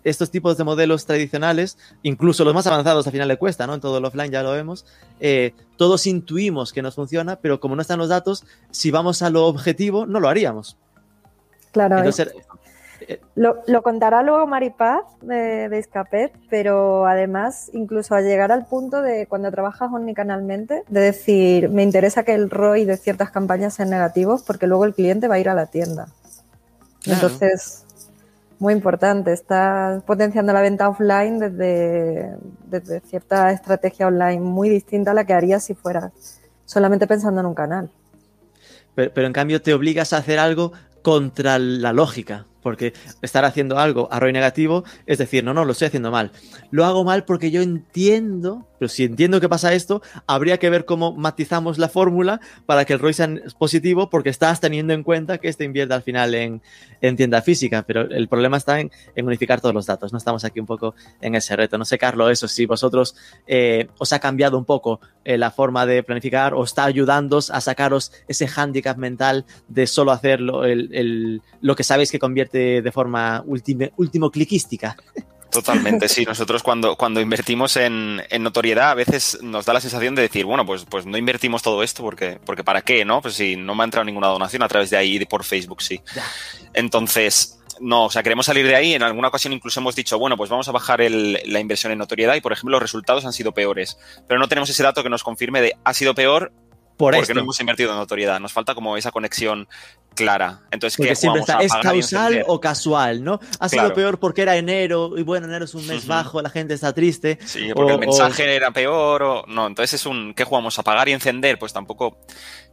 estos 0.04 0.32
tipos 0.32 0.58
de 0.58 0.64
modelos 0.64 1.06
tradicionales, 1.06 1.78
incluso 2.04 2.44
los 2.44 2.54
más 2.54 2.68
avanzados 2.68 3.06
al 3.08 3.14
final 3.14 3.28
le 3.28 3.38
cuesta, 3.38 3.68
¿no? 3.68 3.76
En 3.76 3.82
todo 3.82 3.98
el 3.98 4.06
offline 4.06 4.32
ya 4.32 4.44
lo 4.44 4.52
vemos, 4.52 4.86
eh, 5.20 5.54
todos 5.76 6.06
intuimos 6.08 6.72
que 6.74 6.82
nos 6.82 6.96
funciona, 6.96 7.38
pero 7.38 7.60
como 7.60 7.76
no 7.76 7.82
están 7.82 8.00
los 8.00 8.10
datos, 8.10 8.46
si 8.72 8.92
vamos 8.92 9.22
a 9.22 9.30
lo 9.30 9.46
objetivo, 9.46 10.06
no 10.06 10.20
lo 10.20 10.30
haríamos. 10.30 10.78
Claro. 11.72 11.98
Entonces, 11.98 12.34
lo, 13.36 13.62
lo, 13.68 13.82
contará 13.84 14.24
luego 14.24 14.48
Maripaz 14.48 15.06
de, 15.22 15.70
de 15.70 15.80
Escapet, 15.80 16.34
pero 16.50 17.06
además, 17.06 17.70
incluso 17.74 18.16
a 18.16 18.22
llegar 18.22 18.52
al 18.52 18.66
punto 18.66 19.02
de 19.02 19.28
cuando 19.28 19.52
trabajas 19.52 19.92
omnicanalmente, 19.94 20.84
de 20.88 21.00
decir, 21.00 21.70
me 21.70 21.84
interesa 21.84 22.24
que 22.24 22.34
el 22.34 22.50
ROI 22.50 22.86
de 22.86 22.98
ciertas 22.98 23.32
campañas 23.32 23.76
sean 23.76 23.90
negativos 23.90 24.44
porque 24.44 24.68
luego 24.68 24.86
el 24.86 24.94
cliente 24.94 25.28
va 25.28 25.36
a 25.36 25.40
ir 25.40 25.50
a 25.50 25.54
la 25.54 25.68
tienda. 25.68 26.08
Claro. 27.04 27.28
Entonces, 27.28 27.86
muy 28.60 28.74
importante, 28.74 29.34
estás 29.34 30.02
potenciando 30.04 30.52
la 30.52 30.62
venta 30.62 30.90
offline 30.90 31.40
desde, 31.40 32.36
desde 32.66 33.00
cierta 33.02 33.52
estrategia 33.52 34.08
online 34.08 34.40
muy 34.40 34.70
distinta 34.70 35.12
a 35.12 35.14
la 35.14 35.26
que 35.26 35.34
harías 35.34 35.64
si 35.64 35.76
fueras 35.76 36.12
solamente 36.66 37.06
pensando 37.08 37.40
en 37.42 37.46
un 37.46 37.54
canal. 37.54 37.92
Pero, 38.96 39.14
pero 39.14 39.28
en 39.28 39.34
cambio 39.34 39.62
te 39.62 39.74
obligas 39.74 40.12
a 40.14 40.18
hacer 40.18 40.40
algo 40.40 40.74
contra 41.04 41.60
la 41.60 41.94
lógica, 41.94 42.48
porque 42.68 42.92
estar 43.22 43.46
haciendo 43.46 43.80
algo 43.80 44.10
a 44.12 44.20
ROI 44.20 44.34
negativo 44.34 44.84
es 45.06 45.20
decir, 45.20 45.42
no, 45.42 45.54
no, 45.54 45.64
lo 45.64 45.72
estoy 45.72 45.88
haciendo 45.88 46.12
mal. 46.12 46.34
Lo 46.70 46.84
hago 46.84 47.06
mal 47.06 47.24
porque 47.24 47.50
yo 47.50 47.62
entiendo, 47.62 48.68
pero 48.78 48.90
si 48.90 49.06
entiendo 49.06 49.40
que 49.40 49.48
pasa 49.48 49.74
esto, 49.74 50.02
habría 50.28 50.58
que 50.58 50.70
ver 50.70 50.84
cómo 50.84 51.14
matizamos 51.14 51.78
la 51.78 51.88
fórmula 51.88 52.42
para 52.66 52.84
que 52.84 52.92
el 52.92 53.00
ROI 53.00 53.14
sea 53.14 53.30
positivo 53.58 54.10
porque 54.10 54.30
estás 54.30 54.60
teniendo 54.60 54.92
en 54.92 55.04
cuenta 55.04 55.38
que 55.38 55.48
este 55.48 55.64
invierte 55.64 55.94
al 55.94 56.02
final 56.02 56.36
en, 56.36 56.62
tienda 57.16 57.42
física, 57.42 57.86
pero 57.88 58.02
el 58.02 58.28
problema 58.28 58.58
está 58.58 58.82
en, 58.82 58.92
unificar 59.16 59.62
todos 59.62 59.74
los 59.74 59.86
datos, 59.86 60.12
no 60.12 60.18
estamos 60.18 60.44
aquí 60.44 60.60
un 60.60 60.66
poco 60.66 60.94
en 61.22 61.36
ese 61.36 61.56
reto. 61.56 61.78
No 61.78 61.86
sé, 61.86 61.98
Carlos, 61.98 62.30
eso, 62.32 62.50
si 62.50 62.66
vosotros 62.66 63.16
eh, 63.48 63.88
os 63.98 64.12
ha 64.12 64.20
cambiado 64.20 64.58
un 64.58 64.66
poco 64.66 65.00
eh, 65.24 65.38
la 65.38 65.52
forma 65.52 65.86
de 65.86 66.04
planificar 66.04 66.54
o 66.54 66.66
está 66.66 66.84
ayudando 66.84 67.38
a 67.38 67.62
sacaros 67.62 68.12
ese 68.28 68.46
hándicap 68.46 68.98
mental 68.98 69.46
de 69.70 69.88
solo 69.88 70.12
hacerlo 70.12 70.64
lo 71.62 71.76
que 71.76 71.84
sabéis 71.84 72.12
que 72.12 72.20
convierte 72.20 72.57
de 72.58 72.92
forma 72.92 73.44
último 73.46 74.32
cliquística. 74.32 74.96
Totalmente, 75.50 76.08
sí. 76.08 76.26
Nosotros 76.28 76.64
cuando, 76.64 76.96
cuando 76.96 77.22
invertimos 77.22 77.78
en, 77.78 78.22
notoriedad 78.40 78.92
a 78.92 78.96
veces 78.96 79.40
nos 79.42 79.66
da 79.66 79.74
la 79.74 79.82
sensación 79.82 80.16
de 80.16 80.24
decir, 80.24 80.46
bueno, 80.46 80.66
pues, 80.66 80.86
pues 80.86 81.06
no 81.06 81.18
invertimos 81.18 81.62
todo 81.62 81.84
esto 81.84 82.04
porque, 82.04 82.40
porque 82.46 82.64
¿para 82.64 82.82
qué? 82.82 83.06
¿no? 83.06 83.22
Pues 83.22 83.36
si 83.36 83.56
no 83.56 83.76
me 83.76 83.84
ha 83.84 83.86
entrado 83.86 84.06
ninguna 84.06 84.28
donación 84.28 84.64
a 84.64 84.68
través 84.68 84.90
de 84.90 84.98
ahí 84.98 85.24
por 85.26 85.44
Facebook, 85.44 85.82
sí. 85.82 86.02
Entonces, 86.74 87.60
no, 87.80 88.06
o 88.06 88.10
sea, 88.10 88.24
queremos 88.24 88.46
salir 88.46 88.68
de 88.68 88.76
ahí. 88.76 88.94
En 88.94 89.04
alguna 89.04 89.30
ocasión 89.30 89.54
incluso 89.54 89.80
hemos 89.80 89.96
dicho, 89.96 90.18
bueno, 90.20 90.38
pues 90.38 90.50
vamos 90.50 90.68
a 90.68 90.72
bajar 90.72 91.00
la 91.10 91.60
inversión 91.60 91.92
en 91.92 92.00
notoriedad 92.00 92.36
y, 92.36 92.42
por 92.42 92.54
ejemplo, 92.54 92.74
los 92.74 92.82
resultados 92.82 93.26
han 93.26 93.34
sido 93.34 93.54
peores. 93.54 93.98
Pero 94.28 94.40
no 94.40 94.48
tenemos 94.48 94.70
ese 94.70 94.84
dato 94.84 95.04
que 95.04 95.10
nos 95.10 95.24
confirme 95.24 95.62
de 95.62 95.76
ha 95.84 95.94
sido 95.94 96.16
peor 96.16 96.52
porque 96.98 97.34
no 97.34 97.42
hemos 97.42 97.60
invertido 97.60 97.92
en 97.92 97.98
notoriedad. 97.98 98.40
Nos 98.40 98.54
falta 98.54 98.74
como 98.76 98.98
esa 98.98 99.12
conexión 99.12 99.68
clara. 100.16 100.62
Entonces, 100.72 100.98
¿qué 100.98 101.16
siempre 101.16 101.42
está, 101.42 101.60
¿es 101.60 101.72
causal 101.72 102.44
o 102.48 102.60
casual, 102.60 103.24
no? 103.24 103.40
Ha 103.60 103.70
sido 103.70 103.94
peor 103.94 104.20
porque 104.20 104.42
era 104.42 104.58
enero 104.58 105.12
y 105.16 105.22
bueno, 105.22 105.46
enero 105.46 105.66
es 105.66 105.76
un 105.76 105.86
mes 105.86 106.08
bajo, 106.08 106.42
la 106.42 106.50
gente 106.50 106.74
está 106.74 106.94
triste. 106.94 107.38
Sí, 107.46 107.70
porque 107.74 107.94
el 107.94 108.00
mensaje 108.00 108.56
era 108.56 108.72
peor 108.72 109.24
o 109.24 109.46
no. 109.48 109.68
Entonces 109.68 110.02
es 110.02 110.06
un 110.06 110.34
¿qué 110.34 110.44
jugamos? 110.44 110.78
¿Apagar 110.80 111.08
y 111.08 111.14
encender? 111.14 111.60
Pues 111.60 111.72
tampoco 111.72 112.18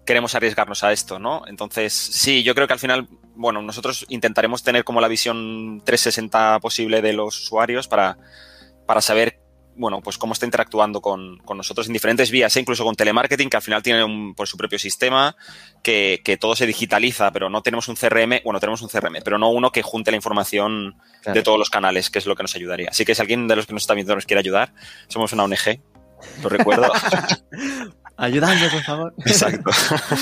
queremos 0.05 0.35
arriesgarnos 0.35 0.85
a 0.85 0.93
esto, 0.93 1.19
¿no? 1.19 1.43
Entonces, 1.47 1.93
sí, 1.93 2.43
yo 2.43 2.55
creo 2.55 2.67
que 2.67 2.75
al 2.75 2.79
final, 2.79 3.09
bueno, 3.35 3.63
nosotros 3.63 4.05
intentaremos 4.09 4.63
tener 4.63 4.85
como 4.85 5.01
la 5.01 5.09
visión 5.09 5.83
360 5.85 6.61
posible 6.61 7.03
de 7.03 7.13
los 7.13 7.41
usuarios 7.41 7.89
para, 7.89 8.19
para 8.87 9.01
saber 9.01 9.44
bueno, 9.77 10.01
pues 10.01 10.19
cómo 10.19 10.33
está 10.33 10.45
interactuando 10.45 11.01
con, 11.01 11.41
nosotros 11.55 11.87
en 11.87 11.93
diferentes 11.93 12.31
vías, 12.31 12.55
e 12.57 12.61
incluso 12.61 12.85
con 12.85 12.95
telemarketing, 12.95 13.51
que 13.51 13.57
al 13.57 13.63
final 13.63 13.83
tiene 13.83 14.05
un, 14.05 14.35
por 14.35 14.49
su 14.49 14.57
propio 14.57 14.79
sistema, 14.79 15.37
que, 15.83 16.39
todo 16.41 16.57
se 16.57 16.67
digitaliza, 16.67 17.31
pero 17.33 17.49
no 17.51 17.63
tenemos 17.63 17.89
un 17.89 17.97
CRM, 17.97 18.41
bueno, 18.45 18.61
tenemos 18.61 18.83
un 18.83 18.89
CRM, 18.89 19.23
pero 19.25 19.39
no 19.39 19.51
uno 19.51 19.71
que 19.71 19.83
junte 19.83 20.11
la 20.11 20.17
información 20.17 20.97
de 21.25 21.43
todos 21.43 21.59
los 21.59 21.71
canales, 21.71 22.11
que 22.11 22.19
es 22.19 22.27
lo 22.27 22.37
que 22.37 22.43
nos 22.43 22.55
ayudaría. 22.55 22.91
Así 22.91 23.05
que 23.05 23.15
si 23.15 23.21
alguien 23.23 23.49
de 23.49 23.57
los 23.57 23.67
que 23.67 23.73
nos 23.73 23.83
está 23.83 23.95
viendo 23.95 24.15
nos 24.15 24.27
quiere 24.27 24.41
ayudar, 24.41 24.73
somos 25.09 25.33
una 25.33 25.45
ONG, 25.45 25.81
lo 26.43 26.49
recuerdo. 26.49 26.91
Ayudadme, 28.17 28.69
por 28.69 28.83
favor. 28.83 29.15
Exacto. 29.19 29.71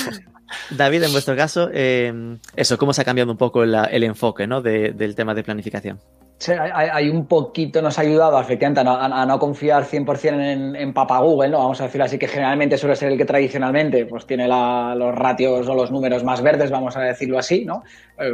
David, 0.69 1.03
en 1.03 1.11
vuestro 1.11 1.35
caso, 1.35 1.69
eh, 1.73 2.37
eso, 2.55 2.77
¿cómo 2.77 2.93
se 2.93 3.01
ha 3.01 3.05
cambiado 3.05 3.31
un 3.31 3.37
poco 3.37 3.63
el 3.63 4.03
enfoque 4.03 4.47
¿no? 4.47 4.61
del 4.61 5.15
tema 5.15 5.33
de 5.33 5.43
planificación? 5.43 5.99
Hay, 6.47 7.09
un 7.09 7.25
poquito, 7.27 7.81
nos 7.81 7.97
ha 7.97 8.01
ayudado 8.01 8.39
efectivamente 8.39 8.81
a 8.81 9.25
no, 9.25 9.39
confiar 9.39 9.85
100% 9.85 10.33
en, 10.33 10.75
en 10.75 10.93
Papa 10.93 11.19
Google, 11.19 11.49
¿no? 11.49 11.59
Vamos 11.59 11.79
a 11.79 11.85
decirlo 11.85 12.05
así, 12.05 12.17
que 12.17 12.27
generalmente 12.27 12.77
suele 12.77 12.95
ser 12.95 13.11
el 13.11 13.17
que 13.17 13.25
tradicionalmente 13.25 14.05
pues, 14.05 14.25
tiene 14.25 14.47
los 14.47 15.15
ratios 15.15 15.67
o 15.67 15.73
los 15.73 15.91
números 15.91 16.23
más 16.23 16.41
verdes, 16.41 16.69
vamos 16.69 16.97
a 16.97 17.01
decirlo 17.01 17.39
así, 17.39 17.63
¿no? 17.63 17.83
Eh, 18.19 18.31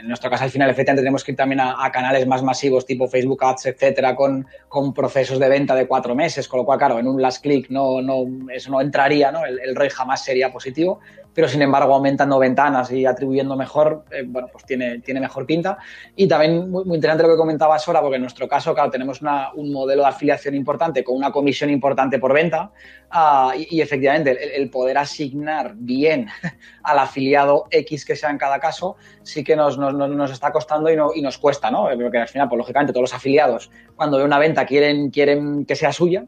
en 0.00 0.08
nuestro 0.08 0.30
caso, 0.30 0.44
al 0.44 0.50
final, 0.50 0.70
efectivamente, 0.70 1.02
tenemos 1.02 1.24
que 1.24 1.32
ir 1.32 1.36
también 1.36 1.60
a, 1.60 1.90
canales 1.90 2.26
más 2.26 2.42
masivos 2.42 2.84
tipo 2.84 3.08
Facebook 3.08 3.42
Ads, 3.42 3.66
etcétera, 3.66 4.14
con, 4.14 4.46
con, 4.68 4.92
procesos 4.92 5.38
de 5.38 5.48
venta 5.48 5.74
de 5.74 5.86
cuatro 5.86 6.14
meses, 6.14 6.46
con 6.46 6.58
lo 6.58 6.64
cual, 6.64 6.78
claro, 6.78 6.98
en 6.98 7.08
un 7.08 7.20
last 7.22 7.42
click 7.42 7.70
no, 7.70 8.02
no, 8.02 8.26
eso 8.52 8.70
no 8.70 8.80
entraría, 8.80 9.32
¿no? 9.32 9.44
El, 9.44 9.58
el 9.60 9.90
jamás 9.90 10.24
sería 10.24 10.52
positivo 10.52 11.00
pero 11.34 11.48
sin 11.48 11.62
embargo 11.62 11.94
aumentando 11.94 12.38
ventanas 12.38 12.90
y 12.90 13.06
atribuyendo 13.06 13.56
mejor, 13.56 14.04
eh, 14.10 14.24
bueno, 14.26 14.48
pues 14.50 14.64
tiene, 14.64 14.98
tiene 15.00 15.20
mejor 15.20 15.46
pinta. 15.46 15.78
Y 16.16 16.26
también 16.26 16.70
muy, 16.70 16.82
interesante 16.94 17.22
lo 17.22 17.30
que 17.30 17.36
comentabas 17.36 17.86
ahora, 17.86 18.00
porque 18.00 18.16
en 18.16 18.22
nuestro 18.22 18.48
caso, 18.48 18.74
claro, 18.74 18.90
tenemos 18.90 19.20
un 19.54 19.72
modelo 19.72 20.02
de 20.02 20.08
afiliación 20.08 20.54
importante 20.54 21.04
con 21.04 21.16
una 21.16 21.30
comisión 21.30 21.70
importante 21.70 22.18
por 22.18 22.32
venta 22.32 22.72
ah, 23.10 23.52
y, 23.56 23.80
efectivamente 23.80 24.56
el, 24.56 24.70
poder 24.70 24.98
asignar 24.98 25.74
bien 25.76 26.28
al 26.82 26.98
afiliado 26.98 27.66
X 27.70 28.04
que 28.04 28.16
sea 28.16 28.30
en 28.30 28.38
cada 28.38 28.58
caso 28.58 28.96
sí 29.22 29.44
que 29.44 29.56
nos, 29.56 29.78
nos, 29.78 30.30
está 30.30 30.52
costando 30.52 30.90
y, 30.90 30.96
no, 30.96 31.10
y 31.14 31.22
nos 31.22 31.38
cuesta, 31.38 31.70
¿no? 31.70 31.88
Porque 32.00 32.18
al 32.18 32.28
final, 32.28 32.48
pues 32.48 32.58
lógicamente 32.58 32.92
todos 32.92 33.02
los 33.02 33.14
afiliados 33.14 33.70
cuando 33.94 34.18
ve 34.18 34.24
una 34.24 34.38
venta 34.38 34.66
quieren, 34.66 35.10
quieren 35.10 35.64
que 35.64 35.76
sea 35.76 35.92
suya, 35.92 36.24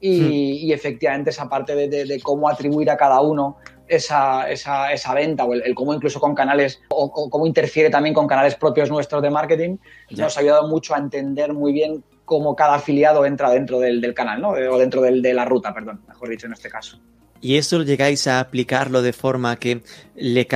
y, 0.00 0.68
hmm. 0.68 0.72
efectivamente 0.72 1.30
esa 1.30 1.48
parte 1.48 1.74
de, 1.74 2.20
cómo 2.22 2.48
atribuir 2.48 2.90
a 2.90 2.96
cada 2.96 3.20
uno 3.20 3.56
esa, 3.96 4.50
esa, 4.50 4.92
esa 4.92 5.14
venta 5.14 5.44
o 5.44 5.54
el, 5.54 5.74
cómo 5.74 5.94
incluso 5.94 6.20
con 6.20 6.34
canales 6.34 6.80
o, 6.88 7.30
cómo 7.30 7.46
interfiere 7.46 7.90
también 7.90 8.14
con 8.14 8.26
canales 8.26 8.54
propios 8.54 8.90
nuestros 8.90 9.22
de 9.22 9.30
marketing, 9.30 9.76
nos 10.10 10.36
ha 10.36 10.40
ayudado 10.40 10.68
mucho 10.68 10.94
a 10.94 10.98
entender 10.98 11.52
muy 11.52 11.72
bien 11.72 12.04
cómo 12.24 12.56
cada 12.56 12.74
afiliado 12.74 13.26
entra 13.26 13.50
dentro 13.50 13.80
del, 13.80 14.14
canal, 14.14 14.40
¿no? 14.40 14.50
O 14.50 14.78
dentro 14.78 15.02
de 15.02 15.34
la 15.34 15.44
ruta, 15.44 15.74
perdón, 15.74 16.00
mejor 16.08 16.28
dicho 16.28 16.46
en 16.46 16.54
este 16.54 16.68
caso. 16.68 16.98
¿Y 17.40 17.58
eso 17.58 17.82
llegáis 17.82 18.26
a 18.26 18.40
aplicarlo 18.40 19.02
de 19.02 19.12
forma 19.12 19.56
que 19.56 19.82
le 20.14 20.48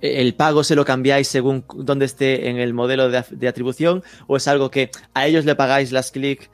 el 0.00 0.34
pago 0.34 0.62
se 0.62 0.76
lo 0.76 0.84
cambiáis 0.84 1.26
según 1.26 1.64
dónde 1.74 2.04
esté 2.04 2.48
en 2.48 2.58
el 2.58 2.72
modelo 2.72 3.10
de, 3.10 3.24
de, 3.30 3.48
atribución 3.48 4.04
o 4.28 4.36
es 4.36 4.46
algo 4.46 4.70
que 4.70 4.90
a 5.14 5.26
ellos 5.26 5.44
le 5.44 5.56
pagáis 5.56 5.90
las 5.90 6.12
clics 6.12 6.48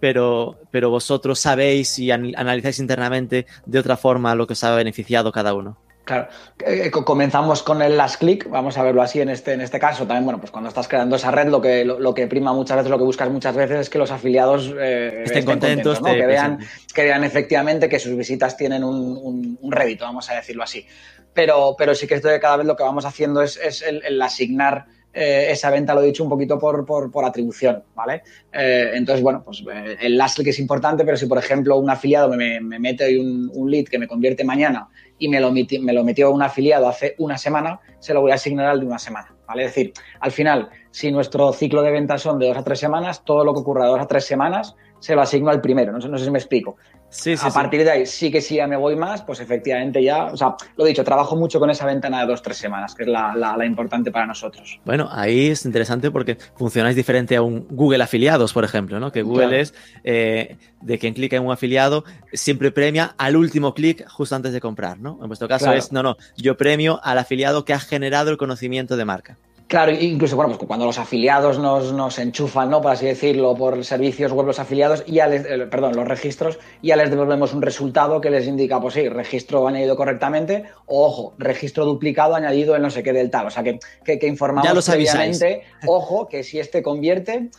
pero, 0.00 0.56
pero 0.70 0.90
vosotros 0.90 1.38
sabéis 1.38 1.98
y 1.98 2.10
analizáis 2.10 2.78
internamente 2.78 3.46
de 3.66 3.78
otra 3.78 3.96
forma 3.96 4.34
lo 4.34 4.46
que 4.46 4.52
os 4.52 4.64
ha 4.64 4.74
beneficiado 4.74 5.32
cada 5.32 5.54
uno. 5.54 5.76
Claro, 6.08 6.26
eh, 6.64 6.84
eh, 6.86 6.90
comenzamos 6.90 7.62
con 7.62 7.82
el 7.82 7.98
last 7.98 8.18
click, 8.18 8.48
vamos 8.48 8.78
a 8.78 8.82
verlo 8.82 9.02
así 9.02 9.20
en 9.20 9.28
este, 9.28 9.52
en 9.52 9.60
este 9.60 9.78
caso. 9.78 10.06
También, 10.06 10.24
bueno, 10.24 10.40
pues 10.40 10.50
cuando 10.50 10.68
estás 10.68 10.88
creando 10.88 11.16
esa 11.16 11.30
red, 11.30 11.48
lo 11.48 11.60
que, 11.60 11.84
lo, 11.84 12.14
que 12.14 12.26
prima 12.26 12.54
muchas 12.54 12.78
veces, 12.78 12.90
lo 12.90 12.96
que 12.96 13.04
buscas 13.04 13.28
muchas 13.28 13.54
veces 13.54 13.80
es 13.80 13.90
que 13.90 13.98
los 13.98 14.10
afiliados 14.10 14.72
eh, 14.80 15.24
estén, 15.26 15.44
contentos, 15.44 16.00
que, 16.00 16.26
vean, 16.26 16.60
que 16.94 17.02
vean 17.02 17.24
efectivamente 17.24 17.90
que 17.90 17.98
sus 17.98 18.16
visitas 18.16 18.56
tienen 18.56 18.84
un, 18.84 19.58
un, 19.60 19.70
rédito, 19.70 20.06
vamos 20.06 20.30
a 20.30 20.34
decirlo 20.36 20.62
así. 20.62 20.86
Pero, 21.34 21.74
pero 21.76 21.94
sí 21.94 22.06
que 22.06 22.14
esto 22.14 22.28
de 22.28 22.40
cada 22.40 22.56
vez 22.56 22.66
lo 22.66 22.74
que 22.74 22.84
vamos 22.84 23.04
haciendo 23.04 23.42
es, 23.42 23.58
es 23.58 23.82
el 23.82 24.22
asignar 24.22 24.86
eh, 25.20 25.50
esa 25.50 25.68
venta, 25.70 25.94
lo 25.94 26.02
he 26.02 26.06
dicho, 26.06 26.22
un 26.22 26.30
poquito 26.30 26.58
por, 26.60 26.86
por, 26.86 27.24
atribución, 27.24 27.82
¿vale? 27.96 28.22
Eh, 28.52 28.92
entonces, 28.94 29.20
bueno, 29.20 29.42
pues 29.44 29.64
eh, 29.72 29.96
el 30.00 30.16
last 30.16 30.40
que 30.40 30.50
es 30.50 30.60
importante, 30.60 31.04
pero 31.04 31.16
si, 31.16 31.26
por 31.26 31.38
ejemplo, 31.38 31.76
un 31.76 31.90
afiliado 31.90 32.28
me, 32.28 32.60
me 32.60 32.78
mete 32.78 33.18
un, 33.18 33.50
un, 33.52 33.68
lead 33.68 33.86
que 33.86 33.98
me 33.98 34.06
convierte 34.06 34.44
mañana 34.44 34.88
y 35.18 35.28
me 35.28 35.40
lo, 35.40 35.52
me 35.52 35.92
lo 35.92 36.04
metió 36.04 36.30
un 36.30 36.42
afiliado 36.42 36.88
hace 36.88 37.14
una 37.18 37.38
semana, 37.38 37.80
se 37.98 38.14
lo 38.14 38.20
voy 38.20 38.32
a 38.32 38.34
asignar 38.34 38.66
al 38.66 38.80
de 38.80 38.86
una 38.86 38.98
semana, 38.98 39.34
¿vale? 39.46 39.64
Es 39.64 39.74
decir, 39.74 39.92
al 40.20 40.30
final, 40.30 40.68
si 40.90 41.10
nuestro 41.10 41.52
ciclo 41.52 41.82
de 41.82 41.90
ventas 41.90 42.22
son 42.22 42.38
de 42.38 42.48
dos 42.48 42.56
a 42.56 42.64
tres 42.64 42.78
semanas, 42.78 43.24
todo 43.24 43.44
lo 43.44 43.52
que 43.54 43.60
ocurra 43.60 43.84
de 43.84 43.90
dos 43.90 44.00
a 44.00 44.06
tres 44.06 44.24
semanas 44.24 44.76
se 45.00 45.14
lo 45.14 45.22
asigno 45.22 45.50
al 45.50 45.60
primero, 45.60 45.92
no, 45.92 45.98
no 45.98 46.18
sé 46.18 46.24
si 46.24 46.30
me 46.30 46.38
explico. 46.38 46.76
Sí, 47.10 47.34
a 47.40 47.50
partir 47.50 47.84
de 47.84 47.90
ahí, 47.90 48.06
sí 48.06 48.30
que 48.30 48.42
si 48.42 48.56
ya 48.56 48.66
me 48.66 48.76
voy 48.76 48.94
más, 48.94 49.22
pues 49.22 49.40
efectivamente 49.40 50.02
ya, 50.02 50.26
o 50.26 50.36
sea, 50.36 50.56
lo 50.76 50.84
dicho, 50.84 51.02
trabajo 51.04 51.36
mucho 51.36 51.58
con 51.58 51.70
esa 51.70 51.86
ventana 51.86 52.20
de 52.20 52.26
dos, 52.26 52.42
tres 52.42 52.58
semanas, 52.58 52.94
que 52.94 53.04
es 53.04 53.08
la, 53.08 53.34
la, 53.34 53.64
importante 53.64 54.10
para 54.10 54.26
nosotros. 54.26 54.78
Bueno, 54.84 55.08
ahí 55.10 55.48
es 55.48 55.64
interesante 55.64 56.10
porque 56.10 56.36
funcionáis 56.56 56.96
diferente 56.96 57.34
a 57.36 57.42
un 57.42 57.66
Google 57.70 58.02
afiliados, 58.02 58.52
por 58.52 58.64
ejemplo, 58.64 59.00
¿no? 59.00 59.10
Que 59.10 59.22
Google 59.22 59.60
es 59.60 59.74
eh, 60.04 60.58
de 60.80 60.98
quien 60.98 61.14
clica 61.14 61.36
en 61.36 61.44
un 61.44 61.52
afiliado, 61.52 62.04
siempre 62.32 62.70
premia 62.70 63.14
al 63.18 63.36
último 63.36 63.74
clic 63.74 64.06
justo 64.08 64.34
antes 64.34 64.52
de 64.52 64.60
comprar, 64.60 64.98
¿no? 64.98 65.18
En 65.20 65.28
vuestro 65.28 65.48
caso 65.48 65.72
es, 65.72 65.92
no, 65.92 66.02
no, 66.02 66.16
yo 66.36 66.56
premio 66.56 67.00
al 67.02 67.18
afiliado 67.18 67.64
que 67.64 67.72
ha 67.72 67.80
generado 67.80 68.30
el 68.30 68.36
conocimiento 68.36 68.96
de 68.96 69.04
marca. 69.04 69.38
Claro, 69.68 69.92
incluso 69.92 70.34
bueno, 70.34 70.56
pues 70.56 70.66
cuando 70.66 70.86
los 70.86 70.98
afiliados 70.98 71.58
nos, 71.58 71.92
nos 71.92 72.18
enchufan, 72.18 72.70
¿no? 72.70 72.80
Por 72.80 72.92
así 72.92 73.04
decirlo, 73.04 73.54
por 73.54 73.84
servicios 73.84 74.32
web 74.32 74.46
los 74.46 74.58
afiliados, 74.58 75.04
ya 75.04 75.26
les, 75.26 75.44
eh, 75.44 75.66
perdón, 75.70 75.94
los 75.94 76.08
registros, 76.08 76.58
ya 76.82 76.96
les 76.96 77.10
devolvemos 77.10 77.52
un 77.52 77.60
resultado 77.60 78.18
que 78.22 78.30
les 78.30 78.46
indica, 78.46 78.80
pues 78.80 78.94
sí, 78.94 79.10
registro 79.10 79.68
añadido 79.68 79.94
correctamente, 79.94 80.64
o 80.86 81.04
ojo, 81.06 81.34
registro 81.36 81.84
duplicado 81.84 82.34
añadido 82.34 82.76
en 82.76 82.82
no 82.82 82.88
sé 82.88 83.02
qué 83.02 83.12
del 83.12 83.30
tal. 83.30 83.48
O 83.48 83.50
sea 83.50 83.62
que, 83.62 83.78
que, 84.06 84.18
que 84.18 84.26
informamos 84.26 84.86
ya 84.86 84.92
previamente, 84.92 85.64
ojo, 85.86 86.28
que 86.28 86.44
si 86.44 86.58
este 86.58 86.82
convierte, 86.82 87.50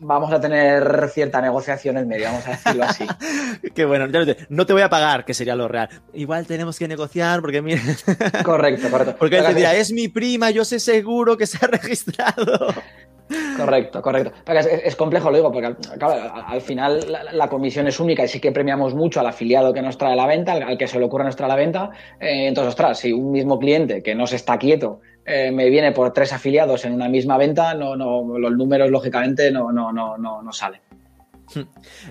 vamos 0.00 0.32
a 0.32 0.40
tener 0.40 1.08
cierta 1.10 1.40
negociación 1.40 1.96
en 1.98 2.08
medio, 2.08 2.26
vamos 2.26 2.46
a 2.46 2.50
decirlo 2.50 2.84
así. 2.84 3.06
Qué 3.74 3.84
bueno, 3.84 4.06
no 4.48 4.66
te 4.66 4.72
voy 4.72 4.82
a 4.82 4.88
pagar, 4.88 5.24
que 5.24 5.34
sería 5.34 5.54
lo 5.54 5.68
real. 5.68 5.88
Igual 6.14 6.46
tenemos 6.46 6.78
que 6.78 6.88
negociar 6.88 7.40
porque 7.40 7.62
mira. 7.62 7.80
Correcto, 8.44 8.88
correcto. 8.90 9.16
Porque 9.18 9.38
él 9.38 9.46
te 9.46 9.54
dirá, 9.54 9.74
es 9.74 9.92
mi 9.92 10.08
prima, 10.08 10.50
yo 10.50 10.64
sé 10.64 10.80
seguro 10.80 11.36
que 11.36 11.46
se 11.46 11.58
ha 11.64 11.68
registrado. 11.72 12.74
Correcto, 13.56 14.00
correcto. 14.02 14.32
Es, 14.52 14.94
complejo, 14.94 15.30
lo 15.30 15.36
digo, 15.36 15.52
porque 15.52 15.74
al, 16.46 16.60
final 16.60 17.04
la, 17.32 17.48
comisión 17.48 17.88
es 17.88 17.98
única 17.98 18.24
y 18.24 18.28
sí 18.28 18.38
que 18.38 18.52
premiamos 18.52 18.94
mucho 18.94 19.18
al 19.18 19.26
afiliado 19.26 19.72
que 19.72 19.82
nos 19.82 19.98
trae 19.98 20.14
la 20.14 20.26
venta, 20.26 20.52
al, 20.52 20.78
que 20.78 20.86
se 20.86 20.98
le 20.98 21.06
ocurre 21.06 21.24
nos 21.24 21.34
trae 21.34 21.48
la 21.48 21.56
venta. 21.56 21.90
Eh, 22.20 22.46
entonces, 22.46 22.68
ostras, 22.70 22.98
si 22.98 23.12
un 23.12 23.32
mismo 23.32 23.58
cliente 23.58 24.02
que 24.02 24.14
no 24.14 24.26
se 24.26 24.36
está 24.36 24.58
quieto 24.58 25.00
eh, 25.26 25.50
me 25.50 25.68
viene 25.68 25.92
por 25.92 26.12
tres 26.12 26.32
afiliados 26.32 26.84
en 26.84 26.92
una 26.92 27.08
misma 27.08 27.36
venta, 27.36 27.74
no, 27.74 27.96
no, 27.96 28.38
los 28.38 28.52
números 28.52 28.90
lógicamente 28.90 29.50
no, 29.50 29.72
no, 29.72 29.92
no, 29.92 30.16
no, 30.16 30.42
no 30.42 30.52
salen. 30.52 30.80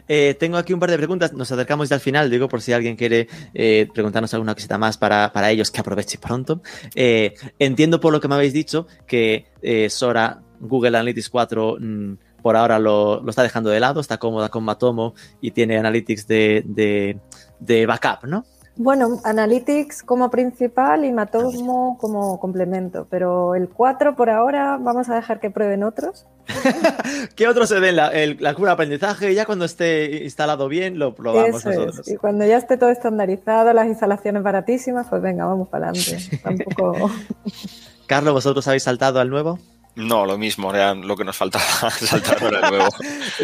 Eh, 0.07 0.36
tengo 0.39 0.57
aquí 0.57 0.72
un 0.72 0.80
par 0.80 0.89
de 0.89 0.97
preguntas, 0.97 1.34
nos 1.34 1.51
acercamos 1.51 1.89
ya 1.89 1.95
al 1.95 1.99
final, 1.99 2.30
digo, 2.30 2.47
por 2.47 2.61
si 2.61 2.74
alguien 2.74 2.95
quiere 2.95 3.28
eh, 3.53 3.88
preguntarnos 3.93 4.34
alguna 4.34 4.53
cosita 4.53 4.78
más 4.78 4.97
para, 4.97 5.32
para 5.34 5.51
ellos, 5.51 5.72
que 5.72 5.82
aproveche 5.82 6.18
pronto. 6.18 6.61
Entiendo 6.95 7.99
por 7.99 8.13
lo 8.13 8.22
que 8.22 8.28
me 8.28 8.36
habéis 8.36 8.53
dicho 8.53 8.88
que 9.05 9.45
Sora, 9.89 10.41
Google 10.59 10.97
Analytics 10.97 11.30
4, 11.30 11.78
mm, 11.80 12.13
por 12.41 12.55
ahora 12.55 12.80
lo, 12.80 13.22
lo, 13.22 13.30
está 13.30 13.43
dejando 13.43 13.72
de 13.72 13.80
lado, 13.80 13.99
está 13.99 14.18
cómoda 14.18 14.49
con 14.49 14.63
Matomo 14.63 15.16
y 15.41 15.51
tiene 15.51 15.78
Analytics 15.78 16.28
de, 16.28 16.63
de, 16.66 17.20
de 17.59 17.86
backup, 17.86 18.26
¿no? 18.28 18.45
Bueno, 18.78 19.21
Analytics 19.23 20.03
como 20.03 20.30
principal 20.30 21.05
y 21.05 21.11
Matomo 21.13 21.97
como 21.97 22.39
complemento, 22.41 23.07
pero 23.09 23.55
el 23.55 23.69
4 23.69 24.17
por 24.17 24.30
ahora 24.30 24.78
vamos 24.78 25.09
a 25.09 25.15
dejar 25.15 25.39
que 25.39 25.49
prueben 25.49 25.84
otros. 25.84 26.26
¿Qué 27.36 27.47
otros 27.47 27.69
se 27.69 27.80
ven? 27.80 27.95
La, 27.95 28.09
el, 28.09 28.38
la 28.41 28.53
curva 28.53 28.69
de 28.69 28.73
aprendizaje 28.73 29.32
y 29.32 29.36
ya 29.36 29.45
cuando 29.45 29.63
esté 29.63 30.23
instalado 30.26 30.67
bien 30.67 30.99
lo 30.99 31.15
probamos 31.15 31.65
Eso 31.65 31.69
nosotros. 31.69 31.99
Es. 31.99 32.13
Y 32.13 32.17
cuando 32.17 32.45
ya 32.45 32.57
esté 32.57 32.76
todo 32.76 32.89
estandarizado, 32.89 33.71
las 33.71 33.88
instalaciones 33.88 34.43
baratísimas, 34.43 35.07
pues 35.09 35.21
venga, 35.21 35.45
vamos 35.45 35.69
para 35.69 35.89
adelante. 35.89 36.39
Tampoco... 36.43 37.11
Carlos, 38.07 38.34
¿vosotros 38.34 38.67
habéis 38.67 38.84
saltado 38.84 39.21
al 39.21 39.30
nuevo? 39.30 39.57
No, 39.95 40.26
lo 40.26 40.38
mismo, 40.38 40.73
era 40.73 40.93
lo 40.93 41.15
que 41.15 41.23
nos 41.23 41.38
faltaba 41.38 41.63
saltar 41.89 42.43
al 42.43 42.69
nuevo. 42.69 42.89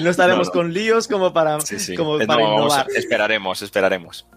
no 0.01 0.09
estaremos 0.09 0.47
no, 0.47 0.53
no. 0.53 0.59
con 0.59 0.73
líos 0.73 1.07
como 1.07 1.31
para, 1.31 1.59
sí, 1.61 1.79
sí. 1.79 1.95
Como 1.95 2.17
no, 2.17 2.27
para 2.27 2.43
vamos, 2.43 2.59
innovar. 2.59 2.87
esperaremos, 2.93 3.61
esperaremos. 3.61 4.27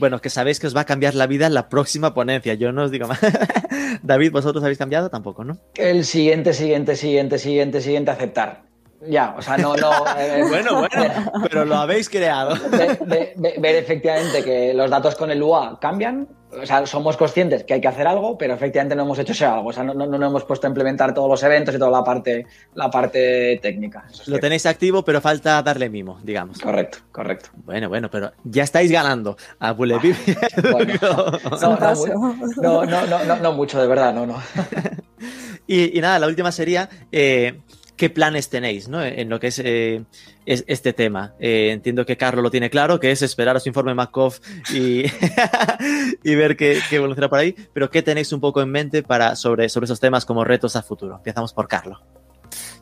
Bueno, 0.00 0.22
que 0.22 0.30
sabéis 0.30 0.58
que 0.58 0.66
os 0.66 0.74
va 0.74 0.80
a 0.80 0.86
cambiar 0.86 1.14
la 1.14 1.26
vida 1.26 1.46
en 1.46 1.52
la 1.52 1.68
próxima 1.68 2.14
ponencia. 2.14 2.54
Yo 2.54 2.72
no 2.72 2.84
os 2.84 2.90
digo 2.90 3.06
más. 3.06 3.20
David, 4.02 4.32
¿vosotros 4.32 4.64
habéis 4.64 4.78
cambiado? 4.78 5.10
Tampoco, 5.10 5.44
¿no? 5.44 5.58
El 5.74 6.06
siguiente, 6.06 6.54
siguiente, 6.54 6.96
siguiente, 6.96 7.38
siguiente, 7.38 7.82
siguiente, 7.82 8.10
aceptar. 8.10 8.62
Ya, 9.06 9.34
o 9.36 9.42
sea, 9.42 9.58
no, 9.58 9.76
no. 9.76 9.92
Eh, 10.18 10.42
bueno, 10.48 10.78
bueno, 10.78 11.32
pero 11.42 11.66
lo 11.66 11.76
habéis 11.76 12.08
creado. 12.08 12.56
Ver, 12.70 13.76
efectivamente 13.76 14.42
que 14.42 14.72
los 14.72 14.90
datos 14.90 15.14
con 15.16 15.30
el 15.30 15.42
UA 15.42 15.78
cambian. 15.80 16.26
O 16.52 16.66
sea, 16.66 16.84
somos 16.84 17.16
conscientes 17.16 17.62
que 17.64 17.74
hay 17.74 17.80
que 17.80 17.88
hacer 17.88 18.06
algo, 18.06 18.36
pero 18.36 18.54
efectivamente 18.54 18.96
no 18.96 19.02
hemos 19.02 19.18
hecho 19.18 19.32
ese 19.32 19.44
algo. 19.44 19.68
O 19.68 19.72
sea, 19.72 19.84
no, 19.84 19.94
no, 19.94 20.06
no 20.06 20.26
hemos 20.26 20.44
puesto 20.44 20.66
a 20.66 20.70
implementar 20.70 21.14
todos 21.14 21.28
los 21.28 21.42
eventos 21.42 21.74
y 21.74 21.78
toda 21.78 21.90
la 21.90 22.02
parte, 22.02 22.46
la 22.74 22.90
parte 22.90 23.58
técnica. 23.62 24.04
Es 24.10 24.26
lo 24.26 24.38
tenéis 24.38 24.66
activo, 24.66 25.04
pero 25.04 25.20
falta 25.20 25.62
darle 25.62 25.88
mimo, 25.88 26.18
digamos. 26.22 26.58
Correcto, 26.58 26.98
correcto. 27.12 27.50
Bueno, 27.64 27.88
bueno, 27.88 28.10
pero 28.10 28.32
ya 28.44 28.64
estáis 28.64 28.90
ganando 28.90 29.36
a 29.58 29.72
Bullevip. 29.72 30.16
Bueno, 30.70 30.94
no, 32.56 32.84
no, 32.84 33.06
no, 33.06 33.24
no, 33.24 33.36
no, 33.36 33.52
mucho, 33.52 33.80
de 33.80 33.86
verdad, 33.86 34.12
no, 34.12 34.26
no. 34.26 34.36
y, 35.66 35.96
y 35.96 36.00
nada, 36.00 36.18
la 36.18 36.26
última 36.26 36.52
sería. 36.52 36.88
Eh, 37.12 37.60
qué 38.00 38.08
planes 38.08 38.48
tenéis 38.48 38.88
¿no? 38.88 39.04
en 39.04 39.28
lo 39.28 39.38
que 39.38 39.48
es, 39.48 39.58
eh, 39.58 40.04
es 40.46 40.64
este 40.66 40.94
tema. 40.94 41.34
Eh, 41.38 41.68
entiendo 41.70 42.06
que 42.06 42.16
Carlos 42.16 42.42
lo 42.42 42.50
tiene 42.50 42.70
claro, 42.70 42.98
que 42.98 43.10
es 43.10 43.20
esperar 43.20 43.58
a 43.58 43.60
su 43.60 43.68
informe 43.68 43.92
McCoff 43.92 44.40
y, 44.72 45.02
ver 46.34 46.56
qué, 46.56 46.80
evoluciona 46.92 47.28
por 47.28 47.40
ahí, 47.40 47.54
pero 47.74 47.90
¿qué 47.90 48.00
tenéis 48.00 48.32
un 48.32 48.40
poco 48.40 48.62
en 48.62 48.70
mente 48.70 49.02
para, 49.02 49.36
sobre, 49.36 49.66
esos 49.66 50.00
temas 50.00 50.24
como 50.24 50.44
retos 50.44 50.76
a 50.76 50.82
futuro? 50.82 51.16
Empezamos 51.16 51.52
por 51.52 51.68
Carlos. 51.68 51.98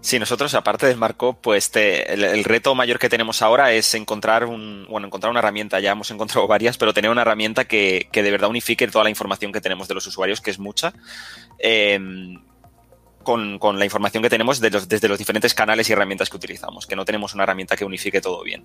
Sí, 0.01 0.21
nosotros, 0.21 0.55
aparte 0.55 0.87
del 0.87 0.99
marco, 0.99 1.37
pues 1.43 1.73
el, 1.75 2.45
reto 2.45 2.77
mayor 2.77 3.01
que 3.01 3.09
tenemos 3.09 3.43
ahora 3.43 3.73
es 3.73 3.93
encontrar 3.97 4.45
un, 4.45 4.87
bueno, 4.89 5.09
encontrar 5.09 5.33
una 5.33 5.41
herramienta, 5.41 5.81
ya 5.81 5.91
hemos 5.91 6.13
encontrado 6.13 6.47
varias, 6.47 6.79
pero 6.79 6.95
tener 6.95 7.11
una 7.11 7.23
herramienta 7.23 7.65
que, 7.65 8.09
de 8.13 8.31
verdad 8.31 8.51
unifique 8.51 8.87
toda 8.87 9.03
la 9.03 9.11
información 9.11 9.51
que 9.51 9.61
tenemos 9.61 9.89
de 9.89 9.95
los 9.95 10.07
usuarios, 10.07 10.41
que 10.41 10.53
es 10.53 10.61
mucha. 10.61 10.93
Eh, 11.59 11.99
con, 13.29 13.59
con, 13.59 13.79
la 13.79 13.85
información 13.85 14.23
que 14.23 14.31
tenemos 14.31 14.59
de 14.59 14.71
los, 14.71 14.89
desde 14.89 15.07
los 15.07 15.19
diferentes 15.19 15.53
canales 15.53 15.91
y 15.91 15.93
herramientas 15.93 16.31
que 16.31 16.37
utilizamos, 16.39 16.87
que 16.87 16.97
no 16.97 17.05
tenemos 17.05 17.35
una 17.35 17.43
herramienta 17.43 17.77
que 17.77 17.85
unifique 17.85 18.23
todo 18.23 18.43
bien. 18.43 18.65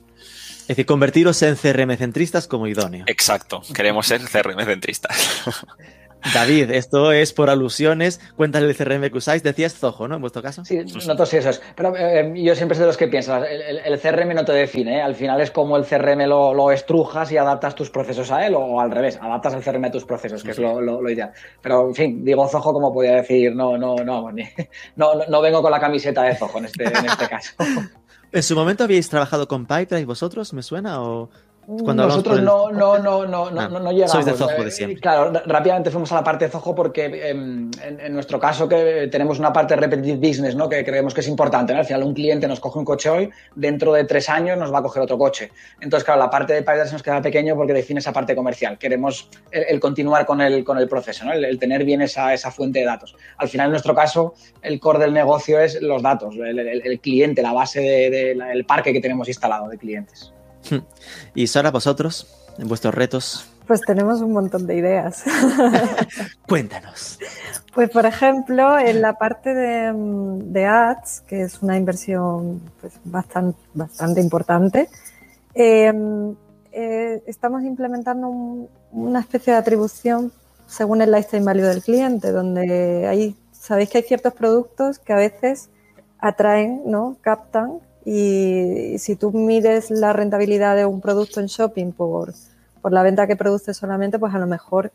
Es 0.62 0.68
decir, 0.68 0.86
convertiros 0.86 1.42
en 1.42 1.58
CRM 1.58 1.98
centristas 1.98 2.48
como 2.48 2.66
idóneo. 2.68 3.04
Exacto, 3.08 3.62
queremos 3.74 4.08
ser 4.08 4.22
CRM 4.22 4.64
centristas. 4.64 5.44
David, 6.34 6.72
esto 6.72 7.12
es 7.12 7.34
por 7.34 7.50
alusiones. 7.50 8.20
Cuéntale 8.36 8.68
el 8.68 8.76
CRM 8.76 9.10
que 9.10 9.18
usáis. 9.18 9.44
Decías 9.44 9.74
Zoho, 9.74 10.08
¿no? 10.08 10.16
En 10.16 10.22
vuestro 10.22 10.42
caso. 10.42 10.64
Sí, 10.64 10.78
nosotros 10.78 11.28
sí, 11.28 11.38
eso 11.38 11.50
es. 11.50 11.62
Pero 11.76 11.96
eh, 11.98 12.34
yo 12.36 12.56
siempre 12.56 12.76
soy 12.76 12.84
de 12.84 12.88
los 12.88 12.98
que 12.98 13.08
piensan, 13.08 13.44
el, 13.44 13.62
el, 13.62 13.78
el, 13.80 14.00
CRM 14.00 14.34
no 14.34 14.46
te 14.46 14.54
define. 14.54 14.98
¿eh? 14.98 15.02
Al 15.02 15.16
final 15.16 15.42
es 15.42 15.52
como 15.52 15.76
el 15.78 15.86
CRM 15.86 16.26
lo, 16.28 16.54
lo, 16.54 16.72
estrujas 16.72 17.32
y 17.32 17.38
adaptas 17.38 17.76
tus 17.76 17.90
procesos 17.90 18.32
a 18.32 18.46
él, 18.46 18.56
o 18.56 18.80
al 18.80 18.92
revés, 18.92 19.20
adaptas 19.22 19.54
el 19.54 19.64
CRM 19.64 19.86
a 19.86 19.92
tus 19.92 20.06
procesos, 20.06 20.44
que 20.44 20.54
sí. 20.54 20.62
es 20.62 20.82
lo, 20.82 20.82
lo, 20.82 21.10
ideal. 21.10 21.32
Pero, 21.62 21.88
en 21.88 21.96
fin, 21.96 22.24
digo 22.24 22.48
Zoho 22.48 22.74
como 22.74 22.94
podía 22.94 23.16
decir, 23.16 23.56
no, 23.56 23.78
no, 23.78 23.96
no, 23.96 24.32
no, 24.96 25.14
no, 25.28 25.42
vengo 25.42 25.62
con 25.62 25.72
la 25.72 25.80
camiseta 25.80 26.24
de 26.24 26.36
Zoho 26.36 26.60
en 26.60 26.66
este, 26.66 26.84
en 26.86 27.06
este 27.06 27.28
caso. 27.30 27.54
¿En 28.32 28.44
su 28.44 28.56
momento 28.56 28.84
habíais 28.84 29.10
trabajado 29.10 29.48
con 29.48 29.66
Pipedrive 29.66 30.06
vosotros? 30.06 30.54
¿Me 30.54 30.64
suena? 30.64 31.02
¿O 31.02 31.30
cuando 31.66 32.08
Nosotros 32.08 32.42
no, 32.42 32.72
no, 32.72 32.98
no, 33.00 33.26
no, 33.26 33.50
no, 33.50 33.70
no, 33.70 33.80
no 33.80 33.92
llegamos. 33.92 34.12
Sois 34.12 34.26
de 34.26 34.34
Zoho 34.34 34.64
de 34.64 34.72
siempre. 34.72 35.00
Claro, 35.00 35.32
rápidamente 35.46 35.92
fuimos 35.92 36.12
a 36.12 36.16
la 36.16 36.24
parte 36.24 36.46
de 36.46 36.52
Zoho 36.52 36.76
porque 36.76 37.06
eh, 37.06 37.30
en, 37.30 37.72
en, 37.82 38.14
nuestro 38.14 38.40
caso 38.40 38.68
que 38.68 39.08
tenemos 39.12 39.40
una 39.40 39.54
parte 39.54 39.76
de 39.76 39.82
repetitive 39.82 40.18
business, 40.18 40.56
¿no? 40.56 40.68
Que 40.68 40.84
creemos 40.84 41.14
que 41.14 41.22
es 41.22 41.28
importante. 41.28 41.74
¿no? 41.74 41.80
Al 41.80 41.86
final 41.86 42.04
un 42.04 42.14
cliente 42.14 42.48
nos 42.48 42.60
coge 42.60 42.80
un 42.80 42.86
coche 42.86 43.10
hoy, 43.10 43.30
dentro 43.56 43.94
de 43.94 44.04
tres 44.04 44.30
años 44.30 44.58
nos 44.58 44.74
va 44.74 44.80
a 44.80 44.82
coger 44.82 45.04
otro 45.04 45.18
coche. 45.18 45.52
Entonces, 45.80 46.04
claro, 46.04 46.20
la 46.20 46.30
parte 46.30 46.54
de 46.54 46.62
Pipedrive 46.62 46.92
nos 46.92 47.04
queda 47.04 47.22
pequeño 47.22 47.56
porque 47.56 47.74
define 47.74 48.00
esa 48.00 48.12
parte 48.12 48.36
comercial. 48.36 48.78
Queremos 48.78 49.30
el, 49.52 49.64
el 49.70 49.80
continuar 49.80 50.26
con 50.26 50.42
el, 50.42 50.64
con 50.64 50.78
el 50.78 50.90
proceso, 50.90 51.26
¿no? 51.26 51.34
El, 51.34 51.46
el, 51.46 51.60
tener 51.60 51.86
bien 51.86 52.02
esa, 52.02 52.34
esa 52.34 52.52
fuente 52.52 52.80
de 52.80 52.86
datos. 52.86 53.16
Al 53.38 53.48
final, 53.48 53.68
en 53.68 53.72
nuestro 53.72 53.96
caso, 53.96 54.34
el 54.62 54.80
core 54.80 55.00
del 55.00 55.14
negocio 55.14 55.60
es 55.60 55.82
los 55.82 56.02
datos, 56.02 56.36
el, 56.36 56.60
el 56.60 57.00
cliente, 57.00 57.42
la 57.42 57.54
base 57.54 57.80
del 57.80 58.12
de, 58.12 58.46
de, 58.46 58.64
parque 58.64 58.92
que 58.92 59.00
tenemos 59.00 59.28
instalado 59.28 59.70
de 59.70 59.78
clientes. 59.78 60.33
¿Y 61.36 61.48
Sara, 61.48 61.72
vosotros, 61.72 62.28
en 62.58 62.68
vuestros 62.68 62.94
retos? 62.94 63.50
Pues 63.68 63.82
tenemos 63.82 64.22
un 64.22 64.34
montón 64.34 64.68
de 64.68 64.76
ideas. 64.76 65.24
Cuéntanos. 66.48 67.18
Pues, 67.74 67.90
por 67.90 68.06
ejemplo, 68.06 68.78
en 68.78 69.02
la 69.02 69.18
parte 69.18 69.54
de, 69.54 69.94
de 69.96 70.66
ads, 70.66 71.22
que 71.22 71.44
es 71.44 71.62
una 71.62 71.78
inversión 71.78 72.62
pues, 72.82 72.94
bastante, 73.04 73.60
bastante 73.74 74.22
importante, 74.22 74.90
eh, 75.56 75.94
eh, 76.72 77.24
estamos 77.26 77.64
implementando 77.64 78.28
un, 78.28 78.70
una 78.92 79.20
especie 79.20 79.54
de 79.54 79.60
atribución 79.60 80.32
según 80.68 81.02
el 81.02 81.12
lifetime 81.12 81.46
value 81.46 81.64
del 81.64 81.84
cliente, 81.84 82.32
donde 82.32 83.08
hay, 83.08 83.36
sabéis 83.52 83.90
que 83.90 84.00
hay 84.00 84.04
ciertos 84.04 84.34
productos 84.34 85.00
que 85.00 85.14
a 85.14 85.18
veces 85.18 85.70
atraen, 86.20 86.82
¿no? 86.86 87.18
captan 87.22 87.80
y 88.06 88.96
si 89.00 89.16
tú 89.16 89.32
mides 89.32 89.90
la 89.92 90.14
rentabilidad 90.14 90.76
de 90.76 90.86
un 90.86 91.02
producto 91.02 91.40
en 91.40 91.48
shopping 91.48 91.92
por, 91.92 92.34
por 92.82 92.92
la 92.92 93.04
venta 93.04 93.28
que 93.28 93.36
produce 93.36 93.74
solamente, 93.74 94.20
pues 94.20 94.34
a 94.34 94.40
lo 94.40 94.48
mejor 94.48 94.92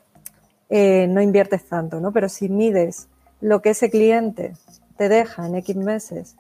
eh, 0.68 1.06
no 1.08 1.22
inviertes 1.22 1.64
tanto, 1.64 2.00
¿no? 2.00 2.12
Pero 2.12 2.28
si 2.28 2.48
mides 2.48 3.08
lo 3.40 3.62
que 3.62 3.70
ese 3.70 3.90
cliente 3.90 4.54
te 4.96 5.08
deja 5.08 5.46
en 5.46 5.54
X 5.56 5.76
meses 5.76 6.36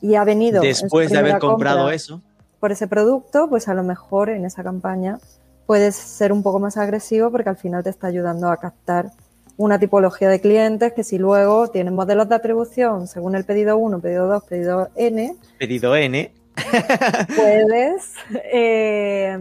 y 0.00 0.14
ha 0.14 0.24
venido 0.24 0.62
después 0.62 1.10
de 1.10 1.18
haber 1.18 1.38
comprado 1.38 1.90
eso 1.90 2.22
por 2.60 2.72
ese 2.72 2.86
producto, 2.86 3.48
pues 3.48 3.68
a 3.68 3.74
lo 3.74 3.82
mejor 3.82 4.30
en 4.30 4.44
esa 4.44 4.62
campaña 4.62 5.18
puedes 5.66 5.96
ser 5.96 6.32
un 6.32 6.42
poco 6.42 6.58
más 6.58 6.76
agresivo 6.76 7.30
porque 7.30 7.50
al 7.50 7.56
final 7.56 7.82
te 7.82 7.90
está 7.90 8.06
ayudando 8.06 8.50
a 8.50 8.56
captar 8.56 9.10
una 9.58 9.78
tipología 9.78 10.28
de 10.28 10.40
clientes 10.40 10.92
que 10.94 11.04
si 11.04 11.18
luego 11.18 11.68
tienen 11.68 11.94
modelos 11.94 12.28
de 12.28 12.36
atribución 12.36 13.08
según 13.08 13.34
el 13.34 13.44
pedido 13.44 13.76
1, 13.76 14.00
pedido 14.00 14.26
2, 14.28 14.44
pedido 14.44 14.88
N. 14.94 15.36
Pedido 15.58 15.94
N. 15.96 16.32
puedes 17.36 18.14
eh, 18.52 19.38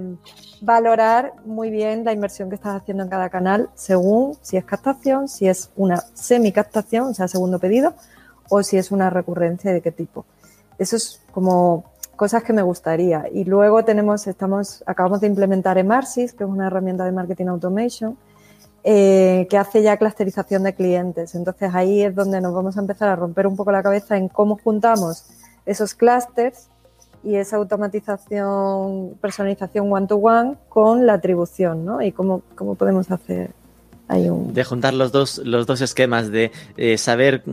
valorar 0.61 1.33
muy 1.45 1.69
bien 1.69 2.03
la 2.03 2.13
inversión 2.13 2.49
que 2.49 2.55
estás 2.55 2.81
haciendo 2.81 3.03
en 3.03 3.09
cada 3.09 3.29
canal 3.29 3.69
según 3.75 4.35
si 4.41 4.57
es 4.57 4.65
captación, 4.65 5.27
si 5.27 5.47
es 5.47 5.71
una 5.75 5.97
semi-captación, 5.97 7.11
o 7.11 7.13
sea, 7.13 7.27
segundo 7.27 7.59
pedido, 7.59 7.93
o 8.49 8.63
si 8.63 8.77
es 8.77 8.91
una 8.91 9.09
recurrencia 9.09 9.71
de 9.71 9.81
qué 9.81 9.91
tipo. 9.91 10.25
Eso 10.79 10.95
es 10.95 11.21
como 11.31 11.85
cosas 12.15 12.43
que 12.43 12.53
me 12.53 12.63
gustaría. 12.63 13.25
Y 13.31 13.43
luego 13.43 13.85
tenemos, 13.85 14.25
estamos, 14.25 14.83
acabamos 14.87 15.21
de 15.21 15.27
implementar 15.27 15.77
Emarsis, 15.77 16.33
que 16.33 16.43
es 16.43 16.49
una 16.49 16.67
herramienta 16.67 17.05
de 17.05 17.11
marketing 17.11 17.47
automation, 17.47 18.17
eh, 18.83 19.47
que 19.49 19.57
hace 19.57 19.81
ya 19.81 19.97
clusterización 19.97 20.63
de 20.63 20.73
clientes. 20.73 21.35
Entonces 21.35 21.71
ahí 21.73 22.01
es 22.01 22.15
donde 22.15 22.41
nos 22.41 22.53
vamos 22.53 22.77
a 22.77 22.81
empezar 22.81 23.09
a 23.09 23.15
romper 23.15 23.47
un 23.47 23.55
poco 23.55 23.71
la 23.71 23.83
cabeza 23.83 24.17
en 24.17 24.29
cómo 24.29 24.57
juntamos 24.63 25.25
esos 25.65 25.93
clusters 25.93 26.69
y 27.23 27.35
esa 27.35 27.57
automatización, 27.57 29.17
personalización 29.19 29.91
one-to-one 29.91 30.51
-one 30.51 30.57
con 30.69 31.05
la 31.05 31.13
atribución, 31.13 31.83
¿no? 31.83 32.01
Y 32.01 32.11
cómo, 32.11 32.41
cómo 32.55 32.75
podemos 32.75 33.11
hacer 33.11 33.51
ahí 34.07 34.29
un... 34.29 34.53
De 34.53 34.63
juntar 34.63 34.93
los 34.93 35.11
dos, 35.11 35.39
los 35.39 35.65
dos 35.65 35.81
esquemas, 35.81 36.31
de 36.31 36.51
eh, 36.77 36.97
saber... 36.97 37.43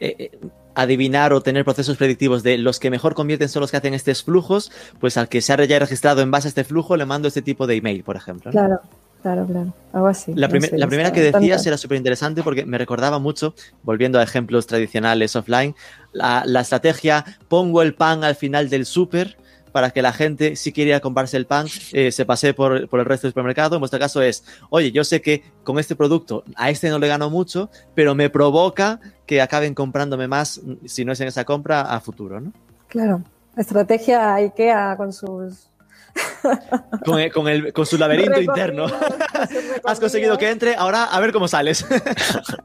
Eh, 0.00 0.38
adivinar 0.74 1.32
o 1.32 1.40
tener 1.40 1.64
procesos 1.64 1.96
predictivos 1.96 2.42
de 2.42 2.58
los 2.58 2.80
que 2.80 2.90
mejor 2.90 3.14
convierten 3.14 3.48
son 3.48 3.60
los 3.60 3.70
que 3.70 3.76
hacen 3.76 3.94
estos 3.94 4.24
flujos, 4.24 4.72
pues 4.98 5.16
al 5.16 5.28
que 5.28 5.40
se 5.40 5.52
ha 5.52 5.64
ya 5.64 5.78
registrado 5.78 6.20
en 6.20 6.30
base 6.30 6.48
a 6.48 6.50
este 6.50 6.64
flujo 6.64 6.96
le 6.96 7.06
mando 7.06 7.28
este 7.28 7.42
tipo 7.42 7.66
de 7.66 7.76
email, 7.76 8.02
por 8.02 8.16
ejemplo. 8.16 8.50
¿no? 8.50 8.52
Claro, 8.52 8.80
Claro, 9.24 9.46
claro. 9.46 9.72
Algo 9.94 10.06
así. 10.08 10.34
La, 10.34 10.48
no 10.48 10.50
primer- 10.50 10.68
sé, 10.68 10.76
la 10.76 10.86
primera 10.86 11.10
que 11.10 11.22
decías 11.22 11.66
era 11.66 11.78
súper 11.78 11.96
interesante 11.96 12.42
porque 12.42 12.66
me 12.66 12.76
recordaba 12.76 13.18
mucho, 13.18 13.54
volviendo 13.82 14.18
a 14.18 14.22
ejemplos 14.22 14.66
tradicionales 14.66 15.34
offline, 15.34 15.74
la, 16.12 16.42
la 16.44 16.60
estrategia 16.60 17.24
pongo 17.48 17.80
el 17.80 17.94
pan 17.94 18.22
al 18.22 18.34
final 18.34 18.68
del 18.68 18.84
súper 18.84 19.38
para 19.72 19.92
que 19.92 20.02
la 20.02 20.12
gente, 20.12 20.56
si 20.56 20.72
quiere 20.74 20.90
ir 20.90 20.94
a 20.96 21.00
comprarse 21.00 21.38
el 21.38 21.46
pan, 21.46 21.66
eh, 21.94 22.12
se 22.12 22.26
pase 22.26 22.52
por, 22.52 22.86
por 22.90 23.00
el 23.00 23.06
resto 23.06 23.26
del 23.26 23.32
supermercado. 23.32 23.76
En 23.76 23.80
vuestro 23.80 23.98
caso 23.98 24.20
es, 24.20 24.44
oye, 24.68 24.92
yo 24.92 25.04
sé 25.04 25.22
que 25.22 25.42
con 25.64 25.78
este 25.78 25.96
producto 25.96 26.44
a 26.54 26.68
este 26.68 26.90
no 26.90 26.98
le 26.98 27.08
gano 27.08 27.30
mucho, 27.30 27.70
pero 27.94 28.14
me 28.14 28.28
provoca 28.28 29.00
que 29.24 29.40
acaben 29.40 29.74
comprándome 29.74 30.28
más, 30.28 30.60
mm, 30.62 30.84
si 30.84 31.06
no 31.06 31.12
es 31.12 31.20
en 31.22 31.28
esa 31.28 31.46
compra, 31.46 31.80
a 31.80 31.98
futuro, 32.00 32.42
¿no? 32.42 32.52
Claro. 32.88 33.22
Estrategia 33.56 34.34
IKEA 34.34 34.96
con 34.98 35.14
sus. 35.14 35.70
Con, 37.04 37.20
el- 37.20 37.32
con 37.32 37.48
el- 37.48 37.72
con 37.72 37.86
su 37.86 37.98
laberinto 37.98 38.40
interno. 38.40 38.86
Has 39.84 39.98
conseguido 40.00 40.38
que 40.38 40.50
entre, 40.50 40.74
ahora 40.76 41.04
a 41.04 41.20
ver 41.20 41.32
cómo 41.32 41.48
sales. 41.48 41.84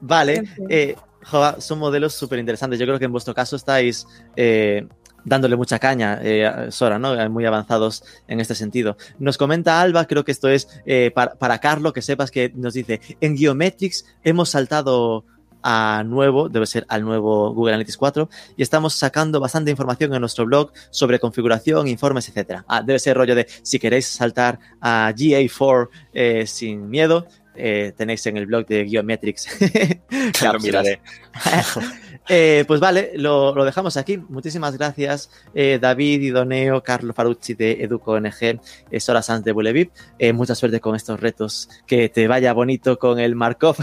vale, 0.00 0.42
eh, 0.68 0.96
joa, 1.24 1.60
son 1.60 1.78
modelos 1.78 2.14
súper 2.14 2.38
interesantes. 2.38 2.78
Yo 2.78 2.86
creo 2.86 2.98
que 2.98 3.04
en 3.06 3.12
vuestro 3.12 3.34
caso 3.34 3.56
estáis 3.56 4.06
eh, 4.36 4.86
dándole 5.24 5.56
mucha 5.56 5.78
caña, 5.78 6.20
eh, 6.22 6.66
Sora, 6.70 6.98
¿no? 6.98 7.18
Eh, 7.18 7.28
Muy 7.28 7.46
avanzados 7.46 8.04
en 8.28 8.40
este 8.40 8.54
sentido. 8.54 8.96
Nos 9.18 9.38
comenta 9.38 9.80
Alba, 9.80 10.06
creo 10.06 10.24
que 10.24 10.32
esto 10.32 10.48
es 10.48 10.68
eh, 10.86 11.10
para, 11.14 11.34
para 11.34 11.58
Carlo, 11.58 11.92
que 11.92 12.02
sepas 12.02 12.30
que 12.30 12.52
nos 12.54 12.74
dice, 12.74 13.00
en 13.20 13.36
Geometrics 13.36 14.04
hemos 14.22 14.50
saltado 14.50 15.24
a 15.64 16.04
nuevo, 16.04 16.50
debe 16.50 16.66
ser 16.66 16.84
al 16.88 17.02
nuevo 17.02 17.54
Google 17.54 17.72
Analytics 17.72 17.96
4, 17.96 18.28
y 18.56 18.62
estamos 18.62 18.94
sacando 18.94 19.40
bastante 19.40 19.70
información 19.70 20.12
en 20.14 20.20
nuestro 20.20 20.44
blog 20.44 20.70
sobre 20.90 21.18
configuración, 21.18 21.88
informes, 21.88 22.28
etcétera. 22.28 22.66
Ah, 22.68 22.82
debe 22.82 22.98
ser 22.98 23.16
rollo 23.16 23.34
de 23.34 23.46
si 23.62 23.78
queréis 23.78 24.06
saltar 24.06 24.58
a 24.80 25.10
GA4 25.16 25.88
eh, 26.12 26.46
sin 26.46 26.90
miedo, 26.90 27.26
eh, 27.56 27.92
tenéis 27.96 28.26
en 28.26 28.36
el 28.36 28.46
blog 28.46 28.66
de 28.66 28.88
Geometrics. 28.88 29.48
Lo 30.42 30.58
miraré. 30.60 31.00
Eh, 32.26 32.64
pues 32.66 32.80
vale, 32.80 33.12
lo, 33.16 33.54
lo 33.54 33.66
dejamos 33.66 33.98
aquí. 33.98 34.16
Muchísimas 34.16 34.78
gracias, 34.78 35.30
eh, 35.54 35.78
David, 35.78 36.22
Idoneo, 36.22 36.82
Carlo 36.82 37.12
Farucci 37.12 37.52
de 37.52 37.72
EducoNG, 37.84 38.60
eh, 38.90 38.98
Sora 39.00 39.20
Sanz 39.20 39.44
de 39.44 39.52
Bulevip. 39.52 39.92
Eh, 40.18 40.32
mucha 40.32 40.54
suerte 40.54 40.80
con 40.80 40.96
estos 40.96 41.20
retos. 41.20 41.68
Que 41.86 42.08
te 42.08 42.26
vaya 42.26 42.54
bonito 42.54 42.98
con 42.98 43.18
el 43.18 43.34
Markov, 43.34 43.76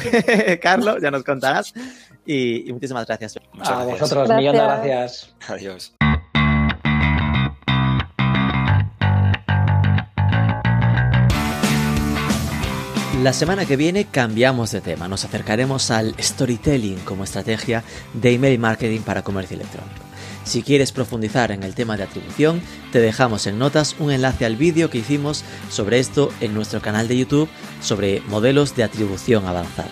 Carlo, 0.59 0.97
ya 0.99 1.11
nos 1.11 1.23
contarás. 1.23 1.71
Y, 2.25 2.67
y 2.67 2.73
muchísimas 2.73 3.05
gracias. 3.05 3.37
Muchas 3.53 3.69
a 3.69 3.75
gracias. 3.85 3.99
vosotros, 3.99 4.27
Gracias. 4.27 4.37
millón 4.39 4.55
de 4.55 4.61
gracias. 4.63 5.35
Adiós. 5.47 5.93
La 13.21 13.33
semana 13.33 13.67
que 13.67 13.75
viene 13.75 14.05
cambiamos 14.05 14.71
de 14.71 14.81
tema, 14.81 15.07
nos 15.07 15.25
acercaremos 15.25 15.91
al 15.91 16.15
storytelling 16.19 16.97
como 17.01 17.23
estrategia 17.23 17.83
de 18.15 18.33
email 18.33 18.57
marketing 18.57 19.01
para 19.01 19.21
comercio 19.21 19.57
electrónico. 19.57 20.01
Si 20.43 20.63
quieres 20.63 20.91
profundizar 20.91 21.51
en 21.51 21.61
el 21.61 21.75
tema 21.75 21.97
de 21.97 22.03
atribución, 22.03 22.63
te 22.91 22.99
dejamos 22.99 23.45
en 23.45 23.59
notas 23.59 23.95
un 23.99 24.09
enlace 24.09 24.43
al 24.43 24.55
vídeo 24.55 24.89
que 24.89 24.97
hicimos 24.97 25.43
sobre 25.69 25.99
esto 25.99 26.33
en 26.41 26.55
nuestro 26.55 26.81
canal 26.81 27.07
de 27.07 27.19
YouTube 27.19 27.47
sobre 27.79 28.21
modelos 28.21 28.75
de 28.75 28.85
atribución 28.85 29.45
avanzada. 29.45 29.91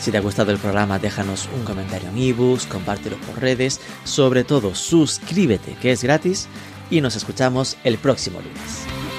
Si 0.00 0.10
te 0.10 0.16
ha 0.16 0.22
gustado 0.22 0.50
el 0.50 0.58
programa, 0.58 0.98
déjanos 0.98 1.50
un 1.54 1.64
comentario 1.64 2.08
en 2.08 2.16
ebooks, 2.16 2.64
compártelo 2.64 3.18
por 3.18 3.42
redes, 3.42 3.78
sobre 4.04 4.42
todo 4.42 4.74
suscríbete 4.74 5.74
que 5.82 5.92
es 5.92 6.02
gratis 6.02 6.48
y 6.90 7.02
nos 7.02 7.14
escuchamos 7.14 7.76
el 7.84 7.98
próximo 7.98 8.40
lunes. 8.40 9.09